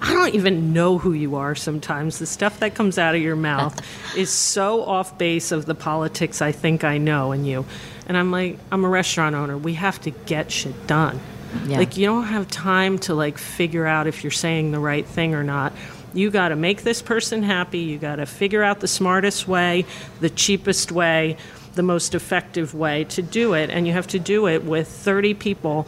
I 0.00 0.12
don't 0.12 0.34
even 0.34 0.72
know 0.72 0.98
who 0.98 1.12
you 1.12 1.36
are 1.36 1.56
sometimes. 1.56 2.18
The 2.18 2.26
stuff 2.26 2.60
that 2.60 2.74
comes 2.74 2.98
out 2.98 3.16
of 3.16 3.20
your 3.20 3.36
mouth 3.36 3.80
is 4.16 4.30
so 4.30 4.84
off 4.84 5.18
base 5.18 5.50
of 5.50 5.66
the 5.66 5.74
politics 5.74 6.40
I 6.40 6.52
think 6.52 6.84
I 6.84 6.98
know 6.98 7.32
in 7.32 7.44
you. 7.44 7.66
And 8.08 8.16
I'm 8.16 8.30
like, 8.30 8.58
I'm 8.72 8.84
a 8.84 8.88
restaurant 8.88 9.36
owner. 9.36 9.56
We 9.56 9.74
have 9.74 10.00
to 10.02 10.10
get 10.10 10.50
shit 10.50 10.86
done. 10.86 11.20
Yeah. 11.66 11.78
Like, 11.78 11.96
you 11.96 12.06
don't 12.06 12.24
have 12.24 12.48
time 12.48 12.98
to 13.00 13.14
like 13.14 13.38
figure 13.38 13.86
out 13.86 14.06
if 14.06 14.24
you're 14.24 14.30
saying 14.30 14.72
the 14.72 14.78
right 14.78 15.06
thing 15.06 15.34
or 15.34 15.44
not. 15.44 15.72
You 16.14 16.30
got 16.30 16.48
to 16.48 16.56
make 16.56 16.82
this 16.82 17.02
person 17.02 17.42
happy. 17.42 17.80
You 17.80 17.98
got 17.98 18.16
to 18.16 18.26
figure 18.26 18.62
out 18.62 18.80
the 18.80 18.88
smartest 18.88 19.46
way, 19.46 19.84
the 20.20 20.30
cheapest 20.30 20.90
way, 20.90 21.36
the 21.74 21.82
most 21.82 22.14
effective 22.14 22.74
way 22.74 23.04
to 23.04 23.22
do 23.22 23.52
it. 23.52 23.70
And 23.70 23.86
you 23.86 23.92
have 23.92 24.06
to 24.08 24.18
do 24.18 24.48
it 24.48 24.64
with 24.64 24.88
30 24.88 25.34
people 25.34 25.86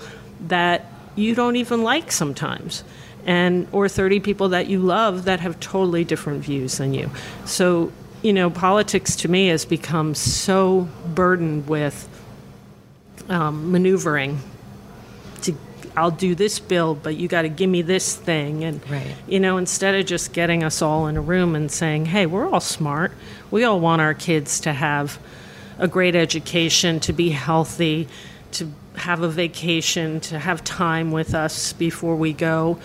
that 0.49 0.85
you 1.17 1.35
don't 1.35 1.57
even 1.57 1.83
like 1.83 2.13
sometimes. 2.13 2.85
And 3.27 3.67
or 3.73 3.89
30 3.89 4.21
people 4.21 4.51
that 4.51 4.67
you 4.67 4.79
love 4.79 5.25
that 5.25 5.41
have 5.41 5.59
totally 5.61 6.05
different 6.05 6.43
views 6.43 6.79
than 6.79 6.95
you. 6.95 7.11
So, 7.45 7.93
you 8.23 8.33
know, 8.33 8.51
politics 8.51 9.17
to 9.17 9.29
me 9.29 9.49
has 9.49 9.65
become 9.65 10.15
so 10.15 10.89
burdened 11.15 11.67
with 11.69 12.09
um, 13.31 13.73
maneuvering 13.73 14.39
to 15.43 15.55
I'll 15.97 16.11
do 16.11 16.35
this 16.35 16.59
bill, 16.59 16.95
but 16.95 17.17
you 17.17 17.27
got 17.29 17.43
to 17.43 17.49
give 17.49 17.69
me 17.71 17.83
this 17.83 18.15
thing. 18.15 18.63
And, 18.65 18.81
Right. 18.91 19.15
you 19.27 19.41
know, 19.41 19.57
instead 19.57 19.95
of 19.97 20.07
just 20.07 20.33
getting 20.33 20.63
us 20.63 20.83
all 20.83 21.07
in 21.09 21.17
a 21.17 21.21
room 21.21 21.55
and 21.57 21.71
saying, 21.71 22.07
hey, 22.07 22.27
we're 22.27 22.49
all 22.49 22.61
smart. 22.61 23.13
We 23.51 23.65
all 23.65 23.81
want 23.81 24.01
our 24.03 24.15
kids 24.15 24.61
to 24.61 24.73
have 24.73 25.19
a 25.79 25.89
great 25.89 26.15
education, 26.15 27.01
to 27.01 27.13
be 27.13 27.31
healthy, 27.31 28.07
to 28.53 28.71
have 28.97 29.23
a 29.23 29.29
vacation, 29.29 30.21
to 30.21 30.39
have 30.39 30.63
time 30.63 31.11
with 31.11 31.35
us 31.35 31.73
before 31.73 32.15
we 32.17 32.33
go. 32.35 32.79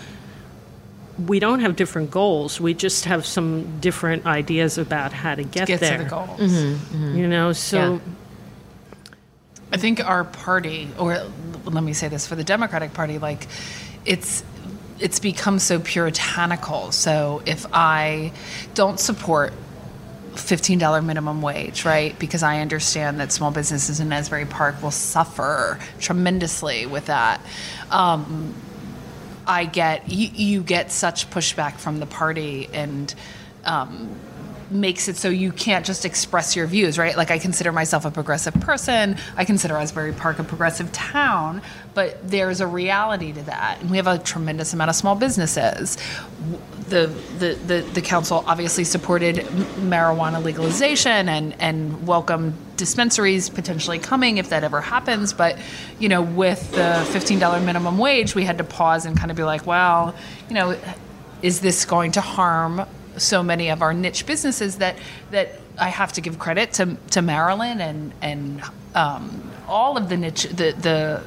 We 1.26 1.38
don't 1.38 1.60
have 1.60 1.76
different 1.76 2.10
goals. 2.10 2.60
We 2.60 2.74
just 2.74 3.04
have 3.04 3.24
some 3.24 3.78
different 3.80 4.26
ideas 4.26 4.78
about 4.78 5.12
how 5.12 5.34
to 5.36 5.44
get, 5.44 5.66
Get 5.68 5.80
there. 5.80 5.98
to 5.98 6.04
the 6.04 6.10
goals. 6.10 6.52
You 7.16 7.26
know, 7.28 7.52
so 7.52 7.94
Yeah. 7.94 7.98
I 9.76 9.78
think 9.78 10.02
our 10.02 10.24
party, 10.24 10.88
or 10.98 11.22
let 11.66 11.84
me 11.84 11.92
say 11.92 12.08
this 12.08 12.26
for 12.26 12.34
the 12.34 12.44
Democratic 12.44 12.94
Party, 12.94 13.18
like 13.18 13.46
it's 14.06 14.42
it's 14.98 15.20
become 15.20 15.58
so 15.58 15.78
puritanical. 15.78 16.92
So 16.92 17.42
if 17.44 17.66
I 17.74 18.32
don't 18.72 18.98
support 18.98 19.52
$15 20.32 21.04
minimum 21.04 21.42
wage, 21.42 21.84
right? 21.84 22.18
Because 22.18 22.42
I 22.42 22.60
understand 22.60 23.20
that 23.20 23.32
small 23.32 23.50
businesses 23.50 24.00
in 24.00 24.10
Asbury 24.14 24.46
Park 24.46 24.82
will 24.82 24.90
suffer 24.90 25.78
tremendously 26.00 26.86
with 26.86 27.04
that. 27.06 27.42
Um, 27.90 28.54
I 29.46 29.66
get 29.66 30.10
you, 30.10 30.30
you 30.32 30.62
get 30.62 30.90
such 30.90 31.28
pushback 31.28 31.74
from 31.74 32.00
the 32.00 32.06
party 32.06 32.70
and 32.72 33.14
um, 33.66 34.08
makes 34.70 35.08
it 35.08 35.16
so 35.16 35.28
you 35.28 35.52
can't 35.52 35.86
just 35.86 36.04
express 36.04 36.56
your 36.56 36.66
views, 36.66 36.98
right? 36.98 37.16
Like 37.16 37.30
I 37.30 37.38
consider 37.38 37.72
myself 37.72 38.04
a 38.04 38.10
progressive 38.10 38.54
person. 38.54 39.16
I 39.36 39.44
consider 39.44 39.76
Asbury 39.76 40.12
Park 40.12 40.38
a 40.38 40.44
progressive 40.44 40.92
town, 40.92 41.62
but 41.94 42.28
there's 42.28 42.60
a 42.60 42.66
reality 42.66 43.32
to 43.32 43.42
that, 43.42 43.80
and 43.80 43.90
we 43.90 43.96
have 43.96 44.06
a 44.06 44.18
tremendous 44.18 44.72
amount 44.72 44.90
of 44.90 44.96
small 44.96 45.14
businesses. 45.14 45.96
The 46.88 47.06
the 47.38 47.54
the, 47.66 47.82
the 47.94 48.02
council 48.02 48.44
obviously 48.46 48.84
supported 48.84 49.36
marijuana 49.36 50.42
legalization 50.42 51.28
and 51.28 51.54
and 51.60 52.06
welcome 52.06 52.54
dispensaries 52.76 53.48
potentially 53.48 53.98
coming 53.98 54.38
if 54.38 54.50
that 54.50 54.62
ever 54.62 54.80
happens. 54.80 55.32
But 55.32 55.58
you 55.98 56.08
know, 56.08 56.22
with 56.22 56.72
the 56.72 57.06
fifteen 57.10 57.38
dollar 57.38 57.60
minimum 57.60 57.98
wage, 57.98 58.34
we 58.34 58.44
had 58.44 58.58
to 58.58 58.64
pause 58.64 59.06
and 59.06 59.16
kind 59.16 59.30
of 59.30 59.36
be 59.36 59.44
like, 59.44 59.66
well, 59.66 60.14
you 60.48 60.54
know, 60.54 60.78
is 61.42 61.60
this 61.60 61.84
going 61.84 62.12
to 62.12 62.20
harm 62.20 62.86
so 63.18 63.42
many 63.42 63.70
of 63.70 63.82
our 63.82 63.92
niche 63.94 64.26
businesses 64.26 64.78
that 64.78 64.96
that 65.30 65.60
I 65.78 65.88
have 65.88 66.12
to 66.14 66.20
give 66.20 66.38
credit 66.38 66.72
to 66.74 66.96
to 67.12 67.22
Marilyn 67.22 67.80
and 67.80 68.12
and 68.22 68.62
um, 68.94 69.50
all 69.68 69.96
of 69.96 70.08
the 70.08 70.16
niche 70.16 70.44
the 70.44 70.72
the 70.72 71.22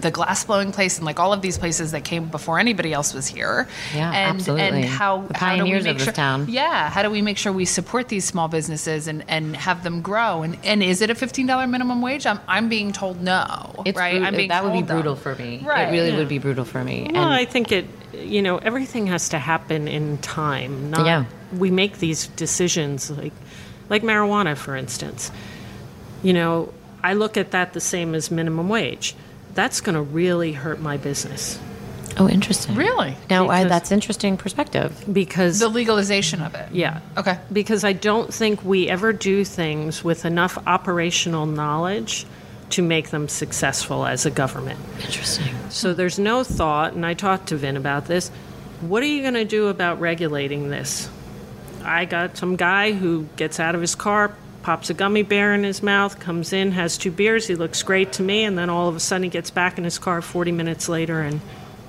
the 0.00 0.10
glass 0.10 0.44
blowing 0.44 0.72
place 0.72 0.96
and 0.96 1.06
like 1.06 1.20
all 1.20 1.32
of 1.32 1.42
these 1.42 1.56
places 1.58 1.92
that 1.92 2.02
came 2.04 2.26
before 2.26 2.58
anybody 2.58 2.92
else 2.92 3.14
was 3.14 3.28
here. 3.28 3.68
Yeah, 3.94 4.08
and, 4.10 4.36
absolutely. 4.36 4.80
And 4.80 4.84
how 4.84 5.20
The 5.22 5.38
how 5.38 5.56
do 5.56 5.62
we 5.62 5.72
make 5.74 5.86
of 5.86 5.94
this 5.94 6.04
sure, 6.04 6.12
town. 6.12 6.46
Yeah, 6.48 6.90
how 6.90 7.02
do 7.04 7.10
we 7.10 7.22
make 7.22 7.38
sure 7.38 7.52
we 7.52 7.64
support 7.66 8.08
these 8.08 8.24
small 8.24 8.48
businesses 8.48 9.06
and, 9.06 9.22
and 9.28 9.54
have 9.56 9.84
them 9.84 10.02
grow? 10.02 10.42
And 10.42 10.58
and 10.64 10.82
is 10.82 11.02
it 11.02 11.10
a 11.10 11.14
fifteen 11.14 11.46
dollar 11.46 11.68
minimum 11.68 12.02
wage? 12.02 12.26
I'm 12.26 12.40
I'm 12.48 12.68
being 12.68 12.90
told 12.90 13.22
no. 13.22 13.82
It's 13.84 13.96
right? 13.96 14.18
bru- 14.18 14.26
I'm 14.26 14.34
being 14.34 14.48
that 14.48 14.64
would 14.64 14.72
be 14.72 14.78
told 14.78 14.88
no. 14.88 14.94
brutal 14.94 15.16
for 15.16 15.36
me. 15.36 15.62
Right. 15.64 15.88
It 15.88 15.92
really 15.92 16.10
Yeah. 16.10 16.16
would 16.16 16.28
be 16.28 16.38
brutal 16.38 16.64
for 16.64 16.82
me. 16.82 17.08
Well, 17.12 17.22
and 17.22 17.32
I 17.32 17.44
think 17.44 17.70
it, 17.70 17.86
you 18.14 18.42
know, 18.42 18.58
everything 18.58 19.06
has 19.08 19.28
to 19.30 19.38
happen 19.38 19.88
in 19.88 20.18
time. 20.18 20.90
Not, 20.90 21.06
Yeah. 21.06 21.24
We 21.56 21.70
make 21.70 21.98
these 21.98 22.28
decisions, 22.28 23.10
like, 23.10 23.32
like 23.88 24.02
marijuana, 24.02 24.56
for 24.56 24.74
instance. 24.74 25.30
You 26.22 26.32
know, 26.32 26.72
I 27.02 27.14
look 27.14 27.36
at 27.36 27.50
that 27.50 27.72
the 27.72 27.80
same 27.80 28.14
as 28.14 28.30
minimum 28.30 28.68
wage. 28.68 29.14
That's 29.54 29.80
going 29.80 29.96
to 29.96 30.02
really 30.02 30.52
hurt 30.52 30.80
my 30.80 30.96
business 30.96 31.58
oh, 32.18 32.28
interesting. 32.28 32.74
Really? 32.74 33.16
Now, 33.30 33.48
I, 33.48 33.64
that's 33.64 33.92
interesting 33.92 34.36
perspective. 34.36 35.04
because, 35.12 35.58
The 35.58 35.68
legalization 35.68 36.42
of 36.42 36.54
it. 36.54 36.72
yeah. 36.72 37.00
Okay. 37.16 37.38
Because 37.52 37.84
I 37.84 37.92
don't 37.92 38.32
think 38.32 38.64
we 38.64 38.88
ever 38.88 39.12
do 39.12 39.44
things 39.44 40.04
with 40.04 40.24
enough 40.24 40.58
operational 40.66 41.46
knowledge 41.46 42.26
to 42.72 42.82
make 42.82 43.10
them 43.10 43.28
successful 43.28 44.06
as 44.06 44.26
a 44.26 44.30
government. 44.30 44.80
Interesting. 45.00 45.54
So 45.68 45.94
there's 45.94 46.18
no 46.18 46.42
thought, 46.44 46.94
and 46.94 47.04
I 47.04 47.14
talked 47.14 47.48
to 47.48 47.56
Vin 47.56 47.76
about 47.76 48.06
this. 48.06 48.30
What 48.80 49.02
are 49.02 49.06
you 49.06 49.22
going 49.22 49.34
to 49.34 49.44
do 49.44 49.68
about 49.68 50.00
regulating 50.00 50.68
this? 50.68 51.08
I 51.84 52.04
got 52.04 52.36
some 52.36 52.56
guy 52.56 52.92
who 52.92 53.26
gets 53.36 53.60
out 53.60 53.74
of 53.74 53.80
his 53.80 53.94
car, 53.94 54.34
pops 54.62 54.90
a 54.90 54.94
gummy 54.94 55.22
bear 55.22 55.54
in 55.54 55.64
his 55.64 55.82
mouth, 55.82 56.18
comes 56.18 56.52
in, 56.52 56.72
has 56.72 56.96
two 56.96 57.10
beers, 57.10 57.46
he 57.46 57.54
looks 57.54 57.82
great 57.82 58.12
to 58.14 58.22
me, 58.22 58.44
and 58.44 58.56
then 58.56 58.70
all 58.70 58.88
of 58.88 58.96
a 58.96 59.00
sudden 59.00 59.24
he 59.24 59.28
gets 59.28 59.50
back 59.50 59.78
in 59.78 59.84
his 59.84 59.98
car 59.98 60.22
40 60.22 60.52
minutes 60.52 60.88
later 60.88 61.20
and 61.20 61.40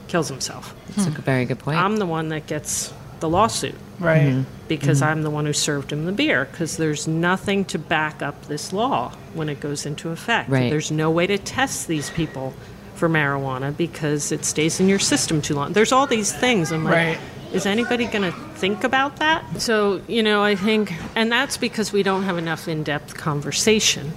kills 0.07 0.29
himself. 0.29 0.75
That's 0.89 1.07
a 1.07 1.21
very 1.21 1.45
good 1.45 1.59
point. 1.59 1.77
I'm 1.77 1.97
the 1.97 2.05
one 2.05 2.29
that 2.29 2.47
gets 2.47 2.93
the 3.19 3.29
lawsuit 3.29 3.75
Right. 3.99 4.43
because 4.67 5.01
Mm-hmm. 5.01 5.09
I'm 5.09 5.21
the 5.23 5.29
one 5.29 5.45
who 5.45 5.53
served 5.53 5.91
him 5.91 6.05
the 6.05 6.11
beer 6.11 6.45
because 6.45 6.77
there's 6.77 7.07
nothing 7.07 7.65
to 7.65 7.77
back 7.79 8.21
up 8.21 8.45
this 8.47 8.73
law 8.73 9.11
when 9.33 9.49
it 9.49 9.59
goes 9.59 9.85
into 9.85 10.09
effect. 10.09 10.49
Right. 10.49 10.69
There's 10.69 10.91
no 10.91 11.09
way 11.11 11.27
to 11.27 11.37
test 11.37 11.87
these 11.87 12.09
people 12.09 12.53
for 12.95 13.07
marijuana 13.09 13.75
because 13.75 14.31
it 14.31 14.45
stays 14.45 14.79
in 14.79 14.87
your 14.87 14.99
system 14.99 15.41
too 15.41 15.55
long. 15.55 15.73
There's 15.73 15.91
all 15.91 16.07
these 16.07 16.31
things. 16.33 16.71
I'm 16.71 16.83
like, 16.83 16.93
Right. 16.93 17.19
is 17.51 17.65
anybody 17.65 18.05
going 18.05 18.31
to 18.31 18.37
think 18.55 18.83
about 18.83 19.17
that? 19.17 19.43
So, 19.61 20.01
you 20.07 20.23
know, 20.23 20.43
I 20.43 20.55
think, 20.55 20.93
and 21.15 21.31
that's 21.31 21.57
because 21.57 21.91
we 21.93 22.03
don't 22.03 22.23
have 22.23 22.37
enough 22.37 22.67
in 22.67 22.83
depth 22.83 23.15
conversation 23.15 24.11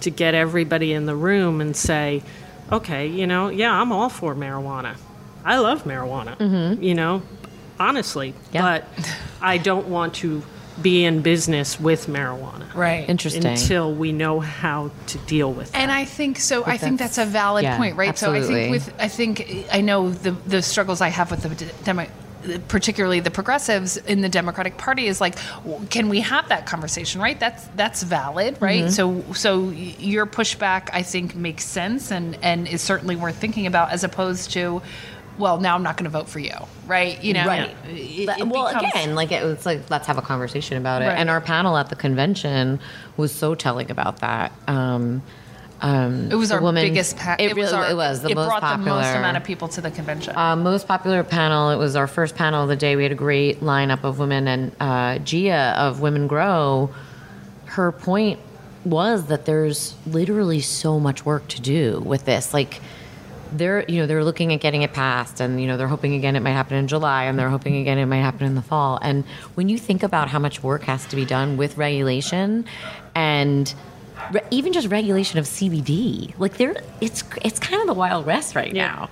to 0.00 0.10
get 0.10 0.34
everybody 0.34 0.92
in 0.92 1.06
the 1.06 1.14
room 1.16 1.60
and 1.60 1.76
say, 1.76 2.22
okay, 2.70 3.06
you 3.06 3.26
know, 3.26 3.48
yeah, 3.50 3.72
I'm 3.72 3.92
all 3.92 4.08
for 4.08 4.34
marijuana. 4.34 4.96
I 5.44 5.58
love 5.58 5.84
marijuana, 5.84 6.80
you 6.82 6.94
know, 6.94 7.22
honestly. 7.82 8.34
Yeah. 8.52 8.62
But 8.62 9.16
I 9.40 9.58
don't 9.58 9.88
want 9.88 10.14
to 10.16 10.42
be 10.80 11.04
in 11.04 11.20
business 11.20 11.78
with 11.78 12.06
marijuana 12.06 12.72
Right. 12.74 13.06
Interesting. 13.06 13.44
until 13.44 13.92
we 13.94 14.10
know 14.10 14.40
how 14.40 14.90
to 15.08 15.18
deal 15.18 15.52
with 15.52 15.68
it. 15.68 15.78
And 15.78 15.92
I 15.92 16.06
think 16.06 16.38
so. 16.40 16.64
I 16.64 16.78
think 16.78 16.98
that's- 16.98 17.16
that's 17.16 17.18
a 17.18 17.30
valid 17.30 17.64
yeah, 17.64 17.76
point, 17.76 17.96
right? 17.96 18.16
So 18.16 18.32
I 18.32 18.40
think 18.40 18.70
with 18.70 18.92
I 18.98 19.08
think 19.08 19.66
I 19.70 19.82
know 19.82 20.10
the 20.10 20.30
the 20.46 20.62
struggles 20.62 21.00
I 21.02 21.08
have 21.08 21.30
with 21.30 21.42
the 21.42 21.66
demo, 21.84 22.06
particularly 22.68 23.20
the 23.20 23.30
progressives 23.30 23.98
in 23.98 24.22
the 24.22 24.28
Democratic 24.30 24.78
Party 24.78 25.06
is 25.06 25.20
like, 25.20 25.36
can 25.90 26.08
we 26.08 26.20
have 26.20 26.48
that 26.48 26.64
conversation, 26.66 27.20
right? 27.20 27.38
That's 27.38 27.66
that's 27.76 28.02
valid, 28.02 28.56
right? 28.60 28.84
Mm-hmm. 28.84 29.24
So 29.28 29.34
so 29.34 29.68
your 30.14 30.26
pushback 30.26 30.88
I 30.92 31.02
think 31.02 31.34
makes 31.36 31.64
sense 31.64 32.10
and 32.10 32.38
and 32.42 32.66
is 32.66 32.80
certainly 32.80 33.14
worth 33.16 33.36
thinking 33.36 33.66
about 33.66 33.90
as 33.92 34.04
opposed 34.04 34.52
to. 34.52 34.80
Well, 35.38 35.58
now 35.60 35.74
I'm 35.74 35.82
not 35.82 35.96
going 35.96 36.04
to 36.04 36.10
vote 36.10 36.28
for 36.28 36.38
you, 36.38 36.54
right? 36.86 37.22
You 37.24 37.32
know, 37.34 37.46
Right. 37.46 37.74
it- 37.88 38.28
it 38.38 38.46
well, 38.46 38.68
becomes- 38.68 38.92
again, 38.94 39.14
like 39.14 39.32
it 39.32 39.42
was 39.44 39.64
like 39.66 39.82
let's 39.90 40.06
have 40.06 40.18
a 40.18 40.22
conversation 40.22 40.76
about 40.76 41.02
it. 41.02 41.06
Right. 41.06 41.18
And 41.18 41.30
our 41.30 41.40
panel 41.40 41.76
at 41.76 41.88
the 41.88 41.96
convention 41.96 42.80
was 43.16 43.32
so 43.34 43.54
telling 43.54 43.90
about 43.90 44.18
that. 44.20 44.52
Um, 44.68 45.22
um, 45.80 46.28
it 46.30 46.36
was 46.36 46.52
our 46.52 46.60
woman- 46.60 46.84
biggest. 46.84 47.16
Pa- 47.16 47.36
it, 47.40 47.56
was 47.56 47.72
really 47.72 47.84
our, 47.84 47.90
it 47.90 47.96
was 47.96 48.22
the 48.22 48.28
it 48.30 48.34
most 48.36 48.46
brought 48.46 48.60
popular. 48.62 48.84
the 48.84 49.02
most 49.02 49.16
amount 49.16 49.36
of 49.36 49.42
people 49.42 49.66
to 49.68 49.80
the 49.80 49.90
convention. 49.90 50.36
Uh, 50.36 50.54
most 50.54 50.86
popular 50.86 51.24
panel. 51.24 51.70
It 51.70 51.76
was 51.76 51.96
our 51.96 52.06
first 52.06 52.36
panel 52.36 52.62
of 52.62 52.68
the 52.68 52.76
day. 52.76 52.94
We 52.94 53.02
had 53.02 53.10
a 53.10 53.16
great 53.16 53.60
lineup 53.62 54.04
of 54.04 54.18
women, 54.20 54.46
and 54.46 54.72
uh, 54.78 55.18
Gia 55.18 55.74
of 55.76 56.00
Women 56.00 56.28
Grow. 56.28 56.90
Her 57.64 57.90
point 57.90 58.38
was 58.84 59.26
that 59.26 59.44
there's 59.46 59.94
literally 60.06 60.60
so 60.60 61.00
much 61.00 61.24
work 61.24 61.48
to 61.48 61.60
do 61.60 62.00
with 62.04 62.26
this. 62.26 62.52
Like 62.54 62.80
they're, 63.56 63.84
you 63.88 63.98
know, 64.00 64.06
they're 64.06 64.24
looking 64.24 64.52
at 64.52 64.60
getting 64.60 64.82
it 64.82 64.92
passed, 64.92 65.40
and 65.40 65.60
you 65.60 65.66
know, 65.66 65.76
they're 65.76 65.88
hoping 65.88 66.14
again 66.14 66.36
it 66.36 66.40
might 66.40 66.50
happen 66.52 66.76
in 66.76 66.88
July, 66.88 67.24
and 67.24 67.38
they're 67.38 67.50
hoping 67.50 67.76
again 67.76 67.98
it 67.98 68.06
might 68.06 68.16
happen 68.22 68.46
in 68.46 68.54
the 68.54 68.62
fall. 68.62 68.98
And 69.02 69.24
when 69.54 69.68
you 69.68 69.78
think 69.78 70.02
about 70.02 70.28
how 70.28 70.38
much 70.38 70.62
work 70.62 70.82
has 70.84 71.06
to 71.06 71.16
be 71.16 71.24
done 71.24 71.56
with 71.56 71.76
regulation, 71.78 72.64
and 73.14 73.72
re- 74.32 74.40
even 74.50 74.72
just 74.72 74.88
regulation 74.88 75.38
of 75.38 75.44
CBD, 75.46 76.34
like 76.38 76.56
there, 76.56 76.74
it's 77.00 77.24
it's 77.44 77.58
kind 77.58 77.80
of 77.80 77.86
the 77.86 77.94
wild 77.94 78.26
west 78.26 78.54
right 78.54 78.72
Yeah. 78.74 78.86
now. 78.86 79.10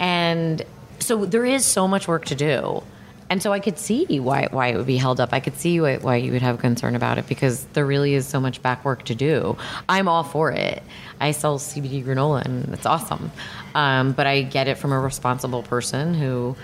And 0.00 0.62
so 0.98 1.24
there 1.24 1.44
is 1.44 1.64
so 1.64 1.86
much 1.86 2.08
work 2.08 2.24
to 2.26 2.34
do. 2.34 2.82
And 3.28 3.42
so 3.42 3.52
I 3.52 3.60
could 3.60 3.78
see 3.78 4.20
why, 4.20 4.48
why 4.50 4.68
it 4.68 4.76
would 4.76 4.86
be 4.86 4.96
held 4.96 5.20
up. 5.20 5.30
I 5.32 5.40
could 5.40 5.56
see 5.56 5.80
why, 5.80 5.96
why 5.96 6.16
you 6.16 6.32
would 6.32 6.42
have 6.42 6.58
concern 6.58 6.94
about 6.94 7.18
it 7.18 7.26
because 7.26 7.64
there 7.72 7.84
really 7.84 8.14
is 8.14 8.26
so 8.26 8.40
much 8.40 8.62
back 8.62 8.84
work 8.84 9.04
to 9.04 9.14
do. 9.14 9.56
I'm 9.88 10.08
all 10.08 10.22
for 10.22 10.52
it. 10.52 10.82
I 11.20 11.32
sell 11.32 11.58
CBD 11.58 12.04
granola 12.04 12.44
and 12.44 12.72
it's 12.72 12.86
awesome. 12.86 13.32
Um, 13.74 14.12
but 14.12 14.26
I 14.26 14.42
get 14.42 14.68
it 14.68 14.78
from 14.78 14.92
a 14.92 15.00
responsible 15.00 15.62
person 15.62 16.14
who 16.14 16.56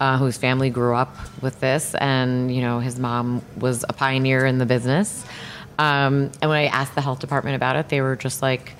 uh, 0.00 0.16
whose 0.16 0.36
family 0.36 0.70
grew 0.70 0.94
up 0.94 1.16
with 1.42 1.58
this, 1.60 1.94
and 1.96 2.54
you 2.54 2.60
know 2.60 2.78
his 2.78 2.98
mom 2.98 3.42
was 3.58 3.84
a 3.88 3.92
pioneer 3.92 4.46
in 4.46 4.58
the 4.58 4.66
business. 4.66 5.24
Um, 5.78 6.30
and 6.40 6.48
when 6.50 6.58
I 6.58 6.66
asked 6.66 6.94
the 6.94 7.00
health 7.00 7.20
department 7.20 7.56
about 7.56 7.76
it, 7.76 7.88
they 7.88 8.00
were 8.00 8.16
just 8.16 8.42
like, 8.42 8.72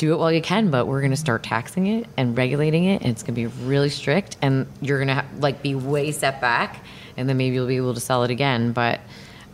do 0.00 0.14
it 0.14 0.18
while 0.18 0.32
you 0.32 0.40
can, 0.42 0.70
but 0.70 0.86
we're 0.86 1.00
going 1.00 1.10
to 1.12 1.16
start 1.16 1.42
taxing 1.42 1.86
it 1.86 2.06
and 2.16 2.36
regulating 2.36 2.84
it, 2.84 3.02
and 3.02 3.10
it's 3.10 3.22
going 3.22 3.34
to 3.34 3.40
be 3.40 3.46
really 3.66 3.90
strict, 3.90 4.36
and 4.42 4.66
you're 4.80 4.98
going 4.98 5.08
to 5.08 5.14
ha- 5.14 5.26
like 5.38 5.62
be 5.62 5.74
way 5.74 6.10
set 6.10 6.40
back, 6.40 6.82
and 7.16 7.28
then 7.28 7.36
maybe 7.36 7.54
you'll 7.54 7.66
be 7.68 7.76
able 7.76 7.94
to 7.94 8.00
sell 8.00 8.24
it 8.24 8.30
again. 8.30 8.72
But 8.72 9.00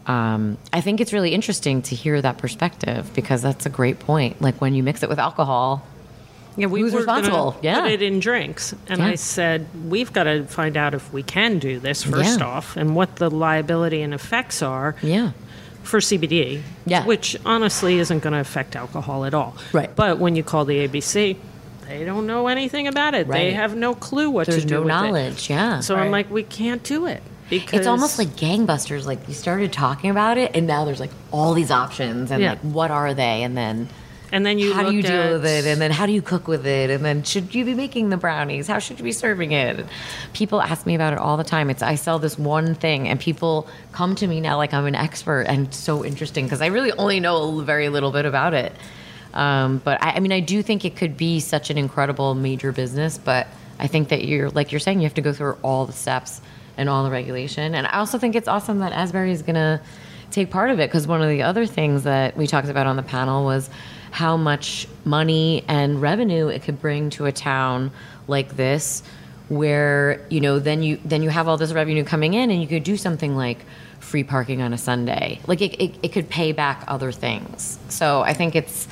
um, 0.07 0.57
I 0.73 0.81
think 0.81 1.01
it's 1.01 1.13
really 1.13 1.35
interesting 1.35 1.83
to 1.83 1.97
hear 1.97 2.23
that 2.23 2.39
perspective 2.39 3.11
because 3.13 3.43
that's 3.43 3.67
a 3.67 3.71
great 3.71 3.99
point. 3.99 4.41
Like 4.41 4.61
when 4.61 4.73
you 4.75 4.83
mix 4.85 5.03
it 5.03 5.09
with 5.09 5.19
alcohol, 5.19 5.85
Yeah, 6.57 6.69
we 6.69 6.81
Who's 6.81 6.93
were 6.93 7.01
responsible? 7.01 7.57
Yeah. 7.61 7.81
Put 7.83 7.91
it 7.91 8.03
in 8.03 8.21
drinks, 8.21 8.73
and 8.89 9.01
Yeah. 9.01 9.09
I 9.09 9.15
said 9.17 9.67
we've 9.89 10.13
got 10.13 10.25
to 10.25 10.45
find 10.45 10.77
out 10.77 10.95
if 10.95 11.13
we 11.13 11.23
can 11.25 11.59
do 11.59 11.81
this 11.81 12.03
first 12.05 12.39
Yeah. 12.39 12.47
off, 12.47 12.77
and 12.77 12.95
what 12.95 13.17
the 13.17 13.29
liability 13.31 14.01
and 14.01 14.15
effects 14.15 14.63
are 14.63 14.95
yeah, 15.03 15.33
for 15.87 16.01
CBD. 16.01 16.63
Yeah. 16.85 17.05
which 17.07 17.37
honestly 17.47 17.99
isn't 17.99 18.21
going 18.21 18.33
to 18.33 18.41
affect 18.41 18.77
alcohol 18.77 19.25
at 19.25 19.35
all. 19.35 19.57
Right. 19.73 19.95
But 19.95 20.19
when 20.19 20.37
you 20.37 20.43
call 20.43 20.65
the 20.65 20.87
ABC, 20.87 21.37
they 21.89 22.05
don't 22.05 22.27
know 22.27 22.49
anything 22.49 22.87
about 22.89 23.15
it. 23.15 23.29
They 23.29 23.53
have 23.53 23.77
no 23.77 23.95
clue 23.95 24.29
what 24.31 24.47
there's 24.49 24.63
to 24.63 24.67
do 24.69 24.75
no 24.75 24.81
with 24.83 24.87
it. 24.89 24.93
knowledge. 24.93 25.51
Yeah, 25.51 25.81
So 25.81 25.97
I'm 25.97 26.11
like, 26.11 26.31
we 26.31 26.43
can't 26.43 26.83
do 26.83 27.07
it 27.07 27.23
because 27.49 27.79
It's 27.79 27.87
almost 27.87 28.19
like 28.19 28.29
gangbusters. 28.31 29.07
Like 29.07 29.27
you 29.29 29.35
started 29.35 29.73
talking 29.73 30.11
about 30.11 30.37
it, 30.37 30.51
and 30.55 30.67
now 30.67 30.85
there's 30.85 30.99
like 31.01 31.13
all 31.31 31.55
these 31.55 31.71
options, 31.71 32.31
and 32.33 32.43
Yeah. 32.43 32.51
like 32.51 32.59
what 32.61 32.91
are 32.91 33.15
they? 33.15 33.43
And 33.45 33.57
then 33.57 33.89
And 34.33 34.45
then 34.45 34.59
you 34.59 34.75
how 34.75 34.89
do 34.89 34.95
you 34.95 35.03
deal 35.03 35.13
at- 35.13 35.33
with 35.33 35.47
it? 35.47 35.67
And 35.67 35.81
then 35.81 35.91
how 35.91 36.07
do 36.07 36.13
you 36.13 36.23
cook 36.23 36.49
with 36.49 36.67
it? 36.67 36.91
And 36.91 37.05
then 37.05 37.23
should 37.23 37.55
you 37.55 37.65
be 37.65 37.75
making 37.75 38.09
the 38.09 38.17
brownies? 38.17 38.67
How 38.67 38.79
should 38.79 38.99
you 38.99 39.05
be 39.05 39.13
serving 39.13 39.53
it? 39.53 39.87
People 40.33 40.61
ask 40.61 40.85
me 40.87 40.95
about 40.95 41.13
it 41.13 41.19
all 41.19 41.37
the 41.37 41.45
time. 41.45 41.71
It's 41.71 41.83
I 41.83 41.95
sell 41.95 42.19
this 42.19 42.39
one 42.39 42.75
thing, 42.75 43.09
and 43.09 43.21
people 43.21 43.69
come 43.93 44.15
to 44.17 44.27
me 44.27 44.41
now 44.41 44.57
like 44.57 44.75
I'm 44.75 44.87
an 44.87 44.95
expert, 44.95 45.43
and 45.43 45.69
it's 45.69 45.77
so 45.77 46.05
interesting 46.05 46.47
because 46.47 46.61
I 46.61 46.67
really 46.67 46.93
only 46.93 47.21
know 47.21 47.61
a 47.61 47.65
very 47.65 47.89
little 47.89 48.11
bit 48.11 48.25
about 48.27 48.53
it. 48.55 48.73
Um, 49.33 49.83
but 49.85 50.03
I, 50.03 50.13
I 50.13 50.21
mean, 50.21 50.33
I 50.33 50.41
do 50.41 50.63
think 50.63 50.85
it 50.85 50.97
could 50.97 51.17
be 51.17 51.41
such 51.41 51.71
an 51.71 51.79
incredible 51.79 52.35
major 52.35 52.73
business, 52.73 53.19
but 53.19 53.47
I 53.79 53.87
think 53.87 54.09
that 54.09 54.25
you're 54.25 54.51
like 54.51 54.73
you're 54.73 54.81
saying 54.81 55.01
you 55.01 55.05
have 55.05 55.15
to 55.15 55.21
go 55.21 55.33
through 55.33 55.59
all 55.63 55.87
the 55.87 55.93
steps 55.93 56.41
and 56.77 56.89
all 56.89 57.05
the 57.05 57.11
regulation. 57.11 57.75
And 57.75 57.87
I 57.87 57.99
also 57.99 58.19
think 58.19 58.35
it's 58.35 58.49
awesome 58.49 58.79
that 58.81 58.93
Asbury 58.93 59.31
is 59.33 59.43
going 59.43 59.55
to 59.55 59.81
take 60.37 60.51
part 60.51 60.71
of 60.71 60.79
it 60.79 60.91
because 60.91 61.07
one 61.07 61.23
of 61.23 61.31
the 61.31 61.43
other 61.43 61.65
things 61.65 62.03
that 62.03 62.37
we 62.37 62.47
talked 62.47 62.69
about 62.69 62.87
on 62.87 62.97
the 62.97 63.03
panel 63.03 63.47
was 63.47 63.71
how 64.11 64.37
much 64.37 64.87
money 65.03 65.65
and 65.67 66.03
revenue 66.03 66.49
it 66.49 66.63
could 66.63 66.79
bring 66.79 67.09
to 67.09 67.25
a 67.25 67.33
town 67.33 67.91
like 68.29 68.55
this 68.55 69.03
where 69.49 70.21
you 70.29 70.43
know 70.43 70.59
then 70.59 70.83
you 70.83 71.01
then 71.07 71.23
you 71.23 71.31
have 71.31 71.49
all 71.49 71.57
this 71.57 71.73
revenue 71.73 72.05
coming 72.05 72.35
in 72.35 72.51
and 72.51 72.61
you 72.61 72.69
could 72.69 72.85
do 72.85 72.99
something 72.99 73.35
like 73.35 73.65
free 73.99 74.23
parking 74.23 74.61
on 74.61 74.75
a 74.75 74.79
sunday. 74.79 75.41
Like 75.47 75.63
it, 75.63 75.75
it, 75.81 75.95
it 76.03 76.09
could 76.13 76.29
pay 76.29 76.53
back 76.53 76.85
other 76.87 77.13
things. 77.13 77.79
So 77.89 78.21
i 78.21 78.35
think 78.35 78.55
it's 78.55 78.87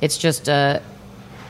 it's 0.00 0.18
just 0.18 0.48
a 0.48 0.82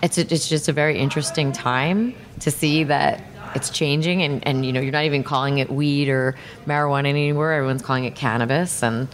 it's 0.02 0.18
a, 0.18 0.30
it's 0.30 0.46
just 0.46 0.68
a 0.68 0.74
very 0.74 0.98
interesting 0.98 1.52
time 1.52 2.14
to 2.40 2.50
see 2.50 2.84
that 2.84 3.24
it's 3.54 3.70
changing 3.70 4.22
and, 4.22 4.46
and 4.46 4.64
you 4.64 4.72
know 4.72 4.80
you're 4.80 4.92
not 4.92 5.04
even 5.04 5.24
calling 5.24 5.58
it 5.58 5.70
weed 5.70 6.08
or 6.08 6.34
marijuana 6.66 7.08
anymore. 7.08 7.52
Everyone's 7.52 7.82
calling 7.82 8.04
it 8.04 8.14
cannabis. 8.14 8.82
And 8.82 9.08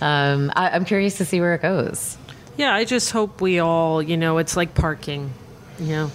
um, 0.00 0.52
I, 0.56 0.70
i'm 0.70 0.84
curious 0.84 1.16
to 1.18 1.24
see 1.24 1.40
where 1.40 1.54
it 1.54 1.62
goes. 1.62 2.16
Yeah, 2.56 2.74
I 2.74 2.84
just 2.84 3.10
hope 3.10 3.40
we 3.40 3.58
all, 3.58 4.00
you 4.00 4.16
know, 4.16 4.38
it's 4.38 4.56
like 4.56 4.74
parking, 4.74 5.32
you 5.78 5.86
know. 5.88 6.12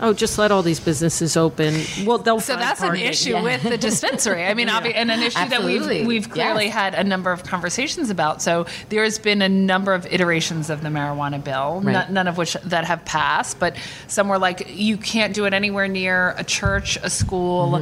Oh, 0.00 0.12
just 0.12 0.38
let 0.38 0.50
all 0.50 0.62
these 0.62 0.80
businesses 0.80 1.36
open. 1.36 1.74
Well, 2.06 2.18
they'll 2.18 2.40
So 2.40 2.56
that's 2.56 2.80
parking. 2.80 3.02
an 3.04 3.08
issue 3.10 3.42
with 3.42 3.62
the 3.62 3.76
dispensary. 3.78 4.44
I 4.44 4.54
mean, 4.54 4.68
obvi- 4.76 4.94
and 4.94 5.10
an 5.10 5.20
issue 5.22 5.48
that 5.48 5.62
we've 5.62 6.06
we've 6.06 6.28
clearly 6.30 6.66
Yes. 6.66 6.74
had 6.74 6.94
a 6.94 7.04
number 7.04 7.30
of 7.32 7.44
conversations 7.44 8.10
about. 8.10 8.40
So 8.42 8.66
there 8.88 9.04
has 9.04 9.18
been 9.18 9.42
a 9.42 9.48
number 9.48 9.92
of 9.94 10.06
iterations 10.06 10.70
of 10.70 10.82
the 10.82 10.88
marijuana 10.88 11.42
bill, 11.42 11.80
Right. 11.82 11.92
not, 11.92 12.10
none 12.12 12.28
of 12.28 12.36
which 12.38 12.54
that 12.64 12.84
have 12.84 13.04
passed. 13.04 13.58
But 13.60 13.76
some 14.08 14.28
were 14.28 14.38
like, 14.38 14.66
you 14.68 14.96
can't 14.96 15.34
do 15.34 15.44
it 15.44 15.52
anywhere 15.54 15.88
near 15.88 16.34
a 16.38 16.44
church, 16.44 16.96
a 17.02 17.10
school, 17.10 17.78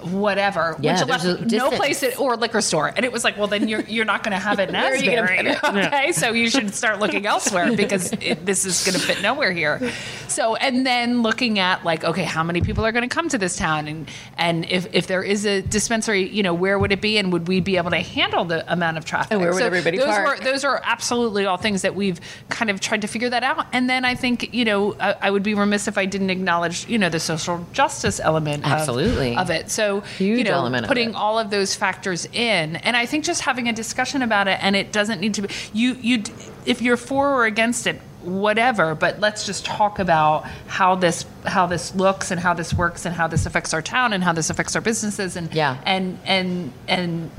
whatever. 0.00 0.74
Mm-hmm. 0.74 0.84
Yeah, 0.84 1.00
which 1.00 1.08
left 1.08 1.52
no 1.52 1.70
place 1.70 2.02
at, 2.02 2.18
or 2.18 2.36
liquor 2.36 2.60
store. 2.60 2.92
And 2.94 3.04
it 3.04 3.12
was 3.12 3.24
like, 3.24 3.38
well, 3.38 3.46
then 3.48 3.68
you're 3.68 3.80
you're 3.82 4.04
not 4.04 4.22
going 4.22 4.32
to 4.32 4.38
have 4.42 4.58
it 4.58 4.68
in 4.68 4.74
Where 4.82 4.92
are 4.92 4.96
you 4.96 5.10
gonna 5.10 5.22
Asbury. 5.22 5.80
it? 5.82 5.86
Okay, 5.86 6.12
so 6.12 6.32
you 6.32 6.50
should 6.50 6.74
start 6.74 6.98
looking 7.00 7.26
elsewhere 7.26 7.74
because 7.76 8.12
it, 8.20 8.44
this 8.44 8.64
is 8.64 8.84
going 8.84 8.98
to 8.98 9.00
fit 9.00 9.22
nowhere 9.22 9.52
here. 9.52 9.92
So, 10.32 10.56
and 10.56 10.86
then 10.86 11.22
looking 11.22 11.58
at 11.58 11.84
like, 11.84 12.04
okay, 12.04 12.24
how 12.24 12.42
many 12.42 12.60
people 12.60 12.84
are 12.86 12.92
going 12.92 13.08
to 13.08 13.14
come 13.14 13.28
to 13.28 13.38
this 13.38 13.56
town, 13.56 13.88
and 13.88 14.08
and 14.36 14.64
if, 14.70 14.86
if 14.94 15.06
there 15.06 15.22
is 15.22 15.44
a 15.46 15.62
dispensary, 15.62 16.28
you 16.28 16.42
know, 16.42 16.54
where 16.54 16.78
would 16.78 16.92
it 16.92 17.00
be, 17.00 17.18
and 17.18 17.32
would 17.32 17.48
we 17.48 17.60
be 17.60 17.76
able 17.76 17.90
to 17.90 18.00
handle 18.00 18.44
the 18.44 18.70
amount 18.72 18.98
of 18.98 19.04
traffic? 19.04 19.32
And 19.32 19.40
where 19.40 19.52
would 19.52 19.58
So 19.60 19.66
everybody 19.66 19.98
those 19.98 20.06
park? 20.06 20.38
Were, 20.38 20.44
those 20.44 20.64
are 20.64 20.80
absolutely 20.84 21.46
all 21.46 21.56
things 21.56 21.82
that 21.82 21.94
we've 21.94 22.20
kind 22.48 22.70
of 22.70 22.80
tried 22.80 23.02
to 23.02 23.06
figure 23.08 23.30
that 23.30 23.42
out. 23.42 23.66
And 23.72 23.88
then 23.90 24.04
I 24.04 24.14
think, 24.14 24.52
you 24.54 24.64
know, 24.64 24.94
I, 24.98 25.16
I 25.22 25.30
would 25.30 25.42
be 25.42 25.54
remiss 25.54 25.86
if 25.88 25.98
I 25.98 26.06
didn't 26.06 26.30
acknowledge, 26.30 26.88
you 26.88 26.98
know, 26.98 27.08
the 27.08 27.20
social 27.20 27.64
justice 27.72 28.20
element 28.20 28.64
of- 28.64 28.72
Absolutely. 28.72 29.36
of, 29.36 29.50
it. 29.50 29.70
So, 29.70 30.00
Huge 30.00 30.38
you 30.38 30.44
know, 30.44 30.52
element 30.52 30.84
of 30.84 30.88
putting 30.88 31.10
it. 31.10 31.14
all 31.16 31.38
of 31.38 31.50
those 31.50 31.74
factors 31.74 32.26
in 32.32 32.76
and 32.76 32.96
i 32.96 33.04
think 33.06 33.24
just 33.24 33.42
having 33.42 33.68
a 33.68 33.72
discussion 33.72 34.22
about 34.22 34.48
it 34.48 34.58
and 34.62 34.74
it 34.76 34.92
doesn't 34.92 35.20
need 35.20 35.34
to 35.34 35.42
be 35.42 35.48
you 35.72 35.94
you 36.00 36.22
if 36.64 36.80
you're 36.80 36.96
for 36.96 37.28
or 37.30 37.44
against 37.44 37.86
it 37.86 38.00
whatever 38.24 38.94
but 38.94 39.18
let's 39.20 39.44
just 39.46 39.64
talk 39.64 39.98
about 39.98 40.44
how 40.66 40.94
this 40.94 41.24
how 41.44 41.66
this 41.66 41.94
looks 41.94 42.30
and 42.30 42.40
how 42.40 42.54
this 42.54 42.72
works 42.72 43.04
and 43.04 43.14
how 43.14 43.26
this 43.26 43.46
affects 43.46 43.74
our 43.74 43.82
town 43.82 44.12
and 44.12 44.22
how 44.22 44.32
this 44.32 44.48
affects 44.50 44.74
our 44.76 44.82
businesses 44.82 45.36
and 45.36 45.52
Yeah. 45.54 45.76
and 45.84 46.18
and 46.24 46.72
and 46.88 47.30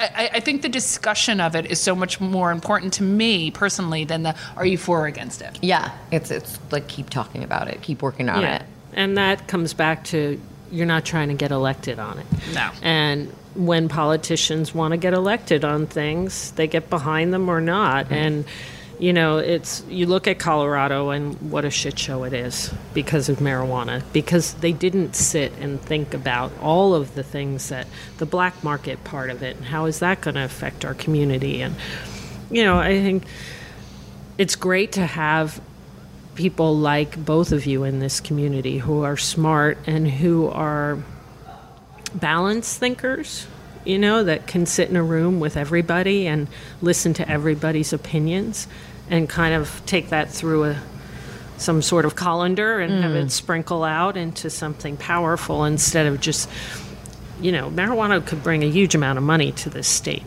I, 0.00 0.30
I 0.34 0.40
think 0.40 0.62
the 0.62 0.68
discussion 0.68 1.40
of 1.40 1.56
it 1.56 1.66
is 1.66 1.80
so 1.80 1.94
much 1.94 2.20
more 2.20 2.52
important 2.52 2.92
to 2.94 3.02
me 3.02 3.50
personally 3.50 4.04
than 4.04 4.22
the 4.22 4.34
are 4.56 4.66
you 4.66 4.78
for 4.78 5.00
or 5.02 5.06
against 5.06 5.42
it 5.42 5.58
Yeah, 5.62 5.90
it's 6.12 6.30
it's 6.30 6.58
like 6.70 6.88
keep 6.88 7.10
talking 7.10 7.42
about 7.44 7.68
it, 7.68 7.82
keep 7.82 8.02
working 8.02 8.28
on 8.28 8.44
it. 8.44 8.62
And 8.92 9.16
that 9.16 9.46
comes 9.48 9.74
back 9.74 10.04
to 10.04 10.40
you're 10.70 10.86
not 10.86 11.04
trying 11.04 11.28
to 11.28 11.34
get 11.34 11.50
elected 11.50 11.98
on 11.98 12.18
it. 12.18 12.26
No. 12.54 12.70
And 12.82 13.32
when 13.54 13.88
politicians 13.88 14.74
want 14.74 14.92
to 14.92 14.96
get 14.98 15.14
elected 15.14 15.64
on 15.64 15.86
things, 15.86 16.50
they 16.52 16.66
get 16.66 16.90
behind 16.90 17.32
them 17.32 17.48
or 17.48 17.60
not. 17.60 18.06
Mm-hmm. 18.06 18.14
And 18.14 18.44
you 18.98 19.12
know, 19.12 19.38
it's 19.38 19.84
you 19.88 20.06
look 20.06 20.26
at 20.26 20.38
Colorado 20.38 21.10
and 21.10 21.50
what 21.52 21.64
a 21.64 21.70
shit 21.70 21.98
show 21.98 22.24
it 22.24 22.32
is 22.32 22.72
because 22.94 23.28
of 23.28 23.38
marijuana 23.38 24.02
because 24.12 24.54
they 24.54 24.72
didn't 24.72 25.14
sit 25.14 25.52
and 25.60 25.80
think 25.80 26.14
about 26.14 26.52
all 26.60 26.94
of 26.94 27.14
the 27.14 27.22
things 27.22 27.68
that 27.68 27.86
the 28.18 28.26
black 28.26 28.64
market 28.64 29.04
part 29.04 29.30
of 29.30 29.42
it 29.42 29.56
and 29.56 29.66
how 29.66 29.84
is 29.84 30.00
that 30.00 30.20
going 30.20 30.34
to 30.34 30.44
affect 30.44 30.84
our 30.84 30.94
community? 30.94 31.62
And 31.62 31.76
you 32.50 32.64
know, 32.64 32.78
I 32.78 33.00
think 33.00 33.24
it's 34.36 34.56
great 34.56 34.92
to 34.92 35.06
have 35.06 35.60
people 36.34 36.76
like 36.76 37.24
both 37.24 37.52
of 37.52 37.66
you 37.66 37.84
in 37.84 37.98
this 38.00 38.20
community 38.20 38.78
who 38.78 39.02
are 39.02 39.16
smart 39.16 39.78
and 39.86 40.08
who 40.08 40.48
are 40.48 40.98
balanced 42.14 42.78
thinkers, 42.78 43.46
you 43.84 43.98
know, 43.98 44.24
that 44.24 44.46
can 44.46 44.64
sit 44.64 44.88
in 44.88 44.96
a 44.96 45.02
room 45.02 45.40
with 45.40 45.56
everybody 45.56 46.26
and 46.26 46.48
listen 46.80 47.12
to 47.14 47.28
everybody's 47.28 47.92
opinions 47.92 48.66
and 49.10 49.28
kind 49.28 49.54
of 49.54 49.82
take 49.86 50.10
that 50.10 50.30
through 50.30 50.64
a 50.64 50.76
some 51.56 51.82
sort 51.82 52.04
of 52.04 52.14
colander 52.14 52.78
and 52.78 53.02
have 53.02 53.16
it 53.16 53.32
sprinkle 53.32 53.82
out 53.82 54.16
into 54.16 54.48
something 54.48 54.96
powerful 54.96 55.64
instead 55.64 56.06
of 56.06 56.20
just 56.20 56.48
you 57.40 57.52
know, 57.52 57.70
marijuana 57.70 58.24
could 58.24 58.42
bring 58.42 58.62
a 58.62 58.70
huge 58.70 58.94
amount 58.94 59.18
of 59.18 59.24
money 59.24 59.52
to 59.52 59.70
this 59.70 59.86
state. 59.88 60.24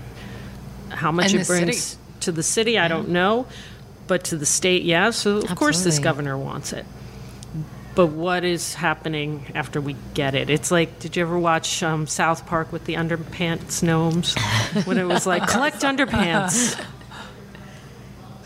How 0.89 1.11
much 1.11 1.33
And 1.33 1.41
it 1.41 1.47
brings 1.47 1.81
city. 1.81 2.01
to 2.21 2.31
the 2.31 2.43
city, 2.43 2.79
I 2.79 2.87
don't 2.87 3.09
know, 3.09 3.47
but 4.07 4.25
to 4.25 4.37
the 4.37 4.45
state, 4.45 4.83
yeah. 4.83 5.09
So 5.11 5.37
of 5.37 5.55
course 5.55 5.83
this 5.83 5.99
governor 5.99 6.37
wants 6.37 6.73
it. 6.73 6.85
But 7.93 8.07
what 8.07 8.45
is 8.45 8.73
happening 8.73 9.51
after 9.53 9.81
we 9.81 9.97
get 10.13 10.33
it? 10.33 10.49
It's 10.49 10.71
like, 10.71 10.99
did 10.99 11.17
you 11.17 11.23
ever 11.23 11.37
watch 11.37 11.83
um, 11.83 12.07
South 12.07 12.45
Park 12.45 12.71
with 12.71 12.85
the 12.85 12.93
underpants 12.93 13.83
gnomes? 13.83 14.35
when 14.85 14.97
it 14.97 15.05
was 15.05 15.25
like, 15.27 15.45
collect 15.47 15.81
underpants, 15.81 16.81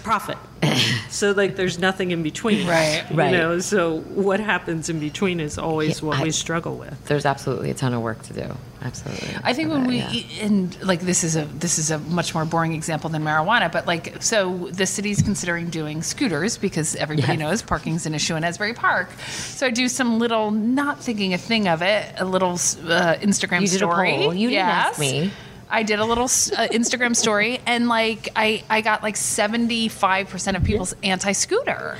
profit. 0.05 0.37
so 1.09 1.31
like, 1.31 1.55
there's 1.55 1.79
nothing 1.79 2.11
in 2.11 2.21
between, 2.23 2.67
Right. 2.67 3.03
You 3.09 3.17
Right. 3.17 3.31
know, 3.31 3.59
so 3.59 3.99
what 4.25 4.39
happens 4.39 4.87
in 4.89 4.99
between 4.99 5.39
is 5.39 5.57
always 5.57 5.99
Yeah, 5.99 6.05
what 6.07 6.19
I- 6.19 6.23
we 6.23 6.31
struggle 6.31 6.75
with. 6.77 6.95
There's 7.05 7.25
absolutely 7.25 7.71
a 7.71 7.73
ton 7.73 7.93
of 7.93 8.01
work 8.01 8.21
to 8.23 8.33
do. 8.33 8.55
Absolutely. 8.83 9.35
I 9.43 9.53
think 9.53 9.71
when 9.71 9.81
that, 9.81 9.87
we 9.89 9.97
yeah. 9.97 10.45
and 10.45 10.83
like 10.83 10.99
this 11.01 11.23
is 11.23 11.35
a 11.35 11.45
this 11.45 11.79
is 11.79 11.89
a 11.89 11.97
much 11.97 12.35
more 12.35 12.45
boring 12.45 12.73
example 12.73 13.09
than 13.09 13.23
marijuana, 13.23 13.71
but 13.71 13.87
like 13.87 14.21
so 14.21 14.69
the 14.71 14.85
city's 14.85 15.23
considering 15.23 15.71
doing 15.71 16.03
scooters 16.03 16.55
because 16.57 16.95
everybody 16.95 17.33
Yes. 17.33 17.39
knows 17.39 17.61
parking's 17.63 18.05
an 18.05 18.13
issue 18.13 18.35
in 18.35 18.43
Asbury 18.43 18.75
Park. 18.75 19.09
So 19.27 19.65
I 19.65 19.71
do 19.71 19.87
some 19.89 20.19
little 20.19 20.51
not 20.51 21.01
thinking 21.03 21.33
a 21.33 21.37
thing 21.39 21.67
of 21.67 21.81
it, 21.81 22.05
a 22.19 22.25
little 22.25 22.51
uh, 22.53 23.15
Instagram 23.29 23.61
You 23.61 23.67
did 23.67 23.81
a 23.81 23.89
story. 23.89 24.11
poll. 24.11 24.33
You 24.35 24.49
didn't 24.49 24.65
ask 24.67 24.99
me. 24.99 25.31
I 25.69 25.83
did 25.83 25.99
a 25.99 26.05
little 26.05 26.25
uh, 26.25 26.67
Instagram 26.71 27.15
story, 27.15 27.59
and 27.65 27.87
like 27.87 28.29
I, 28.35 28.63
I 28.69 28.81
got 28.81 29.03
like 29.03 29.17
seventy 29.17 29.87
five 29.87 30.29
percent 30.29 30.57
of 30.57 30.63
people's 30.63 30.95
anti 31.03 31.31
scooter. 31.31 31.97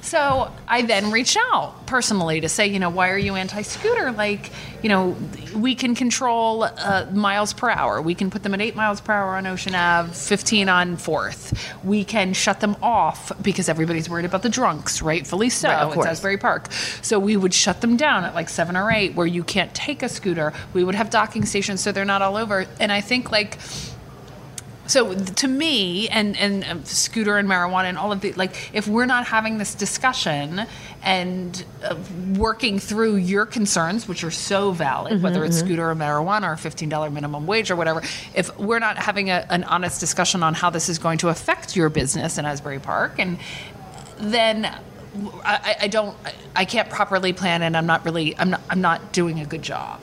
So 0.00 0.52
I 0.66 0.82
then 0.82 1.10
reached 1.10 1.36
out 1.52 1.86
personally 1.86 2.40
to 2.40 2.48
say, 2.48 2.66
you 2.66 2.78
know, 2.78 2.90
why 2.90 3.10
are 3.10 3.18
you 3.18 3.34
anti 3.34 3.62
scooter? 3.62 4.12
Like, 4.12 4.50
you 4.82 4.88
know, 4.88 5.16
we 5.54 5.74
can 5.74 5.94
control 5.94 6.64
uh, 6.64 7.06
miles 7.12 7.52
per 7.52 7.68
hour. 7.70 8.00
We 8.00 8.14
can 8.14 8.30
put 8.30 8.42
them 8.42 8.54
at 8.54 8.60
eight 8.60 8.76
miles 8.76 9.00
per 9.00 9.12
hour 9.12 9.36
on 9.36 9.46
Ocean 9.46 9.74
Ave, 9.74 10.12
15 10.12 10.68
on 10.68 10.96
Fourth. 10.96 11.52
We 11.84 12.04
can 12.04 12.32
shut 12.32 12.60
them 12.60 12.76
off 12.82 13.32
because 13.42 13.68
everybody's 13.68 14.08
worried 14.08 14.24
about 14.24 14.42
the 14.42 14.48
drunks, 14.48 15.02
rightfully 15.02 15.50
so. 15.50 15.68
Right, 15.68 15.92
course. 15.92 16.06
Asbury 16.06 16.38
Park. 16.38 16.72
So 17.02 17.18
we 17.18 17.36
would 17.36 17.54
shut 17.54 17.80
them 17.80 17.96
down 17.96 18.24
at 18.24 18.34
like 18.34 18.48
seven 18.48 18.76
or 18.76 18.90
eight 18.90 19.14
where 19.14 19.26
you 19.26 19.42
can't 19.42 19.74
take 19.74 20.02
a 20.02 20.08
scooter. 20.08 20.52
We 20.74 20.84
would 20.84 20.94
have 20.94 21.10
docking 21.10 21.44
stations 21.44 21.80
so 21.80 21.92
they're 21.92 22.04
not 22.04 22.22
all 22.22 22.36
over. 22.36 22.66
And 22.78 22.92
I 22.92 23.00
think 23.00 23.32
like 23.32 23.58
so 24.88 25.14
to 25.14 25.46
me 25.48 26.08
and 26.08 26.36
and 26.36 26.64
uh, 26.64 26.82
scooter 26.84 27.36
and 27.38 27.48
marijuana 27.48 27.84
and 27.84 27.96
all 27.98 28.10
of 28.10 28.20
the 28.22 28.32
like 28.32 28.70
if 28.72 28.88
we're 28.88 29.06
not 29.06 29.26
having 29.26 29.58
this 29.58 29.74
discussion 29.74 30.66
and 31.02 31.64
uh, 31.84 31.94
working 32.36 32.78
through 32.78 33.16
your 33.16 33.46
concerns 33.46 34.08
which 34.08 34.24
are 34.24 34.30
so 34.30 34.72
valid 34.72 35.22
whether 35.22 35.44
it's 35.44 35.58
scooter 35.58 35.90
or 35.90 35.94
marijuana 35.94 36.44
or 36.44 36.56
$15 36.56 37.12
minimum 37.12 37.46
wage 37.46 37.70
or 37.70 37.76
whatever 37.76 38.02
if 38.34 38.56
we're 38.58 38.78
not 38.80 38.96
having 38.98 39.30
a, 39.30 39.46
an 39.50 39.62
honest 39.64 40.00
discussion 40.00 40.42
on 40.42 40.54
how 40.54 40.70
this 40.70 40.88
is 40.88 40.98
going 40.98 41.18
to 41.18 41.28
affect 41.28 41.76
your 41.76 41.88
business 41.88 42.38
in 42.38 42.44
asbury 42.44 42.78
park 42.80 43.12
and 43.18 43.38
then 44.18 44.64
I, 44.64 44.74
I- 45.44 45.76
I 45.82 45.88
don't 45.88 46.16
I 46.56 46.64
can't 46.64 46.88
properly 46.90 47.32
plan 47.32 47.62
and 47.62 47.76
I'm 47.76 47.86
not 47.86 48.04
really 48.04 48.36
I'm 48.38 48.50
not 48.50 48.62
I'm 48.70 48.80
not 48.80 49.12
doing 49.12 49.38
a 49.40 49.44
good 49.46 49.62
job 49.62 50.00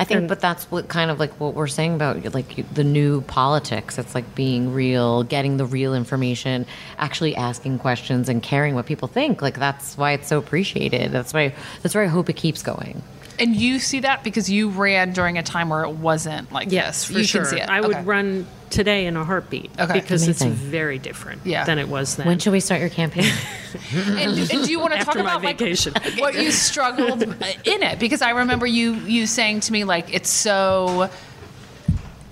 I 0.00 0.04
think, 0.04 0.28
but 0.28 0.40
that's 0.40 0.64
what 0.70 0.88
kind 0.88 1.10
of 1.10 1.20
like 1.20 1.38
what 1.38 1.54
we're 1.54 1.66
saying 1.66 1.94
about 1.94 2.32
like 2.32 2.72
the 2.72 2.84
new 2.84 3.20
politics. 3.22 3.98
It's 3.98 4.14
like 4.14 4.34
being 4.34 4.72
real, 4.72 5.24
getting 5.24 5.58
the 5.58 5.66
real 5.66 5.94
information, 5.94 6.64
actually 6.96 7.36
asking 7.36 7.80
questions, 7.80 8.30
and 8.30 8.42
caring 8.42 8.74
what 8.74 8.86
people 8.86 9.08
think. 9.08 9.42
Like 9.42 9.58
that's 9.58 9.98
why 9.98 10.12
it's 10.12 10.26
so 10.26 10.38
appreciated. 10.38 11.12
That's 11.12 11.34
why 11.34 11.54
that's 11.82 11.94
why 11.94 12.04
I 12.04 12.06
hope 12.06 12.30
it 12.30 12.36
keeps 12.36 12.62
going. 12.62 13.02
And 13.40 13.56
you 13.56 13.78
see 13.78 14.00
that 14.00 14.22
because 14.22 14.50
you 14.50 14.68
ran 14.68 15.12
during 15.12 15.38
a 15.38 15.42
time 15.42 15.68
where 15.70 15.82
it 15.84 15.90
wasn't 15.92 16.52
like 16.52 16.70
Yes, 16.70 17.06
this 17.08 17.12
for 17.12 17.18
you 17.18 17.24
sure. 17.24 17.42
can 17.42 17.50
see 17.50 17.60
it 17.60 17.68
I 17.68 17.80
would 17.80 17.90
Okay. 17.90 18.02
run 18.04 18.46
today 18.70 19.06
in 19.06 19.16
a 19.16 19.24
heartbeat 19.24 19.70
Okay. 19.80 19.94
because 19.94 20.22
Amazing. 20.24 20.52
it's 20.52 20.60
very 20.60 20.98
different 20.98 21.40
Yeah. 21.44 21.64
than 21.64 21.78
it 21.78 21.88
was 21.88 22.14
then. 22.16 22.26
When 22.26 22.38
should 22.38 22.52
we 22.52 22.60
start 22.60 22.80
your 22.80 22.90
campaign? 22.90 23.24
and, 23.96 24.38
and 24.38 24.48
do 24.64 24.70
you 24.70 24.78
want 24.78 24.92
to 24.92 24.98
talk 24.98 25.08
After 25.16 25.24
my 25.24 25.34
about 25.36 25.42
like, 25.42 25.60
what 26.20 26.34
you 26.34 26.52
struggled 26.52 27.22
in 27.22 27.82
it? 27.82 27.98
Because 27.98 28.22
I 28.22 28.30
remember 28.30 28.66
you 28.66 28.94
you 28.94 29.26
saying 29.26 29.60
to 29.60 29.72
me 29.72 29.82
like 29.84 30.14
it's 30.14 30.30
so. 30.30 31.10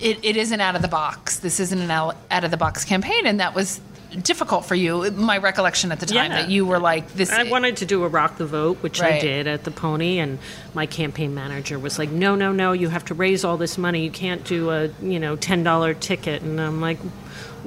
It, 0.00 0.24
it 0.24 0.36
isn't 0.36 0.60
out 0.60 0.76
of 0.76 0.82
the 0.82 0.86
box. 0.88 1.40
This 1.40 1.58
isn't 1.58 1.80
an 1.80 1.90
out 1.90 2.16
out 2.30 2.44
of 2.44 2.52
the 2.52 2.56
box 2.56 2.84
campaign, 2.84 3.26
and 3.26 3.40
that 3.40 3.52
was 3.54 3.80
difficult 4.22 4.64
for 4.64 4.74
you. 4.74 5.10
My 5.12 5.38
recollection 5.38 5.92
at 5.92 6.00
the 6.00 6.06
time 6.06 6.30
Yeah. 6.30 6.42
that 6.42 6.50
you 6.50 6.64
were 6.66 6.78
like 6.78 7.12
this. 7.14 7.30
I 7.30 7.44
wanted 7.44 7.76
to 7.78 7.86
do 7.86 8.04
a 8.04 8.08
rock 8.08 8.38
the 8.38 8.46
vote, 8.46 8.78
which 8.80 9.02
I 9.02 9.18
did 9.18 9.46
at 9.46 9.64
the 9.64 9.70
Pony, 9.70 10.18
and 10.18 10.38
my 10.74 10.86
campaign 10.86 11.34
manager 11.34 11.78
was 11.78 11.98
like, 11.98 12.10
"No, 12.10 12.34
no, 12.34 12.52
no! 12.52 12.72
You 12.72 12.88
have 12.88 13.04
to 13.06 13.14
raise 13.14 13.44
all 13.44 13.56
this 13.56 13.76
money. 13.78 14.02
You 14.04 14.10
can't 14.10 14.44
do 14.44 14.70
a 14.70 14.88
you 15.02 15.18
know 15.20 15.36
ten 15.36 15.62
dollar 15.62 15.94
ticket." 15.94 16.42
And 16.42 16.60
I'm 16.60 16.80
like, 16.80 16.98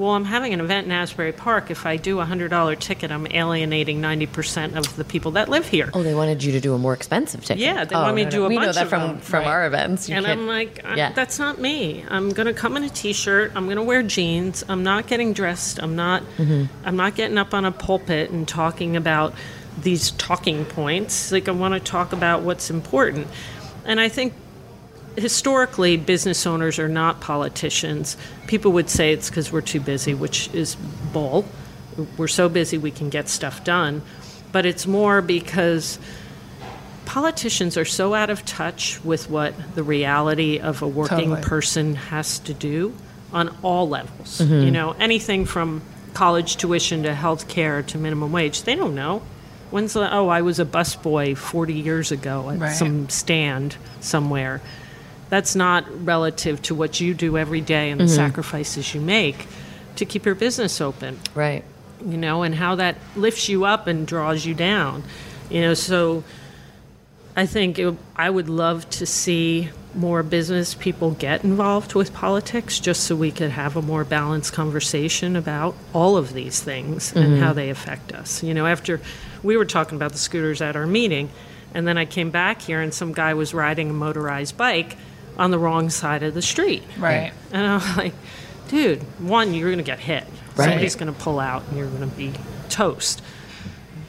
"Well, 0.01 0.11
I'm 0.11 0.25
having 0.25 0.53
an 0.53 0.59
event 0.59 0.85
in 0.87 0.91
Asbury 0.91 1.31
Park. 1.31 1.69
If 1.71 1.85
I 1.85 1.97
do 1.97 2.19
a 2.19 2.25
hundred 2.25 2.49
dollar 2.49 2.75
ticket, 2.75 3.11
I'm 3.11 3.27
alienating 3.31 4.01
ninety 4.01 4.25
percent 4.25 4.75
of 4.77 4.95
the 4.95 5.03
people 5.03 5.31
that 5.31 5.47
live 5.49 5.67
here." 5.67 5.89
oh, 5.93 6.03
they 6.03 6.15
wanted 6.15 6.43
you 6.43 6.51
to 6.53 6.59
do 6.59 6.73
a 6.73 6.77
more 6.77 6.93
expensive 6.93 7.45
ticket. 7.45 7.61
Yeah, 7.61 7.85
they 7.85 7.95
oh, 7.95 8.01
want 8.01 8.15
me 8.15 8.23
no, 8.23 8.29
to 8.29 8.35
no. 8.35 8.39
do 8.41 8.45
a 8.45 8.49
We 8.49 8.55
know 8.55 8.61
bunch 8.63 8.75
that 8.75 8.87
from 8.87 9.01
them. 9.01 9.17
from 9.19 9.39
Right. 9.41 9.47
our 9.47 9.65
events. 9.67 10.09
You 10.09 10.15
and 10.15 10.25
I'm 10.27 10.47
like, 10.47 10.81
I- 10.83 10.95
yeah. 10.95 11.11
that's 11.13 11.37
not 11.39 11.59
me. 11.59 12.03
I'm 12.09 12.29
gonna 12.31 12.53
come 12.53 12.75
in 12.77 12.83
a 12.83 12.89
t-shirt. 12.89 13.51
I'm 13.55 13.67
gonna 13.69 13.83
wear 13.83 14.01
jeans. 14.03 14.63
I'm 14.67 14.83
not 14.83 15.07
getting 15.07 15.33
dressed. 15.33 15.79
I'm 15.81 15.95
not. 15.95 16.23
Mm-hmm. 16.37 16.65
I'm 16.85 16.95
not 16.95 17.15
getting 17.15 17.37
up 17.37 17.53
on 17.53 17.65
a 17.65 17.71
pulpit 17.71 18.31
and 18.31 18.47
talking 18.47 18.95
about 18.97 19.33
these 19.81 20.11
talking 20.11 20.65
points. 20.65 21.31
Like 21.31 21.47
I 21.47 21.51
want 21.51 21.73
to 21.73 21.79
talk 21.79 22.11
about 22.11 22.41
what's 22.41 22.69
important. 22.69 23.27
And 23.85 23.99
I 23.99 24.09
think 24.09 24.33
historically, 25.17 25.97
business 25.97 26.45
owners 26.45 26.79
are 26.79 26.87
not 26.89 27.19
politicians. 27.21 28.17
People 28.47 28.71
would 28.73 28.89
say 28.89 29.13
it's 29.13 29.29
because 29.29 29.51
we're 29.51 29.61
too 29.61 29.79
busy, 29.79 30.13
which 30.13 30.49
is 30.53 30.75
bull. 31.13 31.45
We're 32.17 32.27
so 32.27 32.49
busy 32.49 32.77
we 32.77 32.91
can 32.91 33.09
get 33.09 33.29
stuff 33.29 33.63
done. 33.63 34.01
But 34.51 34.65
it's 34.65 34.85
more 34.87 35.21
because 35.21 35.99
politicians 37.05 37.77
are 37.77 37.85
so 37.85 38.13
out 38.13 38.29
of 38.29 38.45
touch 38.45 39.03
with 39.03 39.29
what 39.29 39.53
the 39.75 39.83
reality 39.83 40.59
of 40.59 40.81
a 40.81 40.87
working 40.87 41.29
Totally. 41.29 41.41
person 41.41 41.95
has 41.95 42.39
to 42.39 42.53
do 42.53 42.93
on 43.33 43.55
all 43.61 43.87
levels. 43.89 44.39
Mm-hmm. 44.39 44.65
You 44.65 44.71
know, 44.71 44.91
anything 44.99 45.45
from 45.45 45.81
college 46.13 46.57
tuition 46.57 47.03
to 47.03 47.13
health 47.15 47.47
care 47.47 47.81
to 47.83 47.97
minimum 47.97 48.31
wage. 48.31 48.63
They 48.63 48.75
don't 48.75 48.95
know. 48.95 49.21
When's 49.71 49.93
the, 49.93 50.13
oh, 50.13 50.27
I 50.27 50.41
was 50.41 50.59
a 50.59 50.65
busboy 50.65 51.37
40 51.37 51.73
years 51.73 52.11
ago 52.11 52.49
at 52.49 52.59
Right. 52.59 52.75
some 52.75 53.07
stand 53.09 53.77
somewhere. 54.01 54.61
That's 55.31 55.55
not 55.55 55.85
relative 56.05 56.61
to 56.63 56.75
what 56.75 56.99
you 56.99 57.13
do 57.13 57.37
every 57.37 57.61
day 57.61 57.89
and 57.89 58.01
the 58.01 58.03
mm-hmm. 58.03 58.15
sacrifices 58.15 58.93
you 58.93 58.99
make 58.99 59.47
to 59.95 60.05
keep 60.05 60.25
your 60.25 60.35
business 60.35 60.81
open 60.81 61.19
right. 61.33 61.63
you 62.05 62.17
know, 62.17 62.43
and 62.43 62.53
how 62.53 62.75
that 62.75 62.97
lifts 63.15 63.47
you 63.47 63.63
up 63.63 63.87
and 63.87 64.05
draws 64.05 64.45
you 64.45 64.53
down. 64.53 65.05
You 65.49 65.61
know, 65.61 65.73
so 65.73 66.25
I 67.33 67.45
think 67.45 67.79
it, 67.79 67.95
I 68.13 68.29
would 68.29 68.49
love 68.49 68.89
to 68.89 69.05
see 69.05 69.69
more 69.95 70.21
business 70.21 70.73
people 70.73 71.11
get 71.11 71.45
involved 71.45 71.95
with 71.95 72.13
politics 72.13 72.77
just 72.77 73.05
so 73.05 73.15
we 73.15 73.31
could 73.31 73.51
have 73.51 73.77
a 73.77 73.81
more 73.81 74.03
balanced 74.03 74.51
conversation 74.51 75.37
about 75.37 75.75
all 75.93 76.17
of 76.17 76.33
these 76.33 76.61
things 76.61 77.13
and 77.15 77.25
mm-hmm. 77.25 77.41
how 77.41 77.53
they 77.53 77.69
affect 77.69 78.11
us. 78.11 78.43
You 78.43 78.53
know, 78.53 78.65
after 78.65 78.99
we 79.43 79.55
were 79.55 79.63
talking 79.63 79.95
about 79.95 80.11
the 80.11 80.17
scooters 80.17 80.61
at 80.61 80.75
our 80.75 80.85
meeting, 80.87 81.29
and 81.73 81.87
then 81.87 81.97
I 81.97 82.03
came 82.03 82.31
back 82.31 82.61
here 82.61 82.81
and 82.81 82.93
some 82.93 83.13
guy 83.13 83.33
was 83.33 83.53
riding 83.53 83.91
a 83.91 83.93
motorized 83.93 84.57
bike 84.57 84.97
on 85.37 85.51
the 85.51 85.59
wrong 85.59 85.89
side 85.89 86.23
of 86.23 86.33
the 86.33 86.41
street. 86.41 86.83
Right. 86.97 87.31
And 87.51 87.65
I 87.65 87.75
was 87.75 87.97
like, 87.97 88.13
dude, 88.67 89.01
one, 89.19 89.53
you're 89.53 89.69
going 89.69 89.77
to 89.77 89.83
get 89.83 89.99
hit. 89.99 90.23
Right. 90.55 90.65
Somebody's 90.65 90.95
going 90.95 91.13
to 91.13 91.19
pull 91.19 91.39
out 91.39 91.63
and 91.69 91.77
you're 91.77 91.87
going 91.87 92.09
to 92.09 92.15
be 92.15 92.33
toast. 92.69 93.21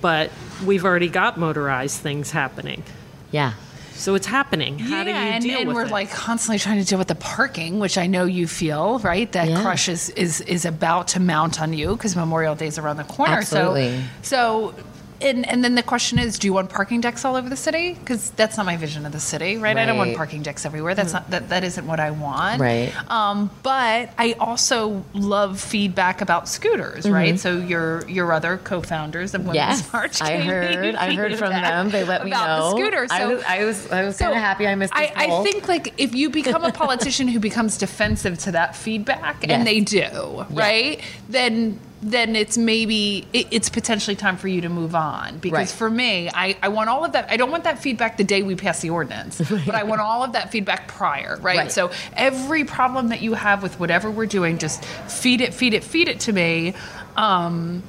But 0.01 0.31
we've 0.65 0.85
already 0.85 1.09
got 1.09 1.39
motorized 1.39 2.01
things 2.01 2.31
happening. 2.33 2.83
Yeah. 3.31 3.55
So 3.93 4.17
it's 4.17 4.27
happening. 4.27 4.81
How 4.81 5.05
do 5.05 5.11
you 5.11 5.17
and, 5.17 5.45
deal 5.45 5.59
and 5.59 5.69
with 5.69 5.77
we're 5.77 5.85
it? 5.85 5.91
like 5.93 6.11
constantly 6.11 6.59
trying 6.59 6.81
to 6.81 6.85
deal 6.85 6.99
with 6.99 7.07
the 7.07 7.15
parking, 7.15 7.79
which 7.79 7.97
I 7.97 8.09
know 8.09 8.25
you 8.25 8.49
feel 8.49 8.99
right. 8.99 9.31
That 9.31 9.49
Yeah. 9.49 9.63
crush 9.63 9.89
is 9.89 10.09
is 10.11 10.41
is 10.41 10.65
about 10.65 11.09
to 11.09 11.21
mount 11.21 11.61
on 11.63 11.73
you 11.73 11.95
because 11.95 12.17
Memorial 12.17 12.57
Day 12.57 12.67
is 12.67 12.79
around 12.79 12.97
the 12.97 13.05
corner. 13.05 13.35
Absolutely. 13.35 14.03
So, 14.23 14.75
so. 14.75 14.83
And, 15.23 15.49
and 15.49 15.63
then 15.65 15.75
the 15.75 15.83
question 15.83 16.19
is, 16.19 16.39
do 16.39 16.47
you 16.47 16.53
want 16.53 16.71
parking 16.71 17.01
decks 17.01 17.25
all 17.25 17.37
over 17.37 17.49
the 17.49 17.57
city? 17.57 17.95
Because 17.95 18.31
that's 18.33 18.57
not 18.57 18.67
my 18.67 18.77
vision 18.77 19.07
of 19.07 19.13
the 19.13 19.21
city, 19.21 19.57
right? 19.57 19.77
right. 19.77 19.79
I 19.79 19.87
don't 19.87 19.97
want 19.97 20.17
parking 20.17 20.43
decks 20.43 20.67
everywhere. 20.67 20.95
That's 20.95 21.13
not 21.13 21.31
that, 21.31 21.49
that 21.51 21.65
isn't 21.65 21.87
what 21.87 22.01
I 22.01 22.11
want. 22.11 22.61
Right. 22.61 22.93
Um, 23.11 23.51
but 23.63 24.11
I 24.19 24.35
also 24.39 25.05
love 25.15 25.61
feedback 25.61 26.21
about 26.21 26.49
scooters, 26.49 27.09
right? 27.09 27.39
So 27.39 27.57
your 27.59 28.09
your 28.09 28.33
other 28.33 28.57
co-founders 28.59 29.35
of 29.35 29.43
Women's 29.43 29.57
Yes, 29.57 29.93
March, 29.93 30.21
I 30.21 30.39
heard. 30.41 30.95
I 30.95 31.15
heard 31.15 31.37
from 31.37 31.51
them. 31.51 31.91
They 31.91 32.05
let 32.05 32.25
me 32.25 32.31
about 32.33 32.47
know. 32.47 32.71
the 32.71 32.77
scooter. 32.77 33.07
I 33.11 33.19
So- 33.19 33.35
was, 33.37 33.45
I 33.45 33.65
was, 33.65 33.91
I 33.93 34.03
was 34.05 34.17
so 34.17 34.25
kind 34.25 34.37
of 34.37 34.43
happy 34.43 34.67
I 34.67 34.75
missed. 34.75 34.93
I, 34.95 35.13
I 35.15 35.43
think 35.43 35.69
like 35.69 35.95
if 35.99 36.15
you 36.15 36.31
become 36.31 36.65
a 36.65 36.73
politician 36.83 37.29
who 37.29 37.39
becomes 37.41 37.79
defensive 37.79 38.39
to 38.41 38.53
that 38.53 38.75
feedback, 38.77 39.43
Yes. 39.43 39.51
and 39.51 39.67
they 39.67 39.81
do, 39.81 40.45
right? 40.51 41.01
Then 41.29 41.79
then 42.03 42.35
it's 42.35 42.59
maybe 42.59 43.25
it, 43.33 43.47
it's 43.53 43.69
potentially 43.69 44.17
time 44.17 44.37
for 44.37 44.49
you 44.49 44.61
to 44.63 44.69
move 44.69 44.95
on 44.95 45.39
because 45.39 45.53
Right. 45.53 45.69
for 45.69 45.89
me 45.89 46.29
I, 46.35 46.57
I 46.61 46.69
want 46.69 46.91
all 46.91 47.05
of 47.05 47.13
that 47.13 47.31
i 47.31 47.37
don't 47.37 47.51
want 47.53 47.65
that 47.65 47.79
feedback 47.79 48.17
the 48.17 48.25
day 48.25 48.43
we 48.43 48.57
pass 48.57 48.81
the 48.81 48.91
ordinance 48.91 49.39
but 49.67 49.75
i 49.77 49.85
want 49.85 50.01
all 50.01 50.25
of 50.25 50.33
that 50.33 50.51
feedback 50.51 50.89
prior 50.89 51.39
right? 51.41 51.57
Right. 51.59 51.73
so 51.73 51.93
every 52.15 52.65
problem 52.65 53.09
that 53.11 53.23
you 53.23 53.35
have 53.35 53.63
with 53.63 53.79
whatever 53.79 54.11
we're 54.11 54.27
doing 54.27 54.59
just 54.59 54.85
feed 54.85 55.41
it 55.41 55.55
feed 55.55 55.75
it 55.75 55.85
feed 55.85 56.09
it 56.09 56.19
to 56.21 56.33
me 56.33 56.75
um, 57.17 57.83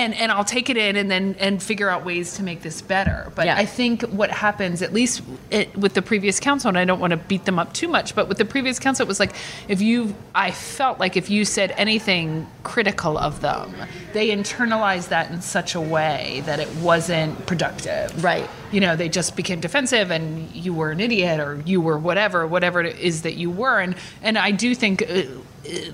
and 0.00 0.14
and 0.14 0.32
I'll 0.32 0.44
take 0.44 0.68
it 0.70 0.76
in 0.76 0.96
and 0.96 1.10
then 1.10 1.36
and 1.38 1.62
figure 1.62 1.88
out 1.88 2.04
ways 2.04 2.34
to 2.36 2.42
make 2.42 2.62
this 2.62 2.80
better. 2.82 3.30
But 3.34 3.46
Yeah. 3.46 3.56
I 3.56 3.66
think 3.66 4.02
what 4.02 4.30
happens, 4.30 4.82
at 4.82 4.92
least 4.92 5.22
it, 5.50 5.76
with 5.76 5.94
the 5.94 6.02
previous 6.02 6.40
council, 6.40 6.68
and 6.68 6.78
I 6.78 6.84
don't 6.84 7.00
want 7.00 7.12
to 7.12 7.16
beat 7.16 7.44
them 7.44 7.58
up 7.58 7.72
too 7.72 7.88
much, 7.88 8.14
but 8.14 8.28
with 8.28 8.38
the 8.38 8.44
previous 8.44 8.78
council, 8.78 9.04
it 9.04 9.08
was 9.08 9.20
like 9.20 9.34
if 9.68 9.80
you, 9.80 10.14
I 10.34 10.50
felt 10.50 10.98
like 10.98 11.16
if 11.16 11.30
you 11.30 11.44
said 11.44 11.72
anything 11.76 12.46
critical 12.62 13.16
of 13.18 13.40
them, 13.40 13.74
they 14.12 14.28
internalized 14.28 15.08
that 15.08 15.30
in 15.30 15.40
such 15.40 15.74
a 15.74 15.80
way 15.80 16.42
that 16.46 16.60
it 16.60 16.68
wasn't 16.76 17.46
productive. 17.46 18.22
Right. 18.22 18.48
You 18.72 18.80
know, 18.80 18.96
they 18.96 19.08
just 19.08 19.36
became 19.36 19.60
defensive, 19.60 20.10
and 20.10 20.50
you 20.54 20.72
were 20.72 20.90
an 20.90 21.00
idiot, 21.00 21.40
or 21.40 21.62
you 21.66 21.80
were 21.80 21.98
whatever, 21.98 22.46
whatever 22.46 22.80
it 22.80 22.98
is 22.98 23.22
that 23.22 23.34
you 23.34 23.50
were. 23.50 23.80
And 23.80 23.94
and 24.22 24.38
I 24.38 24.50
do 24.50 24.74
think. 24.74 25.02
Uh, 25.02 25.14
uh 25.14 25.26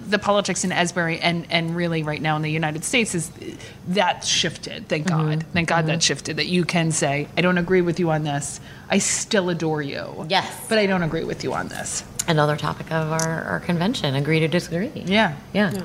the 0.09 0.19
politics 0.19 0.63
in 0.63 0.71
Asbury 0.71 1.19
and, 1.19 1.45
and 1.51 1.75
really 1.75 2.05
right 2.05 2.23
now 2.23 2.37
in 2.37 2.43
the 2.43 2.51
United 2.51 2.85
States 2.85 3.17
is 3.17 3.31
uh, 3.31 3.51
that 3.89 4.25
shifted. 4.25 4.89
Thank 4.89 5.07
mm-hmm. 5.07 5.31
God. 5.31 5.47
Thank 5.53 5.69
God 5.69 5.87
that 5.87 5.93
mm-hmm. 5.95 6.01
shifted. 6.01 6.37
That 6.37 6.47
you 6.47 6.65
can 6.65 6.93
say, 6.93 7.27
I 7.37 7.41
don't 7.41 7.59
agree 7.59 7.81
with 7.81 7.99
you 7.99 8.13
on 8.13 8.23
this. 8.23 8.61
I 8.89 8.99
still 8.99 9.51
adore 9.51 9.83
you. 9.83 10.25
Yes. 10.29 10.67
But 10.69 10.79
I 10.79 10.87
don't 10.87 11.03
agree 11.03 11.25
with 11.25 11.43
you 11.43 11.53
on 11.53 11.67
this. 11.67 12.05
Another 12.29 12.57
topic 12.57 12.87
of 12.93 13.11
our, 13.11 13.43
our 13.43 13.61
convention: 13.61 14.15
agree 14.15 14.39
to 14.41 14.49
disagree. 14.49 14.93
Yeah. 14.95 15.37
Yeah. 15.53 15.85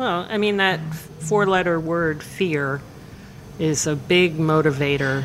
Well, 0.00 0.26
I 0.30 0.38
mean, 0.38 0.56
that 0.56 0.80
four 0.94 1.44
letter 1.44 1.78
word, 1.78 2.22
fear, 2.22 2.80
is 3.58 3.86
a 3.86 3.94
big 3.94 4.38
motivator 4.38 5.24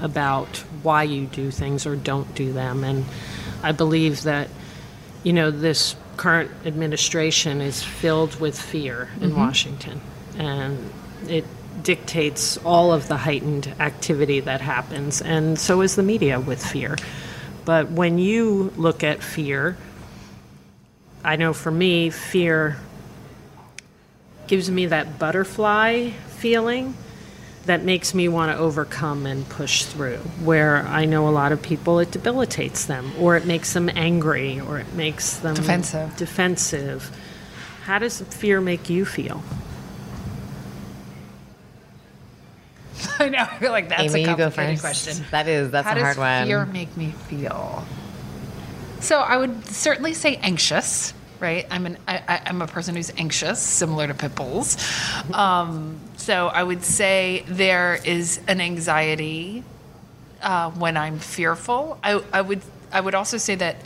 about 0.00 0.58
why 0.84 1.02
you 1.02 1.26
do 1.26 1.50
things 1.50 1.86
or 1.86 1.96
don't 1.96 2.32
do 2.36 2.52
them. 2.52 2.84
And 2.84 3.04
I 3.64 3.72
believe 3.72 4.22
that, 4.22 4.48
you 5.24 5.32
know, 5.32 5.50
this 5.50 5.96
current 6.18 6.52
administration 6.64 7.60
is 7.60 7.82
filled 7.82 8.38
with 8.38 8.56
fear 8.56 9.08
in 9.20 9.30
mm-hmm. 9.30 9.40
Washington. 9.40 10.00
And 10.38 10.92
it 11.26 11.44
dictates 11.82 12.58
all 12.58 12.92
of 12.92 13.08
the 13.08 13.16
heightened 13.16 13.74
activity 13.80 14.38
that 14.38 14.60
happens. 14.60 15.20
And 15.20 15.58
so 15.58 15.80
is 15.80 15.96
the 15.96 16.04
media 16.04 16.38
with 16.38 16.64
fear. 16.64 16.96
But 17.64 17.90
when 17.90 18.18
you 18.18 18.72
look 18.76 19.02
at 19.02 19.20
fear, 19.20 19.76
I 21.24 21.34
know 21.34 21.52
for 21.52 21.72
me, 21.72 22.10
fear 22.10 22.76
gives 24.52 24.70
me 24.70 24.84
that 24.84 25.18
butterfly 25.18 26.10
feeling 26.10 26.94
that 27.64 27.82
makes 27.84 28.12
me 28.12 28.28
want 28.28 28.54
to 28.54 28.58
overcome 28.58 29.24
and 29.24 29.48
push 29.48 29.84
through. 29.84 30.18
Where 30.44 30.86
I 30.86 31.06
know 31.06 31.26
a 31.26 31.30
lot 31.30 31.52
of 31.52 31.62
people, 31.62 32.00
it 32.00 32.10
debilitates 32.10 32.84
them, 32.84 33.12
or 33.18 33.34
it 33.34 33.46
makes 33.46 33.72
them 33.72 33.88
angry, 33.94 34.60
or 34.60 34.78
it 34.78 34.92
makes 34.92 35.38
them 35.38 35.54
Defensive. 35.54 36.14
Defensive. 36.18 37.10
How 37.84 37.98
does 37.98 38.20
fear 38.20 38.60
make 38.60 38.90
you 38.90 39.06
feel? 39.06 39.42
I 43.18 43.30
know. 43.30 43.38
I 43.38 43.58
feel 43.58 43.72
like 43.72 43.88
that's 43.88 44.02
Amy, 44.02 44.16
a 44.16 44.18
you 44.18 44.26
complicated 44.36 44.80
question. 44.80 45.24
That 45.30 45.48
is 45.48 45.70
that's 45.70 45.88
How 45.88 45.96
a 45.96 46.00
hard 46.00 46.18
one. 46.18 46.26
How 46.26 46.40
does 46.40 46.48
one. 46.48 46.66
fear 46.66 46.66
make 46.66 46.94
me 46.98 47.12
feel? 47.26 47.86
So 49.00 49.20
I 49.20 49.38
would 49.38 49.64
certainly 49.64 50.12
say 50.12 50.36
anxious, 50.42 51.14
right? 51.42 51.66
I'm 51.70 51.84
an 51.84 51.98
I, 52.08 52.40
I'm 52.46 52.62
a 52.62 52.66
person 52.66 52.94
who's 52.94 53.12
anxious, 53.18 53.60
similar 53.60 54.06
to 54.06 54.14
pit 54.14 54.34
bulls. 54.34 54.78
Um, 55.34 55.98
so 56.16 56.46
I 56.46 56.62
would 56.62 56.84
say 56.84 57.44
there 57.48 58.00
is 58.04 58.40
an 58.46 58.60
anxiety 58.60 59.64
uh, 60.40 60.70
when 60.70 60.96
I'm 60.96 61.18
fearful. 61.18 61.98
I, 62.02 62.22
I 62.32 62.40
would 62.40 62.62
I 62.92 63.00
would 63.00 63.14
also 63.14 63.36
say 63.36 63.56
that 63.56 63.76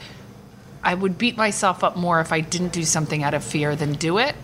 I 0.85 0.95
would 0.95 1.19
beat 1.19 1.37
myself 1.37 1.83
up 1.83 1.97
more 1.97 2.21
if 2.21 2.33
I 2.33 2.41
didn't 2.41 2.73
do 2.73 2.85
something 2.85 3.25
out 3.25 3.35
of 3.35 3.43
fear 3.43 3.75
than 3.75 3.95
do 3.95 4.19
it. 4.19 4.37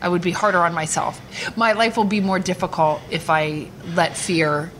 I 0.00 0.08
would 0.08 0.22
be 0.22 0.32
harder 0.32 0.58
on 0.58 0.74
myself. 0.74 1.20
My 1.56 1.72
life 1.72 1.96
will 1.96 2.04
be 2.04 2.20
more 2.20 2.38
difficult 2.38 3.00
if 3.10 3.30
I 3.30 3.68
let 3.94 4.16
fear 4.16 4.70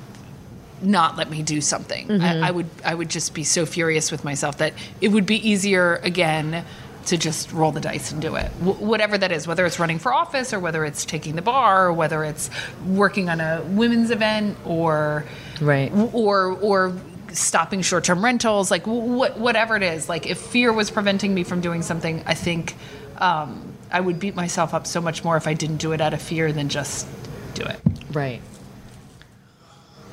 not 0.83 1.17
let 1.17 1.31
me 1.31 1.43
do 1.43 1.61
something. 1.61 2.21
I, 2.21 2.49
I 2.49 2.51
would 2.51 2.69
I 2.85 2.95
would 2.95 3.09
just 3.09 3.35
be 3.35 3.45
so 3.45 3.65
furious 3.65 4.11
with 4.11 4.25
myself 4.25 4.59
that 4.59 4.75
it 5.01 5.09
would 5.09 5.27
be 5.27 5.49
easier 5.49 6.01
again 6.03 6.65
to 7.07 7.17
just 7.17 7.53
roll 7.53 7.73
the 7.73 7.81
dice 7.81 8.13
and 8.13 8.21
do 8.23 8.37
it. 8.37 8.49
Wh- 8.63 8.81
whatever 8.81 9.19
that 9.19 9.33
is, 9.33 9.47
whether 9.47 9.65
it's 9.67 9.79
running 9.79 9.99
for 9.99 10.13
office 10.13 10.53
or 10.53 10.61
whether 10.61 10.85
it's 10.85 11.05
taking 11.05 11.37
the 11.37 11.43
bar 11.43 11.87
or 11.87 11.93
whether 11.93 12.25
it's 12.25 12.51
working 12.87 13.29
on 13.29 13.41
a 13.41 13.63
women's 13.67 14.11
event 14.11 14.57
or 14.65 15.25
Right. 15.61 15.93
or 16.13 16.47
or 16.61 16.93
stopping 17.33 17.81
short-term 17.83 18.23
rentals 18.23 18.71
like 18.71 18.83
wh- 18.85 19.39
whatever 19.39 19.75
it 19.77 19.83
is 19.83 20.07
like 20.07 20.27
if 20.27 20.39
fear 20.39 20.71
was 20.71 20.91
preventing 20.91 21.33
me 21.35 21.45
from 21.45 21.63
doing 21.63 21.81
something 21.81 22.23
i 22.27 22.35
think 22.35 22.77
um, 23.19 23.73
i 23.91 23.99
would 23.99 24.19
beat 24.19 24.35
myself 24.35 24.75
up 24.75 24.87
so 24.87 25.01
much 25.01 25.25
more 25.25 25.39
if 25.39 25.47
i 25.47 25.55
didn't 25.55 25.79
do 25.79 25.93
it 25.93 26.01
out 26.03 26.13
of 26.13 26.21
fear 26.21 26.53
than 26.53 26.69
just 26.69 27.07
do 27.55 27.63
it 27.63 27.81
Right. 28.13 28.43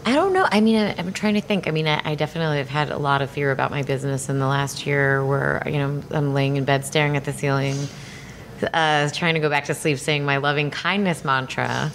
I 0.06 0.14
don't 0.14 0.34
know. 0.34 0.48
I 0.50 0.62
mean, 0.62 0.78
I, 0.78 0.96
I'm 0.98 1.14
trying 1.14 1.36
to 1.36 1.42
think. 1.42 1.68
I 1.68 1.72
mean, 1.72 1.88
I, 1.88 2.02
I 2.04 2.16
definitely 2.16 2.58
have 2.58 2.70
had 2.70 2.90
a 2.90 2.98
lot 2.98 3.22
of 3.22 3.30
fear 3.30 3.52
about 3.52 3.70
my 3.70 3.84
business 3.84 4.30
in 4.30 4.40
the 4.40 4.48
last 4.48 4.86
year 4.86 5.24
where, 5.26 5.62
you 5.66 5.74
know, 5.74 5.86
I'm, 5.86 6.04
I'm 6.12 6.34
laying 6.34 6.56
in 6.56 6.66
bed 6.66 6.86
staring 6.86 7.18
at 7.18 7.26
the 7.26 7.34
ceiling, 7.34 7.76
uh, 8.74 9.10
trying 9.10 9.34
to 9.36 9.40
go 9.40 9.50
back 9.50 9.66
to 9.66 9.74
sleep 9.74 10.00
saying 10.00 10.26
my 10.26 10.38
loving 10.38 10.72
kindness 10.72 11.26
mantra. 11.26 11.92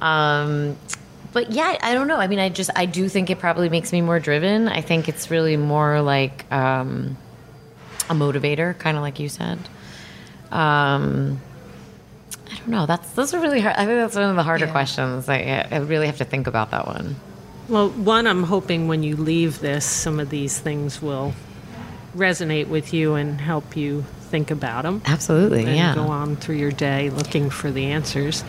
Um, 0.00 0.76
but 1.32 1.50
yeah, 1.50 1.76
I 1.82 1.94
don't 1.94 2.06
know. 2.06 2.16
I 2.16 2.28
mean, 2.28 2.38
I 2.38 2.48
just, 2.48 2.70
I 2.76 2.86
do 2.86 3.08
think 3.08 3.28
it 3.28 3.40
probably 3.40 3.68
makes 3.68 3.92
me 3.92 4.00
more 4.00 4.20
driven. 4.20 4.68
I 4.68 4.80
think 4.80 5.08
it's 5.08 5.30
really 5.30 5.56
more 5.56 6.00
like 6.00 6.50
um, 6.52 7.16
a 8.08 8.14
motivator, 8.14 8.78
kind 8.78 8.96
of 8.96 9.02
like 9.02 9.18
you 9.18 9.28
said. 9.28 9.58
Um, 10.52 11.40
I 12.50 12.56
don't 12.56 12.68
know. 12.68 12.86
That's 12.86 13.10
those 13.12 13.32
are 13.34 13.40
really 13.40 13.60
hard. 13.60 13.76
I 13.76 13.84
think 13.86 13.98
that's 13.98 14.14
one 14.16 14.30
of 14.30 14.36
the 14.36 14.42
harder 14.42 14.66
Yeah. 14.66 14.72
questions. 14.72 15.28
I, 15.28 15.66
I 15.70 15.78
really 15.78 16.06
have 16.06 16.18
to 16.18 16.24
think 16.24 16.46
about 16.46 16.70
that 16.72 16.86
one. 16.86 17.16
Well, 17.68 17.88
one, 17.90 18.26
I'm 18.26 18.42
hoping 18.42 18.88
when 18.88 19.02
you 19.02 19.16
leave 19.16 19.60
this, 19.60 19.86
some 19.86 20.20
of 20.20 20.28
these 20.30 20.58
things 20.58 21.00
will 21.00 21.32
resonate 22.14 22.68
with 22.68 22.92
you 22.92 23.14
and 23.14 23.40
help 23.40 23.76
you 23.76 24.04
think 24.34 24.50
about 24.50 24.82
them. 24.82 25.00
Absolutely, 25.04 25.64
and 25.64 25.76
yeah. 25.76 25.94
go 25.94 26.08
on 26.08 26.34
through 26.34 26.56
your 26.56 26.72
day 26.72 27.08
looking 27.10 27.50
for 27.50 27.70
the 27.70 27.84
answers, 27.84 28.42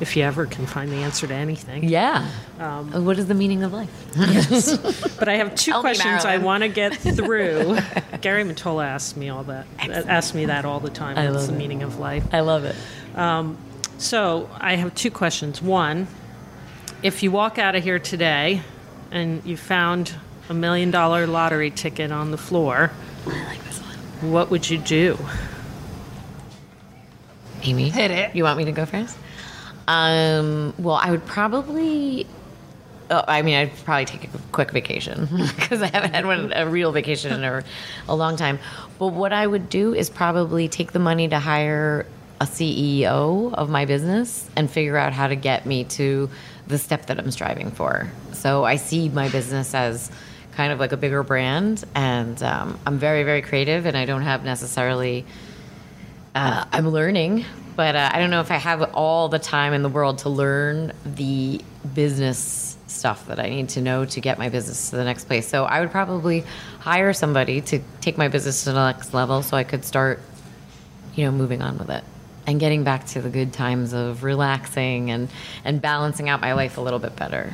if 0.00 0.16
you 0.16 0.22
ever 0.22 0.46
can 0.46 0.66
find 0.66 0.92
the 0.92 0.98
answer 0.98 1.26
to 1.26 1.34
anything. 1.34 1.82
Yeah. 1.82 2.30
Um, 2.60 2.94
uh, 2.94 3.00
what 3.00 3.18
is 3.18 3.26
the 3.26 3.34
meaning 3.34 3.64
of 3.64 3.72
life? 3.72 3.90
But 5.18 5.28
I 5.28 5.36
have 5.36 5.54
two 5.56 5.72
Tell 5.72 5.80
questions 5.80 6.24
I 6.24 6.38
want 6.38 6.62
to 6.62 6.68
get 6.68 6.94
through. 7.16 7.78
Gary 8.20 8.44
Matola 8.44 8.84
asks 8.84 9.16
me 9.16 9.30
all 9.30 9.42
that. 9.44 9.66
Uh, 9.80 9.90
asks 10.06 10.32
me 10.32 10.46
that 10.46 10.64
all 10.64 10.78
the 10.78 10.90
time. 10.90 11.18
I 11.18 11.28
What's 11.28 11.48
the 11.48 11.54
it. 11.54 11.58
meaning 11.58 11.82
of 11.82 11.98
life? 11.98 12.24
I 12.32 12.40
love 12.40 12.64
it. 12.64 12.76
Um, 13.16 13.58
so 13.98 14.48
I 14.60 14.76
have 14.76 14.94
two 14.94 15.10
questions. 15.10 15.60
One, 15.60 16.06
if 17.02 17.24
you 17.24 17.32
walk 17.32 17.58
out 17.58 17.74
of 17.74 17.82
here 17.82 17.98
today 17.98 18.62
and 19.10 19.44
you 19.44 19.56
found 19.56 20.14
a 20.48 20.54
million 20.54 20.92
dollar 20.92 21.26
lottery 21.26 21.72
ticket 21.72 22.12
on 22.12 22.30
the 22.30 22.38
floor, 22.38 22.92
I 23.26 23.44
like 23.44 23.64
this. 23.64 23.81
What 24.22 24.50
would 24.50 24.68
you 24.70 24.78
do? 24.78 25.18
Amy, 27.62 27.90
Hit 27.90 28.10
it. 28.10 28.34
You 28.34 28.44
want 28.44 28.58
me 28.58 28.64
to 28.64 28.72
go 28.72 28.86
first? 28.86 29.16
Um, 29.86 30.74
well, 30.78 30.96
I 30.96 31.10
would 31.10 31.26
probably. 31.26 32.26
Oh, 33.10 33.22
I 33.28 33.42
mean, 33.42 33.56
I'd 33.56 33.76
probably 33.84 34.04
take 34.06 34.24
a 34.24 34.38
quick 34.52 34.70
vacation 34.70 35.28
because 35.56 35.82
I 35.82 35.86
haven't 35.86 36.14
had 36.14 36.24
one 36.24 36.52
a 36.54 36.66
real 36.66 36.92
vacation 36.92 37.32
in 37.32 37.44
a, 37.44 37.62
a 38.08 38.16
long 38.16 38.36
time. 38.36 38.58
But 38.98 39.08
what 39.08 39.32
I 39.32 39.46
would 39.46 39.68
do 39.68 39.94
is 39.94 40.08
probably 40.08 40.68
take 40.68 40.92
the 40.92 40.98
money 40.98 41.28
to 41.28 41.38
hire 41.38 42.06
a 42.40 42.44
CEO 42.44 43.52
of 43.54 43.70
my 43.70 43.84
business 43.84 44.48
and 44.56 44.70
figure 44.70 44.96
out 44.96 45.12
how 45.12 45.28
to 45.28 45.36
get 45.36 45.66
me 45.66 45.84
to 45.84 46.30
the 46.66 46.78
step 46.78 47.06
that 47.06 47.18
I'm 47.18 47.30
striving 47.30 47.70
for. 47.70 48.10
So 48.32 48.64
I 48.64 48.76
see 48.76 49.08
my 49.08 49.28
business 49.28 49.74
as 49.74 50.10
kind 50.52 50.72
of 50.72 50.78
like 50.78 50.92
a 50.92 50.96
bigger 50.96 51.22
brand, 51.22 51.84
and 51.94 52.42
um, 52.42 52.78
I'm 52.86 52.98
very, 52.98 53.22
very 53.24 53.42
creative, 53.42 53.86
and 53.86 53.96
I 53.96 54.04
don't 54.04 54.22
have 54.22 54.44
necessarily 54.44 55.24
uh, 56.34 56.64
I'm 56.72 56.88
learning, 56.88 57.44
but 57.76 57.94
uh, 57.94 58.10
I 58.12 58.18
don't 58.18 58.30
know 58.30 58.40
if 58.40 58.50
I 58.50 58.56
have 58.56 58.82
all 58.94 59.28
the 59.28 59.38
time 59.38 59.72
in 59.72 59.82
the 59.82 59.88
world 59.88 60.18
to 60.18 60.28
learn 60.28 60.92
the 61.04 61.60
business 61.94 62.76
stuff 62.86 63.26
that 63.26 63.38
I 63.38 63.48
need 63.48 63.70
to 63.70 63.80
know 63.80 64.04
to 64.04 64.20
get 64.20 64.38
my 64.38 64.48
business 64.48 64.90
to 64.90 64.96
the 64.96 65.04
next 65.04 65.24
place. 65.24 65.48
So 65.48 65.64
I 65.64 65.80
would 65.80 65.90
probably 65.90 66.44
hire 66.78 67.12
somebody 67.12 67.60
to 67.62 67.80
take 68.00 68.16
my 68.16 68.28
business 68.28 68.64
to 68.64 68.72
the 68.72 68.92
next 68.92 69.14
level 69.14 69.42
so 69.42 69.56
I 69.56 69.64
could 69.64 69.84
start, 69.84 70.20
you 71.14 71.24
know, 71.24 71.32
moving 71.32 71.62
on 71.62 71.78
with 71.78 71.90
it 71.90 72.04
and 72.46 72.60
getting 72.60 72.84
back 72.84 73.06
to 73.06 73.20
the 73.20 73.30
good 73.30 73.52
times 73.52 73.92
of 73.92 74.24
relaxing 74.24 75.10
and, 75.10 75.28
and 75.64 75.80
balancing 75.80 76.28
out 76.28 76.40
my 76.40 76.54
life 76.54 76.76
a 76.76 76.80
little 76.80 76.98
bit 76.98 77.16
better. 77.16 77.52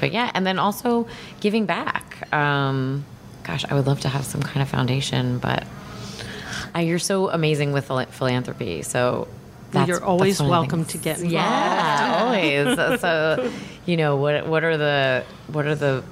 But 0.00 0.12
yeah, 0.12 0.30
and 0.34 0.46
then 0.46 0.58
also 0.58 1.06
giving 1.40 1.66
back. 1.66 2.32
Um, 2.32 3.04
gosh, 3.44 3.64
I 3.68 3.74
would 3.74 3.86
love 3.86 4.00
to 4.00 4.08
have 4.08 4.24
some 4.24 4.42
kind 4.42 4.62
of 4.62 4.68
foundation, 4.68 5.38
but 5.38 5.64
uh, 6.74 6.80
you're 6.80 6.98
so 6.98 7.30
amazing 7.30 7.72
with 7.72 7.86
philanthropy. 7.86 8.82
So 8.82 9.28
that's, 9.70 9.88
You're 9.88 10.04
always 10.04 10.38
that's 10.38 10.48
one 10.48 10.62
of 10.62 10.68
the 10.68 10.76
welcome 10.76 10.84
to 10.86 10.98
get 10.98 11.16
involved. 11.16 11.32
Yeah, 11.32 12.22
always. 12.22 13.00
so, 13.00 13.50
you 13.84 13.96
know, 13.96 14.16
what 14.16 14.46
what 14.46 14.64
are 14.64 14.76
the 14.76 15.24
what 15.48 15.66
are 15.66 15.74
the 15.74 16.04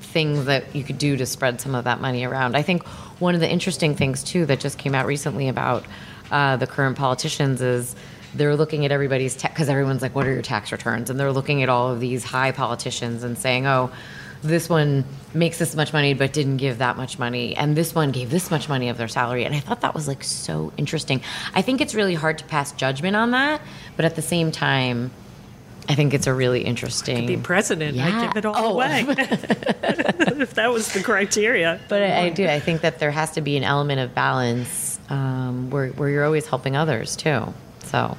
things 0.00 0.44
that 0.46 0.74
you 0.74 0.84
could 0.84 0.98
do 0.98 1.16
to 1.16 1.26
spread 1.26 1.60
some 1.60 1.74
of 1.74 1.84
that 1.84 2.00
money 2.00 2.24
around? 2.24 2.56
I 2.56 2.62
think 2.62 2.86
one 3.18 3.34
of 3.34 3.40
the 3.40 3.50
interesting 3.50 3.94
things 3.94 4.22
too 4.22 4.46
that 4.46 4.60
just 4.60 4.78
came 4.78 4.94
out 4.94 5.06
recently 5.06 5.48
about 5.48 5.84
uh, 6.30 6.56
the 6.56 6.66
current 6.66 6.96
politicians 6.96 7.60
is 7.60 7.94
they're 8.34 8.56
looking 8.56 8.84
at 8.84 8.92
everybody's 8.92 9.36
tax 9.36 9.54
because 9.54 9.68
everyone's 9.68 10.02
like, 10.02 10.14
"What 10.14 10.26
are 10.26 10.32
your 10.32 10.42
tax 10.42 10.72
returns?" 10.72 11.10
And 11.10 11.18
they're 11.20 11.32
looking 11.32 11.62
at 11.62 11.68
all 11.68 11.90
of 11.90 12.00
these 12.00 12.24
high 12.24 12.52
politicians 12.52 13.22
and 13.24 13.36
saying, 13.38 13.66
"Oh." 13.66 13.90
This 14.44 14.68
one 14.68 15.04
makes 15.34 15.58
this 15.58 15.76
much 15.76 15.92
money, 15.92 16.14
but 16.14 16.32
didn't 16.32 16.56
give 16.56 16.78
that 16.78 16.96
much 16.96 17.16
money, 17.16 17.56
and 17.56 17.76
this 17.76 17.94
one 17.94 18.10
gave 18.10 18.28
this 18.28 18.50
much 18.50 18.68
money 18.68 18.88
of 18.88 18.96
their 18.98 19.06
salary. 19.06 19.44
And 19.44 19.54
I 19.54 19.60
thought 19.60 19.82
that 19.82 19.94
was 19.94 20.08
like 20.08 20.24
so 20.24 20.72
interesting. 20.76 21.20
I 21.54 21.62
think 21.62 21.80
it's 21.80 21.94
really 21.94 22.14
hard 22.16 22.38
to 22.38 22.44
pass 22.46 22.72
judgment 22.72 23.14
on 23.14 23.30
that, 23.30 23.60
but 23.94 24.04
at 24.04 24.16
the 24.16 24.22
same 24.22 24.50
time, 24.50 25.12
I 25.88 25.94
think 25.94 26.12
it's 26.12 26.26
a 26.26 26.34
really 26.34 26.62
interesting. 26.64 27.24
Be 27.24 27.36
president, 27.36 27.96
I 28.00 28.26
give 28.26 28.36
it 28.36 28.44
all 28.44 28.56
Oh. 28.56 28.72
away. 28.72 29.04
if 29.08 30.54
that 30.54 30.72
was 30.72 30.92
the 30.92 31.04
criteria. 31.04 31.78
But 31.88 32.02
I, 32.02 32.22
I 32.24 32.28
do. 32.30 32.44
I 32.48 32.58
think 32.58 32.80
that 32.80 32.98
there 32.98 33.12
has 33.12 33.30
to 33.32 33.40
be 33.42 33.56
an 33.56 33.62
element 33.62 34.00
of 34.00 34.12
balance 34.12 34.98
um, 35.08 35.70
where 35.70 35.90
where 35.90 36.08
you're 36.08 36.24
always 36.24 36.48
helping 36.48 36.74
others 36.74 37.14
too. 37.14 37.54
So 37.92 38.16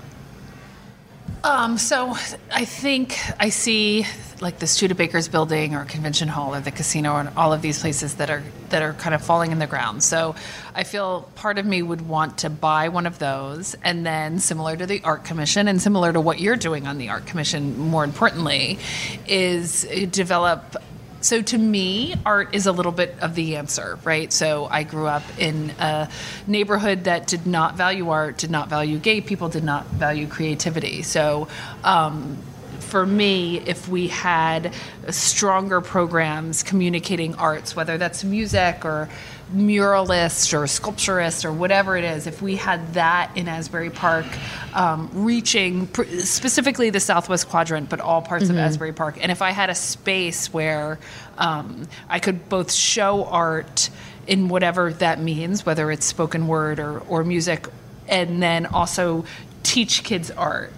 Um, 1.43 1.77
so 1.77 2.15
I 2.53 2.63
think 2.63 3.19
I 3.37 3.49
see 3.49 4.05
like 4.39 4.59
the 4.59 4.65
Studebakers 4.65 5.29
building 5.29 5.75
or 5.75 5.83
convention 5.83 6.29
hall 6.29 6.55
or 6.55 6.61
the 6.61 6.71
casino 6.71 7.17
and 7.17 7.29
all 7.35 7.51
of 7.51 7.61
these 7.61 7.79
places 7.79 8.15
that 8.15 8.29
are 8.29 8.43
that 8.69 8.81
are 8.81 8.93
kind 8.93 9.13
of 9.13 9.21
falling 9.25 9.51
in 9.51 9.59
the 9.59 9.67
ground. 9.67 10.03
So 10.03 10.35
I 10.73 10.83
feel 10.83 11.29
part 11.35 11.57
of 11.57 11.65
me 11.65 11.81
would 11.81 12.07
want 12.07 12.37
to 12.39 12.49
buy 12.49 12.87
one 12.89 13.05
of 13.05 13.19
those 13.19 13.75
and 13.83 14.05
then 14.05 14.39
similar 14.39 14.77
to 14.77 14.85
the 14.85 15.01
art 15.03 15.25
commission 15.25 15.67
and 15.67 15.81
similar 15.81 16.13
to 16.13 16.21
what 16.21 16.39
you're 16.39 16.55
doing 16.55 16.87
on 16.87 16.97
the 16.97 17.09
art 17.09 17.25
commission 17.25 17.77
more 17.77 18.05
importantly 18.05 18.79
is 19.27 19.83
develop 20.11 20.77
so 21.23 21.41
to 21.41 21.57
me, 21.57 22.15
art 22.25 22.53
is 22.53 22.67
a 22.67 22.71
little 22.71 22.91
bit 22.91 23.15
of 23.21 23.33
the 23.33 23.55
answer, 23.55 23.97
right? 24.03 24.31
So 24.31 24.67
I 24.69 24.83
grew 24.83 25.07
up 25.07 25.23
in 25.39 25.71
a 25.79 26.09
neighborhood 26.47 27.05
that 27.05 27.27
did 27.27 27.47
not 27.47 27.75
value 27.75 28.09
art, 28.09 28.37
did 28.37 28.51
not 28.51 28.69
value 28.69 28.97
gay 28.99 29.21
people, 29.21 29.47
did 29.47 29.63
not 29.63 29.85
value 29.87 30.27
creativity. 30.27 31.01
So 31.01 31.47
um, 31.83 32.37
for 32.79 33.05
me, 33.05 33.59
if 33.59 33.87
we 33.87 34.07
had 34.09 34.73
stronger 35.09 35.81
programs 35.81 36.61
communicating 36.61 37.35
arts, 37.35 37.75
whether 37.75 37.97
that's 37.97 38.23
music 38.23 38.85
or 38.85 39.09
muralist 39.53 40.53
or 40.53 40.65
sculpturist 40.67 41.45
or 41.45 41.53
whatever 41.53 41.95
it 41.95 42.03
is, 42.03 42.27
if 42.27 42.41
we 42.41 42.55
had 42.55 42.93
that 42.95 43.31
in 43.35 43.47
Asbury 43.47 43.89
Park, 43.89 44.25
um, 44.73 45.09
reaching 45.13 45.87
pr- 45.87 46.03
specifically 46.19 46.89
the 46.89 46.99
Southwest 46.99 47.49
Quadrant, 47.49 47.89
but 47.89 47.99
all 47.99 48.21
parts 48.21 48.49
of 48.49 48.57
Asbury 48.57 48.93
Park, 48.93 49.17
and 49.21 49.31
if 49.31 49.41
I 49.41 49.51
had 49.51 49.69
a 49.69 49.75
space 49.75 50.51
where 50.51 50.99
um, 51.37 51.87
I 52.09 52.19
could 52.19 52.49
both 52.49 52.71
show 52.71 53.25
art 53.25 53.89
in 54.27 54.47
whatever 54.49 54.93
that 54.93 55.19
means, 55.19 55.65
whether 55.65 55.91
it's 55.91 56.05
spoken 56.05 56.47
word 56.47 56.79
or, 56.79 56.99
or 56.99 57.23
music, 57.23 57.67
and 58.07 58.41
then 58.41 58.65
also 58.65 59.25
teach 59.63 60.03
kids 60.03 60.31
art, 60.31 60.73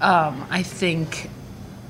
um, 0.00 0.46
I 0.50 0.62
think 0.62 1.30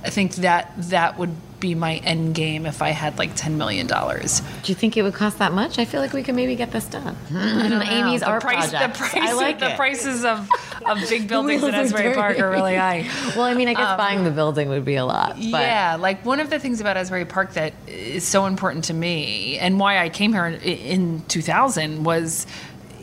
I 0.04 0.10
think 0.10 0.34
that 0.36 0.72
that 0.90 1.18
would 1.18 1.34
be 1.62 1.74
my 1.74 1.94
end 1.98 2.34
game 2.34 2.66
if 2.66 2.82
I 2.82 2.90
had 2.90 3.16
like 3.16 3.34
ten 3.36 3.56
million 3.56 3.86
dollars. 3.86 4.42
do 4.64 4.72
you 4.72 4.74
think 4.74 4.96
it 4.96 5.02
would 5.02 5.14
cost 5.14 5.38
that 5.38 5.52
much? 5.52 5.78
I 5.78 5.86
feel 5.86 6.00
like 6.00 6.12
we 6.12 6.22
could 6.22 6.34
maybe 6.34 6.56
get 6.56 6.72
this 6.72 6.84
done. 6.84 7.16
Amy's 7.30 8.20
the 8.20 8.26
art 8.26 8.42
price, 8.42 8.70
project. 8.70 8.94
The, 8.94 8.98
price, 8.98 9.14
I 9.14 9.32
like 9.32 9.60
the 9.60 9.70
it. 9.70 9.76
prices 9.76 10.24
of, 10.24 10.50
of 10.84 10.98
big 11.08 11.28
buildings 11.28 11.62
in 11.62 11.72
Wheels 11.72 11.92
are 11.92 11.96
Asbury 11.96 12.14
Park 12.14 12.38
are 12.40 12.50
really 12.50 12.74
high. 12.74 13.08
Well, 13.36 13.44
I 13.44 13.54
mean, 13.54 13.68
I 13.68 13.74
guess 13.74 13.88
um, 13.88 13.96
buying 13.96 14.24
the 14.24 14.32
building 14.32 14.68
would 14.70 14.84
be 14.84 14.96
a 14.96 15.04
lot. 15.04 15.36
But 15.36 15.40
Yeah, 15.62 15.96
like 15.98 16.26
one 16.26 16.40
of 16.40 16.50
the 16.50 16.58
things 16.58 16.80
about 16.80 16.96
Asbury 16.96 17.24
Park 17.24 17.52
that 17.54 17.72
is 17.86 18.26
so 18.26 18.46
important 18.46 18.84
to 18.86 18.94
me 18.94 19.56
and 19.58 19.78
why 19.78 19.98
I 19.98 20.08
came 20.08 20.32
here 20.32 20.46
in, 20.46 20.60
in 20.60 21.22
2000 21.28 22.02
was 22.02 22.46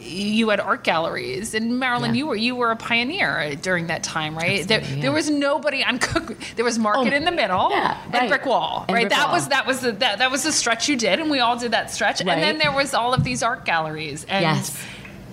you 0.10 0.50
had 0.50 0.60
art 0.60 0.84
galleries 0.84 1.54
and 1.54 1.80
Marilyn 1.80 2.14
Yeah. 2.16 2.20
you 2.20 2.26
were 2.28 2.36
you 2.36 2.56
were 2.56 2.72
a 2.72 2.76
pioneer 2.76 3.56
during 3.62 3.88
that 3.88 4.04
time 4.04 4.36
right 4.38 4.68
there, 4.68 4.80
Absolutely, 4.80 5.02
there 5.04 5.12
was 5.12 5.30
nobody 5.30 5.84
on 5.84 6.00
Cook 6.00 6.36
there 6.56 6.66
was 6.66 6.80
market 6.80 7.14
Oh, 7.14 7.16
in 7.16 7.26
the 7.26 7.32
middle 7.32 7.70
yeah, 7.72 7.98
and 8.06 8.14
right. 8.14 8.30
brick 8.30 8.46
wall 8.46 8.86
And 8.88 8.96
right 8.96 9.04
brick 9.04 9.12
that 9.12 9.26
wall. 9.28 9.34
was 9.36 9.48
that 9.50 9.68
was 9.68 9.80
the 9.82 9.92
that, 9.94 10.18
that 10.20 10.32
was 10.32 10.44
the 10.44 10.52
stretch 10.52 10.90
you 10.90 10.96
did 10.98 11.20
and 11.20 11.30
we 11.30 11.40
all 11.40 11.58
did 11.58 11.72
that 11.72 11.92
stretch 11.92 12.22
Right. 12.22 12.30
and 12.34 12.42
then 12.44 12.58
there 12.58 12.72
was 12.72 12.94
all 12.94 13.14
of 13.14 13.24
these 13.24 13.44
art 13.44 13.66
galleries 13.66 14.26
and 14.28 14.42
Yes. 14.44 14.78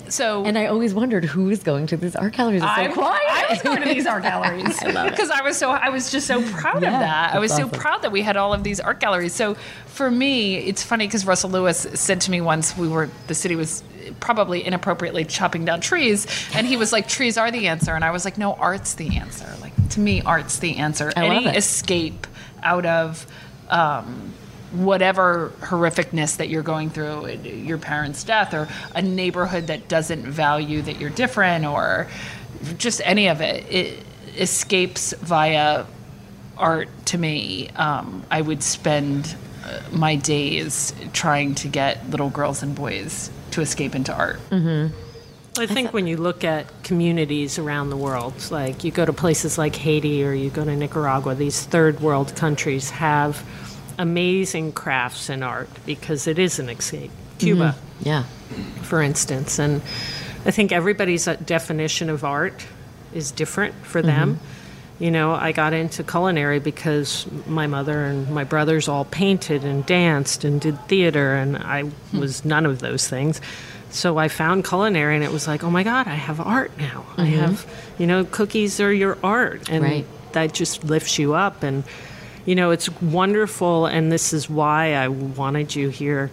So 0.09 0.45
And 0.45 0.57
I 0.59 0.67
always 0.67 0.95
wondered 0.95 1.25
who 1.25 1.51
is 1.51 1.63
going 1.63 1.87
to 1.89 1.97
these 1.97 2.17
art 2.17 2.35
galleries. 2.35 2.63
It's 2.63 2.71
I. 2.71 2.85
I 2.87 3.47
was 3.51 3.63
going 3.63 3.83
to 3.83 3.89
these 3.89 4.07
art 4.07 4.23
galleries 4.33 4.83
I 4.83 5.09
because 5.11 5.31
I 5.31 5.43
was 5.43 5.57
so 5.57 5.71
I 5.71 5.89
was 5.91 6.11
just 6.11 6.27
so 6.27 6.43
proud 6.53 6.83
Yeah, 6.83 6.95
of 6.95 7.01
that. 7.01 7.35
I 7.35 7.39
was 7.39 7.51
that's 7.57 7.63
so 7.63 7.69
proud 7.79 8.03
that 8.03 8.13
we 8.13 8.23
had 8.23 8.37
all 8.37 8.53
of 8.55 8.63
these 8.63 8.81
art 8.81 9.01
galleries. 9.01 9.35
So 9.35 9.55
for 9.87 10.11
me, 10.11 10.57
it's 10.57 10.83
funny 10.83 11.07
because 11.07 11.27
Russell 11.27 11.51
Lewis 11.51 11.87
said 11.95 12.21
to 12.23 12.31
me 12.31 12.41
once 12.41 12.77
we 12.77 12.89
were 12.89 13.09
the 13.27 13.35
city 13.35 13.57
was 13.57 13.83
probably 14.21 14.65
inappropriately 14.65 15.25
chopping 15.25 15.65
down 15.65 15.81
trees, 15.81 16.27
and 16.55 16.67
he 16.67 16.77
was 16.77 16.93
like, 16.93 17.09
"Trees 17.09 17.37
are 17.39 17.51
the 17.51 17.67
answer," 17.69 17.95
and 17.95 18.05
I 18.05 18.11
was 18.11 18.25
like, 18.25 18.39
"No, 18.39 18.55
art's 18.55 18.95
the 18.95 19.17
answer. 19.17 19.47
Like 19.61 19.73
to 19.91 20.01
me, 20.01 20.23
art's 20.23 20.59
the 20.61 20.77
answer. 20.77 21.13
I 21.17 21.25
Any 21.27 21.45
love 21.47 21.55
it. 21.55 21.59
escape 21.59 22.27
out 22.63 22.87
of." 22.87 23.27
Um, 23.69 24.33
whatever 24.85 25.53
horrificness 25.61 26.37
that 26.37 26.49
you're 26.49 26.62
going 26.62 26.91
through 26.91 27.29
your 27.45 27.79
parents 27.79 28.24
death 28.24 28.53
or 28.55 28.68
a 28.95 29.03
neighborhood 29.03 29.66
that 29.68 29.89
doesn't 29.89 30.22
value 30.22 30.83
that 30.83 31.01
you're 31.01 31.11
different 31.11 31.64
or 31.64 32.09
just 32.77 33.01
any 33.05 33.29
of 33.29 33.41
it 33.41 33.64
it 33.72 34.05
escapes 34.37 35.12
via 35.20 35.87
art 36.59 36.89
to 37.07 37.18
me. 37.18 37.68
Um, 37.77 38.24
i 38.31 38.41
would 38.41 38.62
spend 38.62 39.35
uh, 39.64 39.81
my 39.93 40.16
days 40.16 40.95
trying 41.12 41.55
to 41.57 41.68
get 41.68 42.09
little 42.11 42.31
girls 42.31 42.62
and 42.62 42.74
boys 42.74 43.31
to 43.53 43.61
escape 43.61 43.95
into 43.95 44.14
art. 44.14 44.41
I 45.59 45.66
think 45.66 45.93
when 45.95 46.07
you 46.07 46.18
look 46.18 46.45
at 46.45 46.66
communities 46.83 47.59
around 47.59 47.89
the 47.89 47.97
world, 47.97 48.35
like 48.51 48.85
you 48.85 48.91
go 48.91 49.07
to 49.07 49.12
places 49.12 49.57
like 49.57 49.74
Haiti 49.74 50.22
or 50.22 50.33
you 50.35 50.51
go 50.51 50.64
to 50.64 50.77
Nicaragua, 50.77 51.35
these 51.35 51.64
third 51.64 52.01
world 52.01 52.37
countries 52.37 52.91
have 52.91 53.43
amazing 53.99 54.73
crafts 54.73 55.29
and 55.29 55.43
art 55.43 55.69
because 55.85 56.27
it 56.27 56.39
is 56.39 56.59
an 56.59 56.69
escape. 56.69 57.11
Cuba, 57.39 57.75
mm-hmm. 57.77 58.09
Yeah. 58.09 58.23
for 58.83 59.03
instance, 59.03 59.59
and 59.59 59.83
I 60.45 60.51
think 60.51 60.73
everybody's 60.73 61.29
uh, 61.29 61.37
definition 61.37 62.09
of 62.09 62.25
art 62.25 62.65
is 63.13 63.31
different 63.31 63.75
for 63.85 64.01
mm-hmm. 64.01 64.09
them. 64.09 64.41
You 64.99 65.11
know, 65.11 65.33
I 65.33 65.53
got 65.53 65.75
into 65.75 66.03
culinary 66.03 66.59
because 66.59 67.27
my 67.47 67.67
mother 67.67 68.05
and 68.05 68.31
my 68.31 68.45
brothers 68.45 68.89
all 68.89 69.05
painted 69.05 69.65
and 69.65 69.85
danced 69.85 70.45
and 70.45 70.59
did 70.59 70.81
theater, 70.89 71.35
and 71.35 71.59
I 71.59 71.83
hmm. 71.83 72.19
was 72.19 72.47
none 72.47 72.65
of 72.65 72.79
those 72.79 73.07
things. 73.07 73.43
So 73.91 74.17
I 74.17 74.29
found 74.29 74.65
culinary, 74.65 75.15
and 75.15 75.23
it 75.23 75.33
was 75.33 75.47
like, 75.47 75.63
oh 75.65 75.71
my 75.71 75.83
God, 75.83 76.07
I 76.07 76.15
have 76.15 76.41
art 76.41 76.77
now. 76.79 77.05
I 77.19 77.27
mm-hmm. 77.27 77.41
have, 77.41 77.67
you 77.99 78.07
know, 78.07 78.25
cookies 78.25 78.81
are 78.81 78.93
your 78.93 79.19
art, 79.23 79.69
and 79.69 79.85
Right. 79.85 80.07
that 80.33 80.55
just 80.55 80.83
lifts 80.85 81.19
you 81.19 81.35
up. 81.35 81.63
And 81.63 81.85
you 82.47 82.55
know, 82.55 82.71
it's 82.71 82.89
wonderful, 83.03 83.87
and 83.87 84.11
this 84.11 84.33
is 84.33 84.49
why 84.49 84.95
I 84.95 85.09
wanted 85.09 85.75
you 85.75 85.89
here. 85.89 86.31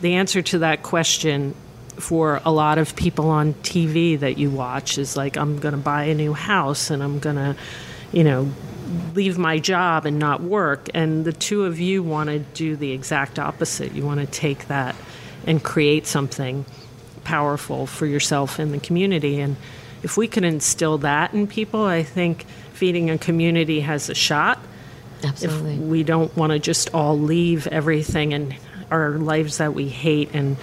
The 0.00 0.14
answer 0.14 0.42
to 0.42 0.60
that 0.60 0.82
question 0.82 1.54
for 1.98 2.40
a 2.44 2.50
lot 2.50 2.78
of 2.78 2.96
people 2.96 3.28
on 3.28 3.54
TV 3.54 4.18
that 4.18 4.38
you 4.38 4.50
watch 4.50 4.96
is 4.98 5.16
like, 5.16 5.36
I'm 5.36 5.58
going 5.58 5.72
to 5.72 5.80
buy 5.80 6.04
a 6.04 6.14
new 6.14 6.32
house 6.32 6.90
and 6.90 7.02
I'm 7.02 7.18
going 7.18 7.36
to, 7.36 7.56
you 8.10 8.24
know, 8.24 8.50
leave 9.14 9.38
my 9.38 9.58
job 9.58 10.06
and 10.06 10.18
not 10.18 10.42
work. 10.42 10.88
And 10.94 11.24
the 11.24 11.32
two 11.32 11.64
of 11.64 11.78
you 11.78 12.02
want 12.02 12.30
to 12.30 12.38
do 12.38 12.74
the 12.74 12.92
exact 12.92 13.38
opposite. 13.38 13.92
You 13.92 14.04
want 14.04 14.20
to 14.20 14.26
take 14.26 14.68
that 14.68 14.96
and 15.46 15.62
create 15.62 16.06
something 16.06 16.64
powerful 17.24 17.86
for 17.86 18.06
yourself 18.06 18.58
and 18.58 18.72
the 18.72 18.80
community. 18.80 19.40
And 19.40 19.56
if 20.02 20.16
we 20.16 20.26
can 20.26 20.44
instill 20.44 20.98
that 20.98 21.34
in 21.34 21.46
people, 21.46 21.84
I 21.84 22.02
think 22.02 22.46
feeding 22.72 23.10
a 23.10 23.18
community 23.18 23.80
has 23.80 24.08
a 24.08 24.14
shot. 24.14 24.58
Absolutely. 25.24 25.74
If 25.74 25.80
we 25.80 26.02
don't 26.02 26.34
want 26.36 26.52
to 26.52 26.58
just 26.58 26.94
all 26.94 27.18
leave 27.18 27.66
everything 27.66 28.32
and 28.34 28.54
our 28.90 29.10
lives 29.10 29.58
that 29.58 29.74
we 29.74 29.88
hate 29.88 30.30
and 30.34 30.56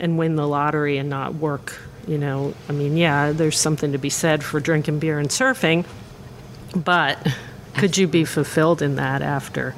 and 0.00 0.16
win 0.18 0.36
the 0.36 0.46
lottery 0.46 0.96
and 0.98 1.10
not 1.10 1.34
work, 1.34 1.78
you 2.06 2.18
know, 2.18 2.54
I 2.68 2.72
mean, 2.72 2.96
yeah, 2.96 3.32
there's 3.32 3.58
something 3.58 3.92
to 3.92 3.98
be 3.98 4.10
said 4.10 4.44
for 4.44 4.60
drinking 4.60 4.98
beer 5.00 5.18
and 5.18 5.28
surfing, 5.28 5.84
but 6.74 7.18
could 7.74 7.96
you 7.96 8.06
be 8.06 8.24
fulfilled 8.24 8.80
in 8.82 8.96
that 8.96 9.22
after 9.22 9.74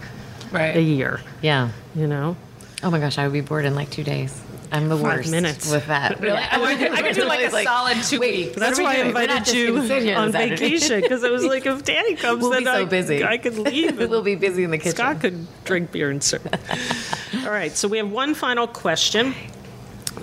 Right. 0.52 0.76
a 0.76 0.82
year, 0.82 1.20
yeah. 1.42 1.70
you 1.94 2.06
know? 2.06 2.36
Oh 2.82 2.90
my 2.90 2.98
gosh, 2.98 3.18
I 3.18 3.24
would 3.26 3.32
be 3.32 3.40
bored 3.40 3.64
in 3.64 3.74
like 3.74 3.90
two 3.90 4.02
days. 4.04 4.40
I'm 4.72 4.88
the 4.88 4.96
Five 4.96 5.04
worst 5.18 5.30
minutes. 5.30 5.70
with 5.70 5.86
that. 5.88 6.20
Really? 6.20 6.36
I 6.38 6.58
would, 6.58 6.80
I 6.92 7.02
could 7.02 7.14
do 7.16 7.24
like 7.24 7.40
a 7.40 7.50
solid 7.64 8.02
two 8.04 8.20
weeks. 8.20 8.56
That's 8.56 8.78
why 8.78 8.92
I 8.92 9.02
doing? 9.02 9.14
We're 9.14 9.26
not 9.26 9.30
invited 9.48 9.54
you 9.54 9.74
gonna 9.74 9.88
sit 9.88 10.02
here 10.02 10.16
on 10.16 10.24
on 10.26 10.32
vacation 10.32 11.00
because 11.00 11.24
I 11.24 11.30
was 11.30 11.44
like, 11.44 11.66
if 11.66 11.84
Danny 11.84 12.14
comes, 12.16 12.40
We'll 12.42 12.50
then 12.52 12.60
be 12.60 12.64
so 12.66 12.72
I, 12.72 12.84
busy. 12.84 13.24
I 13.24 13.38
could 13.38 13.58
leave. 13.58 13.98
and 13.98 14.10
we'll 14.10 14.22
be 14.22 14.36
busy 14.36 14.62
in 14.64 14.70
the 14.70 14.78
kitchen. 14.78 14.92
Scott 14.96 15.20
could 15.20 15.46
drink 15.64 15.90
beer 15.92 16.10
and 16.10 16.22
serve. 16.22 16.46
All 17.44 17.50
right, 17.50 17.72
so 17.72 17.88
we 17.88 17.98
have 17.98 18.10
one 18.10 18.34
final 18.34 18.66
question. 18.66 19.34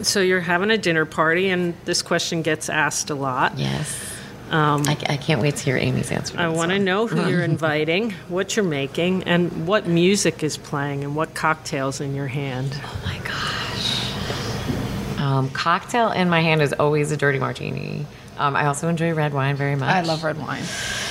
So 0.02 0.22
you're 0.22 0.40
having 0.42 0.70
a 0.72 0.78
dinner 0.78 1.06
party, 1.06 1.50
and 1.50 1.74
this 1.86 2.02
question 2.02 2.42
gets 2.42 2.70
asked 2.70 3.10
a 3.10 3.16
lot. 3.16 3.58
Yes. 3.58 4.00
Um, 4.52 4.84
I, 4.88 4.92
I 5.10 5.18
can't 5.18 5.42
wait 5.42 5.58
to 5.58 5.64
hear 5.66 5.76
Amy's 5.78 6.10
answer. 6.12 6.38
I 6.40 6.48
want 6.48 6.72
to 6.72 6.80
know 6.80 7.06
who 7.08 7.30
you're 7.30 7.42
inviting, 7.56 8.12
what 8.30 8.56
you're 8.56 8.64
making, 8.66 9.24
and 9.24 9.68
what 9.68 9.88
music 9.88 10.42
is 10.44 10.56
playing, 10.56 11.04
and 11.04 11.16
what 11.18 11.34
cocktails 11.34 12.00
in 12.00 12.16
your 12.16 12.28
hand. 12.28 12.72
Oh 12.82 13.02
my 13.04 13.18
gosh. 13.28 13.57
Um, 15.18 15.50
cocktail 15.50 16.12
in 16.12 16.30
my 16.30 16.42
hand 16.42 16.62
is 16.62 16.74
always 16.74 17.12
a 17.12 17.18
dirty 17.18 17.40
martini. 17.40 18.06
Um, 18.38 18.56
I 18.56 18.68
also 18.68 18.88
enjoy 18.88 19.14
red 19.14 19.34
wine 19.34 19.56
very 19.56 19.76
much. 19.76 19.90
I 19.90 20.02
love 20.02 20.24
red 20.24 20.38
wine. 20.38 20.64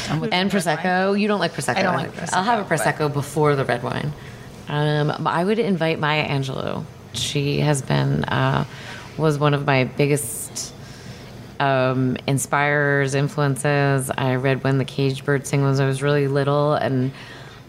And 0.08 0.22
red 0.22 0.30
wine. 0.30 0.50
prosecco. 0.50 1.18
You 1.18 1.26
don't 1.26 1.40
like 1.40 1.52
prosecco. 1.52 1.76
I 1.76 1.82
don't 1.82 1.96
like 1.96 2.12
prosecco. 2.12 2.34
I'll 2.34 2.44
have 2.44 2.60
a 2.60 2.74
Prosecco, 2.74 3.08
prosecco 3.08 3.12
before 3.12 3.56
the 3.56 3.64
red 3.64 3.82
wine. 3.82 4.12
Um, 4.68 5.26
I 5.26 5.44
would 5.44 5.58
invite 5.58 5.98
Maya 5.98 6.26
Angelou. 6.28 6.84
She 7.14 7.60
has 7.60 7.82
been 7.82 8.24
uh, 8.24 8.64
was 9.16 9.38
one 9.38 9.54
of 9.54 9.66
my 9.66 9.84
biggest 9.84 10.72
um, 11.60 12.16
inspirers, 12.26 13.14
influences. 13.14 14.10
I 14.10 14.36
read 14.36 14.62
When 14.62 14.78
the 14.78 14.84
Caged 14.84 15.24
Bird 15.24 15.46
Sing 15.46 15.62
when 15.62 15.78
I 15.80 15.86
was 15.86 16.02
really 16.02 16.28
little, 16.28 16.74
and 16.74 17.12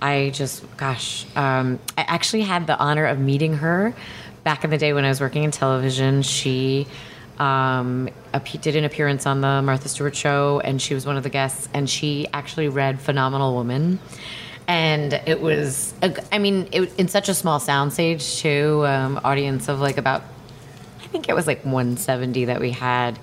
I 0.01 0.31
just, 0.33 0.63
gosh, 0.77 1.25
um, 1.35 1.79
I 1.97 2.01
actually 2.01 2.41
had 2.41 2.67
the 2.67 2.77
honor 2.77 3.05
of 3.05 3.19
meeting 3.19 3.55
her 3.55 3.93
back 4.47 4.63
in 4.63 4.69
the 4.69 4.77
day 4.77 4.93
when 4.93 5.03
I 5.03 5.09
was 5.09 5.19
working 5.19 5.43
in 5.43 5.51
television. 5.51 6.21
She 6.21 6.87
um, 7.37 8.07
did 8.61 8.77
an 8.77 8.85
appearance 8.85 9.25
on 9.25 9.41
the 9.41 9.61
Martha 9.61 9.89
Stewart 9.89 10.15
show, 10.15 10.61
and 10.61 10.81
she 10.81 10.93
was 10.93 11.05
one 11.05 11.17
of 11.17 11.23
the 11.23 11.29
guests, 11.29 11.67
and 11.73 11.89
she 11.89 12.27
actually 12.31 12.69
read 12.69 13.01
Phenomenal 13.01 13.53
Woman. 13.53 13.99
And 14.65 15.11
it 15.25 15.41
was, 15.41 15.93
I 16.31 16.37
mean, 16.37 16.69
it, 16.71 16.97
in 16.97 17.09
such 17.09 17.27
a 17.27 17.33
small 17.33 17.59
soundstage, 17.59 18.39
too, 18.39 18.85
um, 18.85 19.19
audience 19.21 19.67
of 19.67 19.81
like 19.81 19.97
about 19.97 20.23
I 21.03 21.07
think 21.07 21.27
it 21.27 21.35
was 21.35 21.45
like 21.45 21.65
170 21.65 22.45
that 22.45 22.61
we 22.61 22.71
had. 22.71 23.19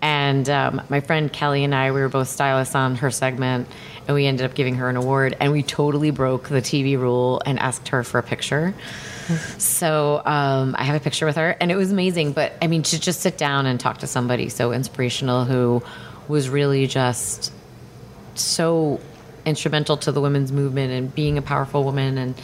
And 0.00 0.48
um, 0.48 0.80
my 0.88 1.00
friend 1.00 1.30
Kelly 1.30 1.64
and 1.64 1.74
I, 1.74 1.92
we 1.92 2.00
were 2.00 2.08
both 2.08 2.28
stylists 2.28 2.74
on 2.74 2.96
her 2.96 3.10
segment, 3.10 3.68
and 4.06 4.14
we 4.14 4.26
ended 4.26 4.44
up 4.44 4.54
giving 4.54 4.76
her 4.76 4.88
an 4.88 4.96
award. 4.96 5.36
And 5.40 5.52
we 5.52 5.62
totally 5.62 6.10
broke 6.10 6.48
the 6.48 6.62
TV 6.62 6.98
rule 6.98 7.42
and 7.44 7.58
asked 7.58 7.88
her 7.88 8.02
for 8.02 8.18
a 8.18 8.22
picture. 8.22 8.74
So 9.58 10.20
um, 10.24 10.74
I 10.76 10.84
have 10.84 10.96
a 10.96 11.00
picture 11.00 11.26
with 11.26 11.36
her, 11.36 11.56
and 11.60 11.70
it 11.70 11.76
was 11.76 11.92
amazing. 11.92 12.32
But 12.32 12.52
I 12.60 12.66
mean, 12.66 12.82
to 12.82 13.00
just 13.00 13.20
sit 13.20 13.38
down 13.38 13.66
and 13.66 13.78
talk 13.78 13.98
to 13.98 14.06
somebody 14.06 14.48
so 14.48 14.72
inspirational 14.72 15.44
who 15.44 15.82
was 16.28 16.48
really 16.48 16.86
just 16.86 17.52
so 18.34 19.00
instrumental 19.44 19.96
to 19.98 20.12
the 20.12 20.20
women's 20.20 20.52
movement 20.52 20.92
and 20.92 21.14
being 21.14 21.38
a 21.38 21.42
powerful 21.42 21.84
woman 21.84 22.18
and 22.18 22.34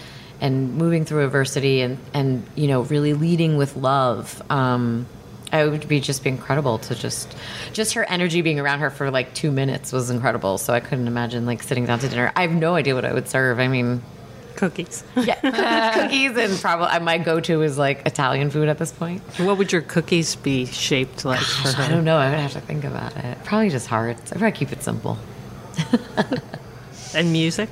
and 0.40 0.74
moving 0.74 1.04
through 1.04 1.24
adversity 1.24 1.80
and 1.80 1.98
and 2.12 2.44
you 2.54 2.66
know 2.66 2.82
really 2.82 3.14
leading 3.14 3.56
with 3.56 3.76
love 3.76 4.42
um 4.50 5.06
I 5.52 5.66
would 5.66 5.88
be 5.88 6.00
just 6.00 6.22
be 6.22 6.30
incredible 6.30 6.78
to 6.78 6.94
just 6.94 7.34
just 7.72 7.94
her 7.94 8.04
energy 8.04 8.42
being 8.42 8.60
around 8.60 8.80
her 8.80 8.90
for 8.90 9.10
like 9.10 9.34
two 9.34 9.50
minutes 9.50 9.92
was 9.92 10.10
incredible. 10.10 10.58
So 10.58 10.72
I 10.72 10.80
couldn't 10.80 11.06
imagine 11.06 11.46
like 11.46 11.62
sitting 11.62 11.86
down 11.86 11.98
to 12.00 12.08
dinner. 12.08 12.32
I 12.36 12.42
have 12.42 12.52
no 12.52 12.74
idea 12.74 12.94
what 12.94 13.04
I 13.04 13.12
would 13.12 13.28
serve. 13.28 13.58
I 13.58 13.68
mean, 13.68 14.02
Cookies. 14.56 15.04
yeah, 15.16 15.92
cookies 15.94 16.36
and 16.36 16.60
probably 16.60 16.98
my 16.98 17.18
go 17.18 17.38
to 17.38 17.62
is 17.62 17.78
like 17.78 18.04
Italian 18.06 18.50
food 18.50 18.68
at 18.68 18.76
this 18.78 18.90
point. 18.90 19.22
What 19.38 19.56
would 19.56 19.70
your 19.70 19.82
cookies 19.82 20.34
be 20.34 20.66
shaped 20.66 21.24
like 21.24 21.38
for 21.38 21.80
I 21.80 21.88
don't 21.88 22.04
know. 22.04 22.18
I 22.18 22.30
would 22.30 22.40
have 22.40 22.52
to 22.54 22.60
think 22.60 22.82
about 22.82 23.16
it. 23.16 23.38
Probably 23.44 23.70
just 23.70 23.86
hearts. 23.86 24.32
I'd 24.32 24.38
probably 24.38 24.58
keep 24.58 24.72
it 24.72 24.82
simple. 24.82 25.16
And 27.14 27.32
music? 27.32 27.70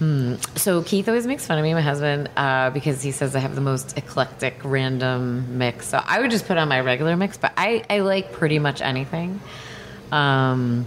So 0.00 0.82
Keith 0.82 1.08
always 1.08 1.26
makes 1.26 1.46
fun 1.46 1.58
of 1.58 1.62
me, 1.62 1.74
my 1.74 1.82
husband, 1.82 2.30
uh, 2.34 2.70
because 2.70 3.02
he 3.02 3.12
says 3.12 3.36
I 3.36 3.40
have 3.40 3.54
the 3.54 3.60
most 3.60 3.98
eclectic, 3.98 4.58
random 4.64 5.58
mix. 5.58 5.88
So 5.88 6.02
I 6.02 6.20
would 6.20 6.30
just 6.30 6.46
put 6.46 6.56
on 6.56 6.68
my 6.68 6.80
regular 6.80 7.16
mix, 7.16 7.36
but 7.36 7.52
I, 7.56 7.84
I 7.90 8.00
like 8.00 8.32
pretty 8.32 8.58
much 8.58 8.80
anything. 8.80 9.40
Um, 10.10 10.86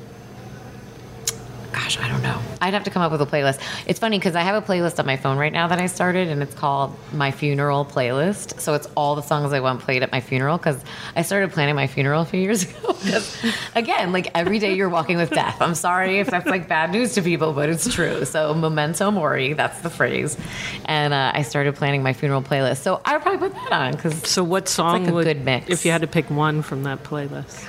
gosh, 1.73 1.99
I 1.99 2.07
don't 2.07 2.21
know. 2.21 2.39
I'd 2.61 2.73
have 2.73 2.83
to 2.85 2.89
come 2.89 3.01
up 3.01 3.11
with 3.11 3.21
a 3.21 3.25
playlist. 3.25 3.59
It's 3.85 3.99
funny 3.99 4.17
because 4.19 4.35
I 4.35 4.41
have 4.41 4.55
a 4.61 4.65
playlist 4.65 4.99
on 4.99 5.05
my 5.05 5.17
phone 5.17 5.37
right 5.37 5.51
now 5.51 5.67
that 5.67 5.79
I 5.79 5.87
started, 5.87 6.29
and 6.29 6.41
it's 6.41 6.53
called 6.55 6.95
my 7.11 7.31
funeral 7.31 7.83
playlist. 7.85 8.59
So 8.61 8.73
it's 8.73 8.87
all 8.95 9.15
the 9.15 9.21
songs 9.21 9.51
I 9.53 9.59
want 9.59 9.81
played 9.81 10.03
at 10.03 10.11
my 10.11 10.21
funeral 10.21 10.57
because 10.57 10.81
I 11.15 11.23
started 11.23 11.51
planning 11.51 11.75
my 11.75 11.87
funeral 11.87 12.21
a 12.21 12.25
few 12.25 12.39
years 12.39 12.63
ago. 12.69 12.93
Because 13.03 13.53
again, 13.75 14.11
like 14.13 14.29
every 14.35 14.59
day 14.59 14.75
you're 14.75 14.89
walking 14.89 15.17
with 15.17 15.29
death. 15.31 15.61
I'm 15.61 15.75
sorry 15.75 16.19
if 16.19 16.27
that's 16.29 16.45
like 16.45 16.67
bad 16.69 16.91
news 16.91 17.13
to 17.15 17.21
people, 17.21 17.53
but 17.53 17.67
it's 17.69 17.91
true. 17.93 18.23
So 18.25 18.53
memento 18.53 19.11
mori, 19.11 19.53
that's 19.53 19.81
the 19.81 19.89
phrase. 19.89 20.37
And 20.85 21.13
uh, 21.13 21.31
I 21.33 21.41
started 21.41 21.75
planning 21.75 22.03
my 22.03 22.13
funeral 22.13 22.41
playlist. 22.41 22.77
So 22.77 23.01
I 23.03 23.13
would 23.13 23.21
probably 23.23 23.49
put 23.49 23.55
that 23.55 23.71
on 23.73 23.91
because 23.93 24.15
So 24.29 24.43
what 24.43 24.69
song 24.69 25.03
like 25.03 25.11
a 25.11 25.13
would, 25.13 25.25
good 25.25 25.43
mix. 25.43 25.69
if 25.69 25.85
you 25.85 25.91
had 25.91 26.01
to 26.01 26.07
pick 26.07 26.29
one 26.29 26.61
from 26.61 26.83
that 26.83 27.03
playlist? 27.03 27.65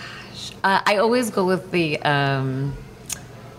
uh, 0.62 0.80
I 0.86 0.96
always 0.98 1.30
go 1.30 1.44
with 1.46 1.70
the 1.70 2.00
um, 2.02 2.74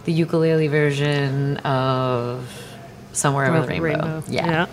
the 0.05 0.13
ukulele 0.13 0.67
version 0.67 1.57
of 1.57 2.47
"Somewhere 3.11 3.45
Over 3.47 3.67
Rainbow. 3.67 3.83
Rainbow." 3.83 4.05
Rainbow. 4.07 4.23
Yeah, 4.27 4.45
Yeah. 4.47 4.65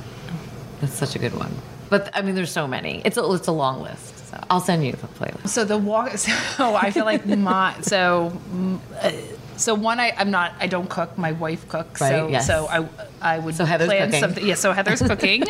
that's 0.80 0.95
such 0.95 1.16
a 1.16 1.18
good 1.18 1.35
one. 1.35 1.53
But 1.91 2.11
I 2.14 2.22
mean, 2.22 2.35
there's 2.35 2.51
so 2.53 2.66
many. 2.66 3.03
It's 3.05 3.16
a 3.18 3.33
it's 3.33 3.49
a 3.49 3.53
long 3.53 3.83
list. 3.83 4.30
So 4.30 4.39
I'll 4.49 4.61
send 4.61 4.85
you 4.87 4.93
the 4.93 5.09
playlist. 5.09 5.49
So 5.49 5.64
the 5.64 5.76
walk. 5.78 6.11
So 6.57 6.74
I 6.74 6.91
feel 6.91 7.05
like 7.05 7.26
my 7.26 7.74
so. 7.83 8.33
uh, 9.03 9.11
So 9.57 9.74
one, 9.74 10.01
I, 10.01 10.12
I'm 10.16 10.30
not. 10.30 10.53
I 10.59 10.66
don't 10.66 10.89
cook. 10.89 11.18
My 11.18 11.33
wife 11.33 11.68
cooks. 11.68 12.01
So 12.01 12.07
Right, 12.07 12.30
yes. 12.33 12.47
so 12.47 12.66
I 12.66 12.89
I 13.23 13.39
would 13.39 13.55
So 13.55 13.64
Heather's 13.64 13.89
plan 13.89 14.07
cooking. 14.09 14.20
something. 14.20 14.47
Yeah. 14.47 14.55
So 14.55 14.73
Heather's 14.73 15.01
cooking. 15.12 15.45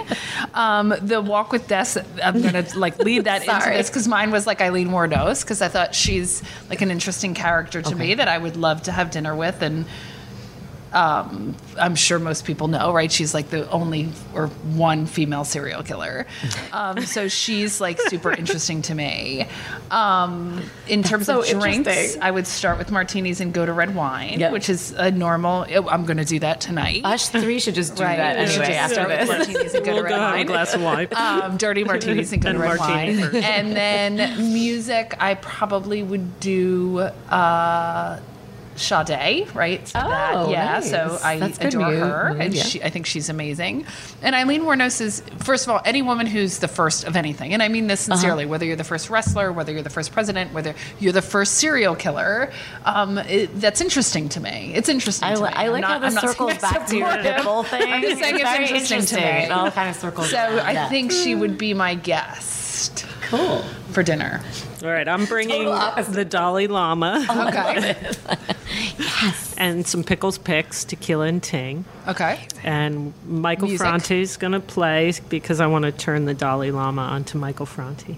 um, 0.54 0.94
the 1.00 1.20
walk 1.20 1.52
with 1.52 1.68
Des. 1.68 2.00
I'm 2.22 2.42
gonna 2.42 2.64
like 2.76 2.98
lead 2.98 3.24
that 3.24 3.42
into 3.48 3.70
this 3.70 3.88
because 3.88 4.06
mine 4.06 4.30
was 4.30 4.46
like 4.46 4.60
Eileen 4.60 4.88
Wuornos 4.88 5.42
because 5.42 5.62
I 5.62 5.68
thought 5.68 5.94
she's 5.94 6.42
like 6.68 6.82
an 6.82 6.90
interesting 6.90 7.34
character 7.34 7.82
to 7.82 7.94
me 7.94 8.14
that 8.14 8.28
I 8.28 8.38
would 8.38 8.56
love 8.56 8.82
to 8.84 8.92
have 8.92 9.10
dinner 9.10 9.34
with 9.34 9.62
and. 9.62 9.84
Um, 10.92 11.56
I'm 11.78 11.94
sure 11.94 12.18
most 12.18 12.44
people 12.44 12.68
know, 12.68 12.92
right? 12.92 13.10
She's 13.10 13.32
like 13.34 13.48
the 13.50 13.68
only 13.70 14.10
or 14.34 14.48
one 14.48 15.06
female 15.06 15.44
serial 15.44 15.82
killer. 15.82 16.26
Um, 16.72 17.02
so 17.04 17.28
she's 17.28 17.80
like 17.82 18.00
super 18.00 18.32
interesting 18.32 18.80
to 18.82 18.94
me. 18.94 19.46
Um, 19.90 20.62
in 20.88 21.02
terms 21.02 21.26
so 21.26 21.40
of 21.40 21.48
drinks. 21.60 22.16
I 22.20 22.30
would 22.30 22.46
start 22.46 22.78
with 22.78 22.90
martinis 22.90 23.40
and 23.40 23.52
go 23.52 23.66
to 23.66 23.72
red 23.74 23.94
wine, 23.94 24.40
Yep. 24.40 24.52
which 24.52 24.68
is 24.70 24.92
a 24.92 25.10
normal. 25.10 25.66
I'm 25.88 26.06
going 26.06 26.16
to 26.16 26.24
do 26.24 26.38
that 26.40 26.60
tonight. 26.62 27.04
Us 27.04 27.28
three 27.28 27.60
should 27.60 27.74
just 27.74 27.96
do 27.96 28.02
Right. 28.04 28.16
that 28.16 28.36
We 28.36 28.42
anyway 28.44 28.66
just 28.66 28.70
after 28.78 28.94
start 28.94 29.08
with 29.08 29.18
this. 29.20 29.28
martinis 29.28 29.74
and 29.74 29.84
go 29.84 29.92
we'll 29.94 30.02
to 30.04 30.08
go 30.08 30.14
red 30.16 30.22
a 30.22 30.32
wine. 30.32 30.46
glass 30.46 30.74
of 30.74 30.82
wine. 30.82 31.08
Um, 31.14 31.56
dirty 31.58 31.84
martinis 31.84 32.32
and 32.32 32.40
go 32.42 32.52
to 32.52 32.58
red 32.58 32.78
wine. 32.78 33.18
first. 33.20 33.34
And 33.36 33.76
then 33.76 34.52
music, 34.52 35.14
I 35.20 35.34
probably 35.34 36.02
would 36.02 36.40
do 36.40 37.00
uh, 37.28 38.18
Sade, 38.76 39.54
right? 39.54 39.86
So 39.86 40.00
Oh, 40.02 40.50
yeah. 40.50 40.72
nice. 40.74 40.90
So 40.90 41.18
I 41.22 41.38
That's 41.38 41.58
adore 41.58 41.92
her, 41.92 42.30
move, 42.30 42.40
and 42.40 42.54
yeah. 42.54 42.62
she, 42.62 42.82
I 42.82 42.90
think 42.90 43.06
she's 43.06 43.28
amazing. 43.28 43.84
And 44.22 44.34
Eileen 44.34 44.62
Wuornos 44.62 45.00
is, 45.00 45.22
first 45.38 45.66
of 45.66 45.72
all, 45.72 45.80
any 45.84 46.02
woman 46.02 46.26
who's 46.26 46.58
the 46.58 46.68
first 46.68 47.04
of 47.04 47.14
anything, 47.16 47.52
and 47.52 47.62
I 47.62 47.68
mean 47.68 47.86
this 47.86 48.08
Uh-huh. 48.08 48.16
sincerely. 48.18 48.46
Whether 48.46 48.64
you're 48.66 48.76
the 48.76 48.84
first 48.84 49.10
wrestler, 49.10 49.52
whether 49.52 49.72
you're 49.72 49.82
the 49.82 49.90
first 49.90 50.12
president, 50.12 50.52
whether 50.52 50.74
you're 51.00 51.12
the 51.12 51.22
first 51.22 51.54
serial 51.54 51.94
killer, 51.94 52.50
um, 52.84 53.18
it, 53.18 53.60
that's 53.60 53.80
interesting 53.80 54.28
to 54.30 54.40
me. 54.40 54.72
It's 54.74 54.88
interesting. 54.88 55.28
I, 55.28 55.34
to 55.34 55.42
me. 55.42 55.48
I 55.48 55.68
like 55.68 55.80
not- 55.82 55.90
how 55.90 55.98
this 56.10 56.18
circles 56.18 56.56
back 56.58 56.86
to 56.88 56.96
your 56.96 57.22
nipple 57.22 57.62
thing. 57.64 57.82
I'm 57.92 58.02
just 58.02 58.20
saying 58.20 58.34
it's, 58.36 58.42
very 58.44 58.64
interesting, 58.68 59.00
to 59.02 59.16
me. 59.16 59.22
It 59.44 59.50
all 59.50 59.70
kind 59.70 59.90
of 59.90 59.96
circles. 59.96 60.30
So 60.30 60.38
I 60.64 60.88
think 60.88 61.12
she 61.12 61.34
would 61.34 61.58
be 61.58 61.74
my 61.74 61.94
guest 61.94 63.06
cool. 63.22 63.62
for 63.90 64.02
dinner. 64.02 64.40
All 64.82 64.88
right, 64.88 65.06
I'm 65.06 65.26
bringing 65.26 65.64
the 65.66 66.26
Dalai 66.28 66.66
Lama 66.66 67.24
oh 67.28 67.48
Okay. 67.48 67.96
and 69.56 69.86
some 69.86 70.02
pickles 70.02 70.38
picks, 70.38 70.84
tequila 70.84 71.26
and 71.26 71.40
ting. 71.42 71.84
okay. 72.08 72.40
And 72.64 73.12
Michael 73.26 73.68
Music. 73.68 73.86
Franti's 73.86 74.36
going 74.36 74.54
to 74.54 74.60
play 74.60 75.12
because 75.28 75.60
I 75.60 75.66
want 75.66 75.84
to 75.84 75.92
turn 75.92 76.24
the 76.24 76.34
Dalai 76.34 76.72
Lama 76.72 77.02
onto 77.02 77.38
Michael 77.38 77.66
Franti. 77.66 78.16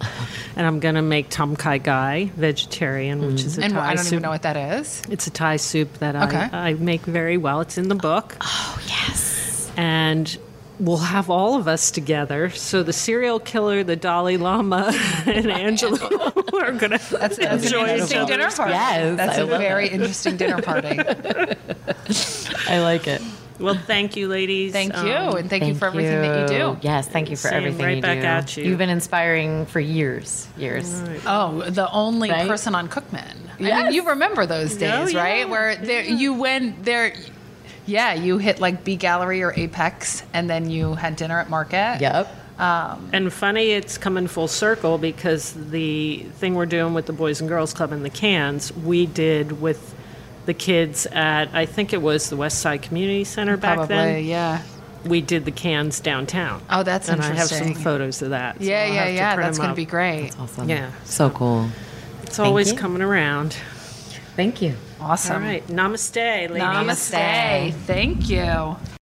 and 0.57 0.67
I'm 0.67 0.81
going 0.81 0.95
to 0.95 1.03
make 1.03 1.29
Tom 1.29 1.55
Kha 1.55 1.79
Gai 1.79 2.31
vegetarian, 2.37 3.21
which 3.27 3.43
mm. 3.43 3.47
is 3.47 3.59
a 3.59 3.65
And 3.65 3.75
Thai 3.75 3.91
I 3.91 3.95
don't 3.95 4.05
soup. 4.05 4.13
even 4.15 4.23
know 4.23 4.31
what 4.31 4.43
that 4.43 4.57
is. 4.57 5.03
It's 5.11 5.27
a 5.27 5.31
Thai 5.31 5.57
soup 5.57 5.93
that 5.99 6.17
Okay. 6.17 6.49
I, 6.51 6.71
I 6.71 6.75
make 6.75 7.03
very 7.03 7.37
well. 7.37 7.61
It's 7.61 7.77
in 7.77 7.89
the 7.89 7.95
book. 7.95 8.37
Oh 8.41 8.79
yes. 8.87 9.71
And 9.77 10.39
we'll 10.81 10.97
have 10.99 11.31
all 11.31 11.57
of 11.57 11.69
us 11.69 11.91
together. 11.91 12.51
So 12.51 12.83
the 12.83 12.93
serial 12.93 13.39
killer, 13.41 13.85
the 13.85 13.97
Dalai 13.97 14.37
Lama, 14.37 14.87
and 15.27 15.47
Angelou 15.47 16.53
are 16.63 16.73
going 16.73 16.93
to 16.99 17.17
That's, 17.19 17.37
that's 17.37 17.65
enjoy 17.65 17.85
an 17.85 17.91
interesting 17.91 18.27
dinner 18.27 18.51
party. 18.51 18.73
Yes, 18.73 19.17
that's 19.17 19.39
I 19.39 19.43
a 19.43 19.47
very 19.47 19.87
it. 19.87 19.93
interesting 19.93 20.37
dinner 20.37 20.61
party. 20.63 20.99
I 22.69 22.81
like 22.81 23.07
it. 23.07 23.23
Well, 23.61 23.75
thank 23.77 24.17
you, 24.17 24.27
ladies. 24.27 24.73
Thank 24.73 24.97
Um, 24.97 25.07
you, 25.07 25.13
and 25.15 25.49
thank, 25.49 25.65
you 25.65 25.77
for 25.77 25.87
everything 25.87 26.21
that 26.23 26.51
you 26.51 26.59
do. 26.59 26.77
Yes, 26.83 27.07
thank 27.07 27.31
you 27.31 27.37
for 27.37 27.49
Same, 27.49 27.59
everything 27.59 27.87
right 27.87 27.97
you 27.97 28.03
back 28.03 28.19
do. 28.21 28.27
at 28.27 28.57
you. 28.57 28.65
You've 28.65 28.79
been 28.79 28.91
inspiring 28.91 29.67
for 29.67 29.79
years, 29.79 30.49
years. 30.57 31.03
Oh, 31.25 31.63
the 31.71 31.89
only 31.93 32.31
Right? 32.33 32.49
person 32.49 32.75
on 32.75 32.89
Cookman. 32.89 33.37
I 33.61 33.63
mean, 33.85 33.93
you 33.93 34.09
remember 34.09 34.45
those 34.47 34.75
days, 34.77 35.15
Oh, 35.15 35.19
right? 35.19 35.49
Where 35.49 35.77
there 35.77 36.03
you 36.03 36.35
went 36.35 36.85
there. 36.85 37.15
Yeah, 37.87 38.15
you 38.15 38.39
hit 38.39 38.61
like 38.61 38.85
B 38.85 38.97
Gallery 38.97 39.43
or 39.43 39.53
Apex, 39.55 40.23
and 40.33 40.49
then 40.49 40.71
you 40.71 40.95
had 40.95 41.17
dinner 41.17 41.39
at 41.39 41.51
Market. 41.51 41.99
Yep. 42.01 42.29
Um, 42.59 43.11
and 43.13 43.33
funny, 43.33 43.71
it's 43.71 43.99
coming 43.99 44.29
full 44.29 44.47
circle 44.49 44.97
because 44.97 45.53
the 45.53 46.19
thing 46.35 46.55
we're 46.55 46.67
doing 46.67 46.95
with 46.95 47.07
the 47.07 47.13
Boys 47.13 47.41
and 47.41 47.49
Girls 47.49 47.75
Club 47.75 47.91
and 47.93 48.05
the 48.05 48.11
cans, 48.11 48.73
we 48.73 49.07
did 49.07 49.61
with 49.61 49.95
the 50.47 50.55
kids 50.55 51.07
at, 51.07 51.49
I 51.53 51.67
think 51.67 51.93
it 51.93 52.01
was 52.01 52.31
the 52.31 52.37
West 52.37 52.61
Side 52.61 52.83
Community 52.83 53.25
Center 53.25 53.57
back 53.57 53.77
Probably, 53.77 53.97
then. 53.97 54.25
yeah. 54.25 54.63
We 55.05 55.21
did 55.21 55.45
the 55.45 55.51
cans 55.51 56.01
downtown. 56.01 56.63
Oh, 56.71 56.83
that's 56.83 57.09
interesting. 57.09 57.33
and 57.33 57.39
I 57.39 57.41
have 57.41 57.49
some 57.51 57.75
photos 57.75 58.23
of 58.23 58.31
that. 58.31 58.59
so 58.59 58.65
Yeah, 58.65 58.85
I'll 58.85 58.95
yeah, 58.95 59.09
yeah. 59.09 59.37
That's 59.37 59.59
going 59.59 59.71
to 59.71 59.75
be 59.75 59.85
great. 59.85 60.31
That's 60.31 60.37
Awesome. 60.39 60.69
Yeah. 60.69 60.93
So 61.05 61.29
cool. 61.31 61.69
It's 62.23 62.39
always 62.39 62.73
you. 62.73 62.79
coming 62.79 63.03
around. 63.03 63.55
Thank 64.37 64.63
you. 64.63 64.75
Awesome. 65.05 65.43
All 65.43 65.49
right. 65.49 65.67
Namaste, 65.67 66.17
ladies. 66.49 66.63
Namaste. 66.63 67.75
Thank 67.87 68.31
you. 68.31 68.77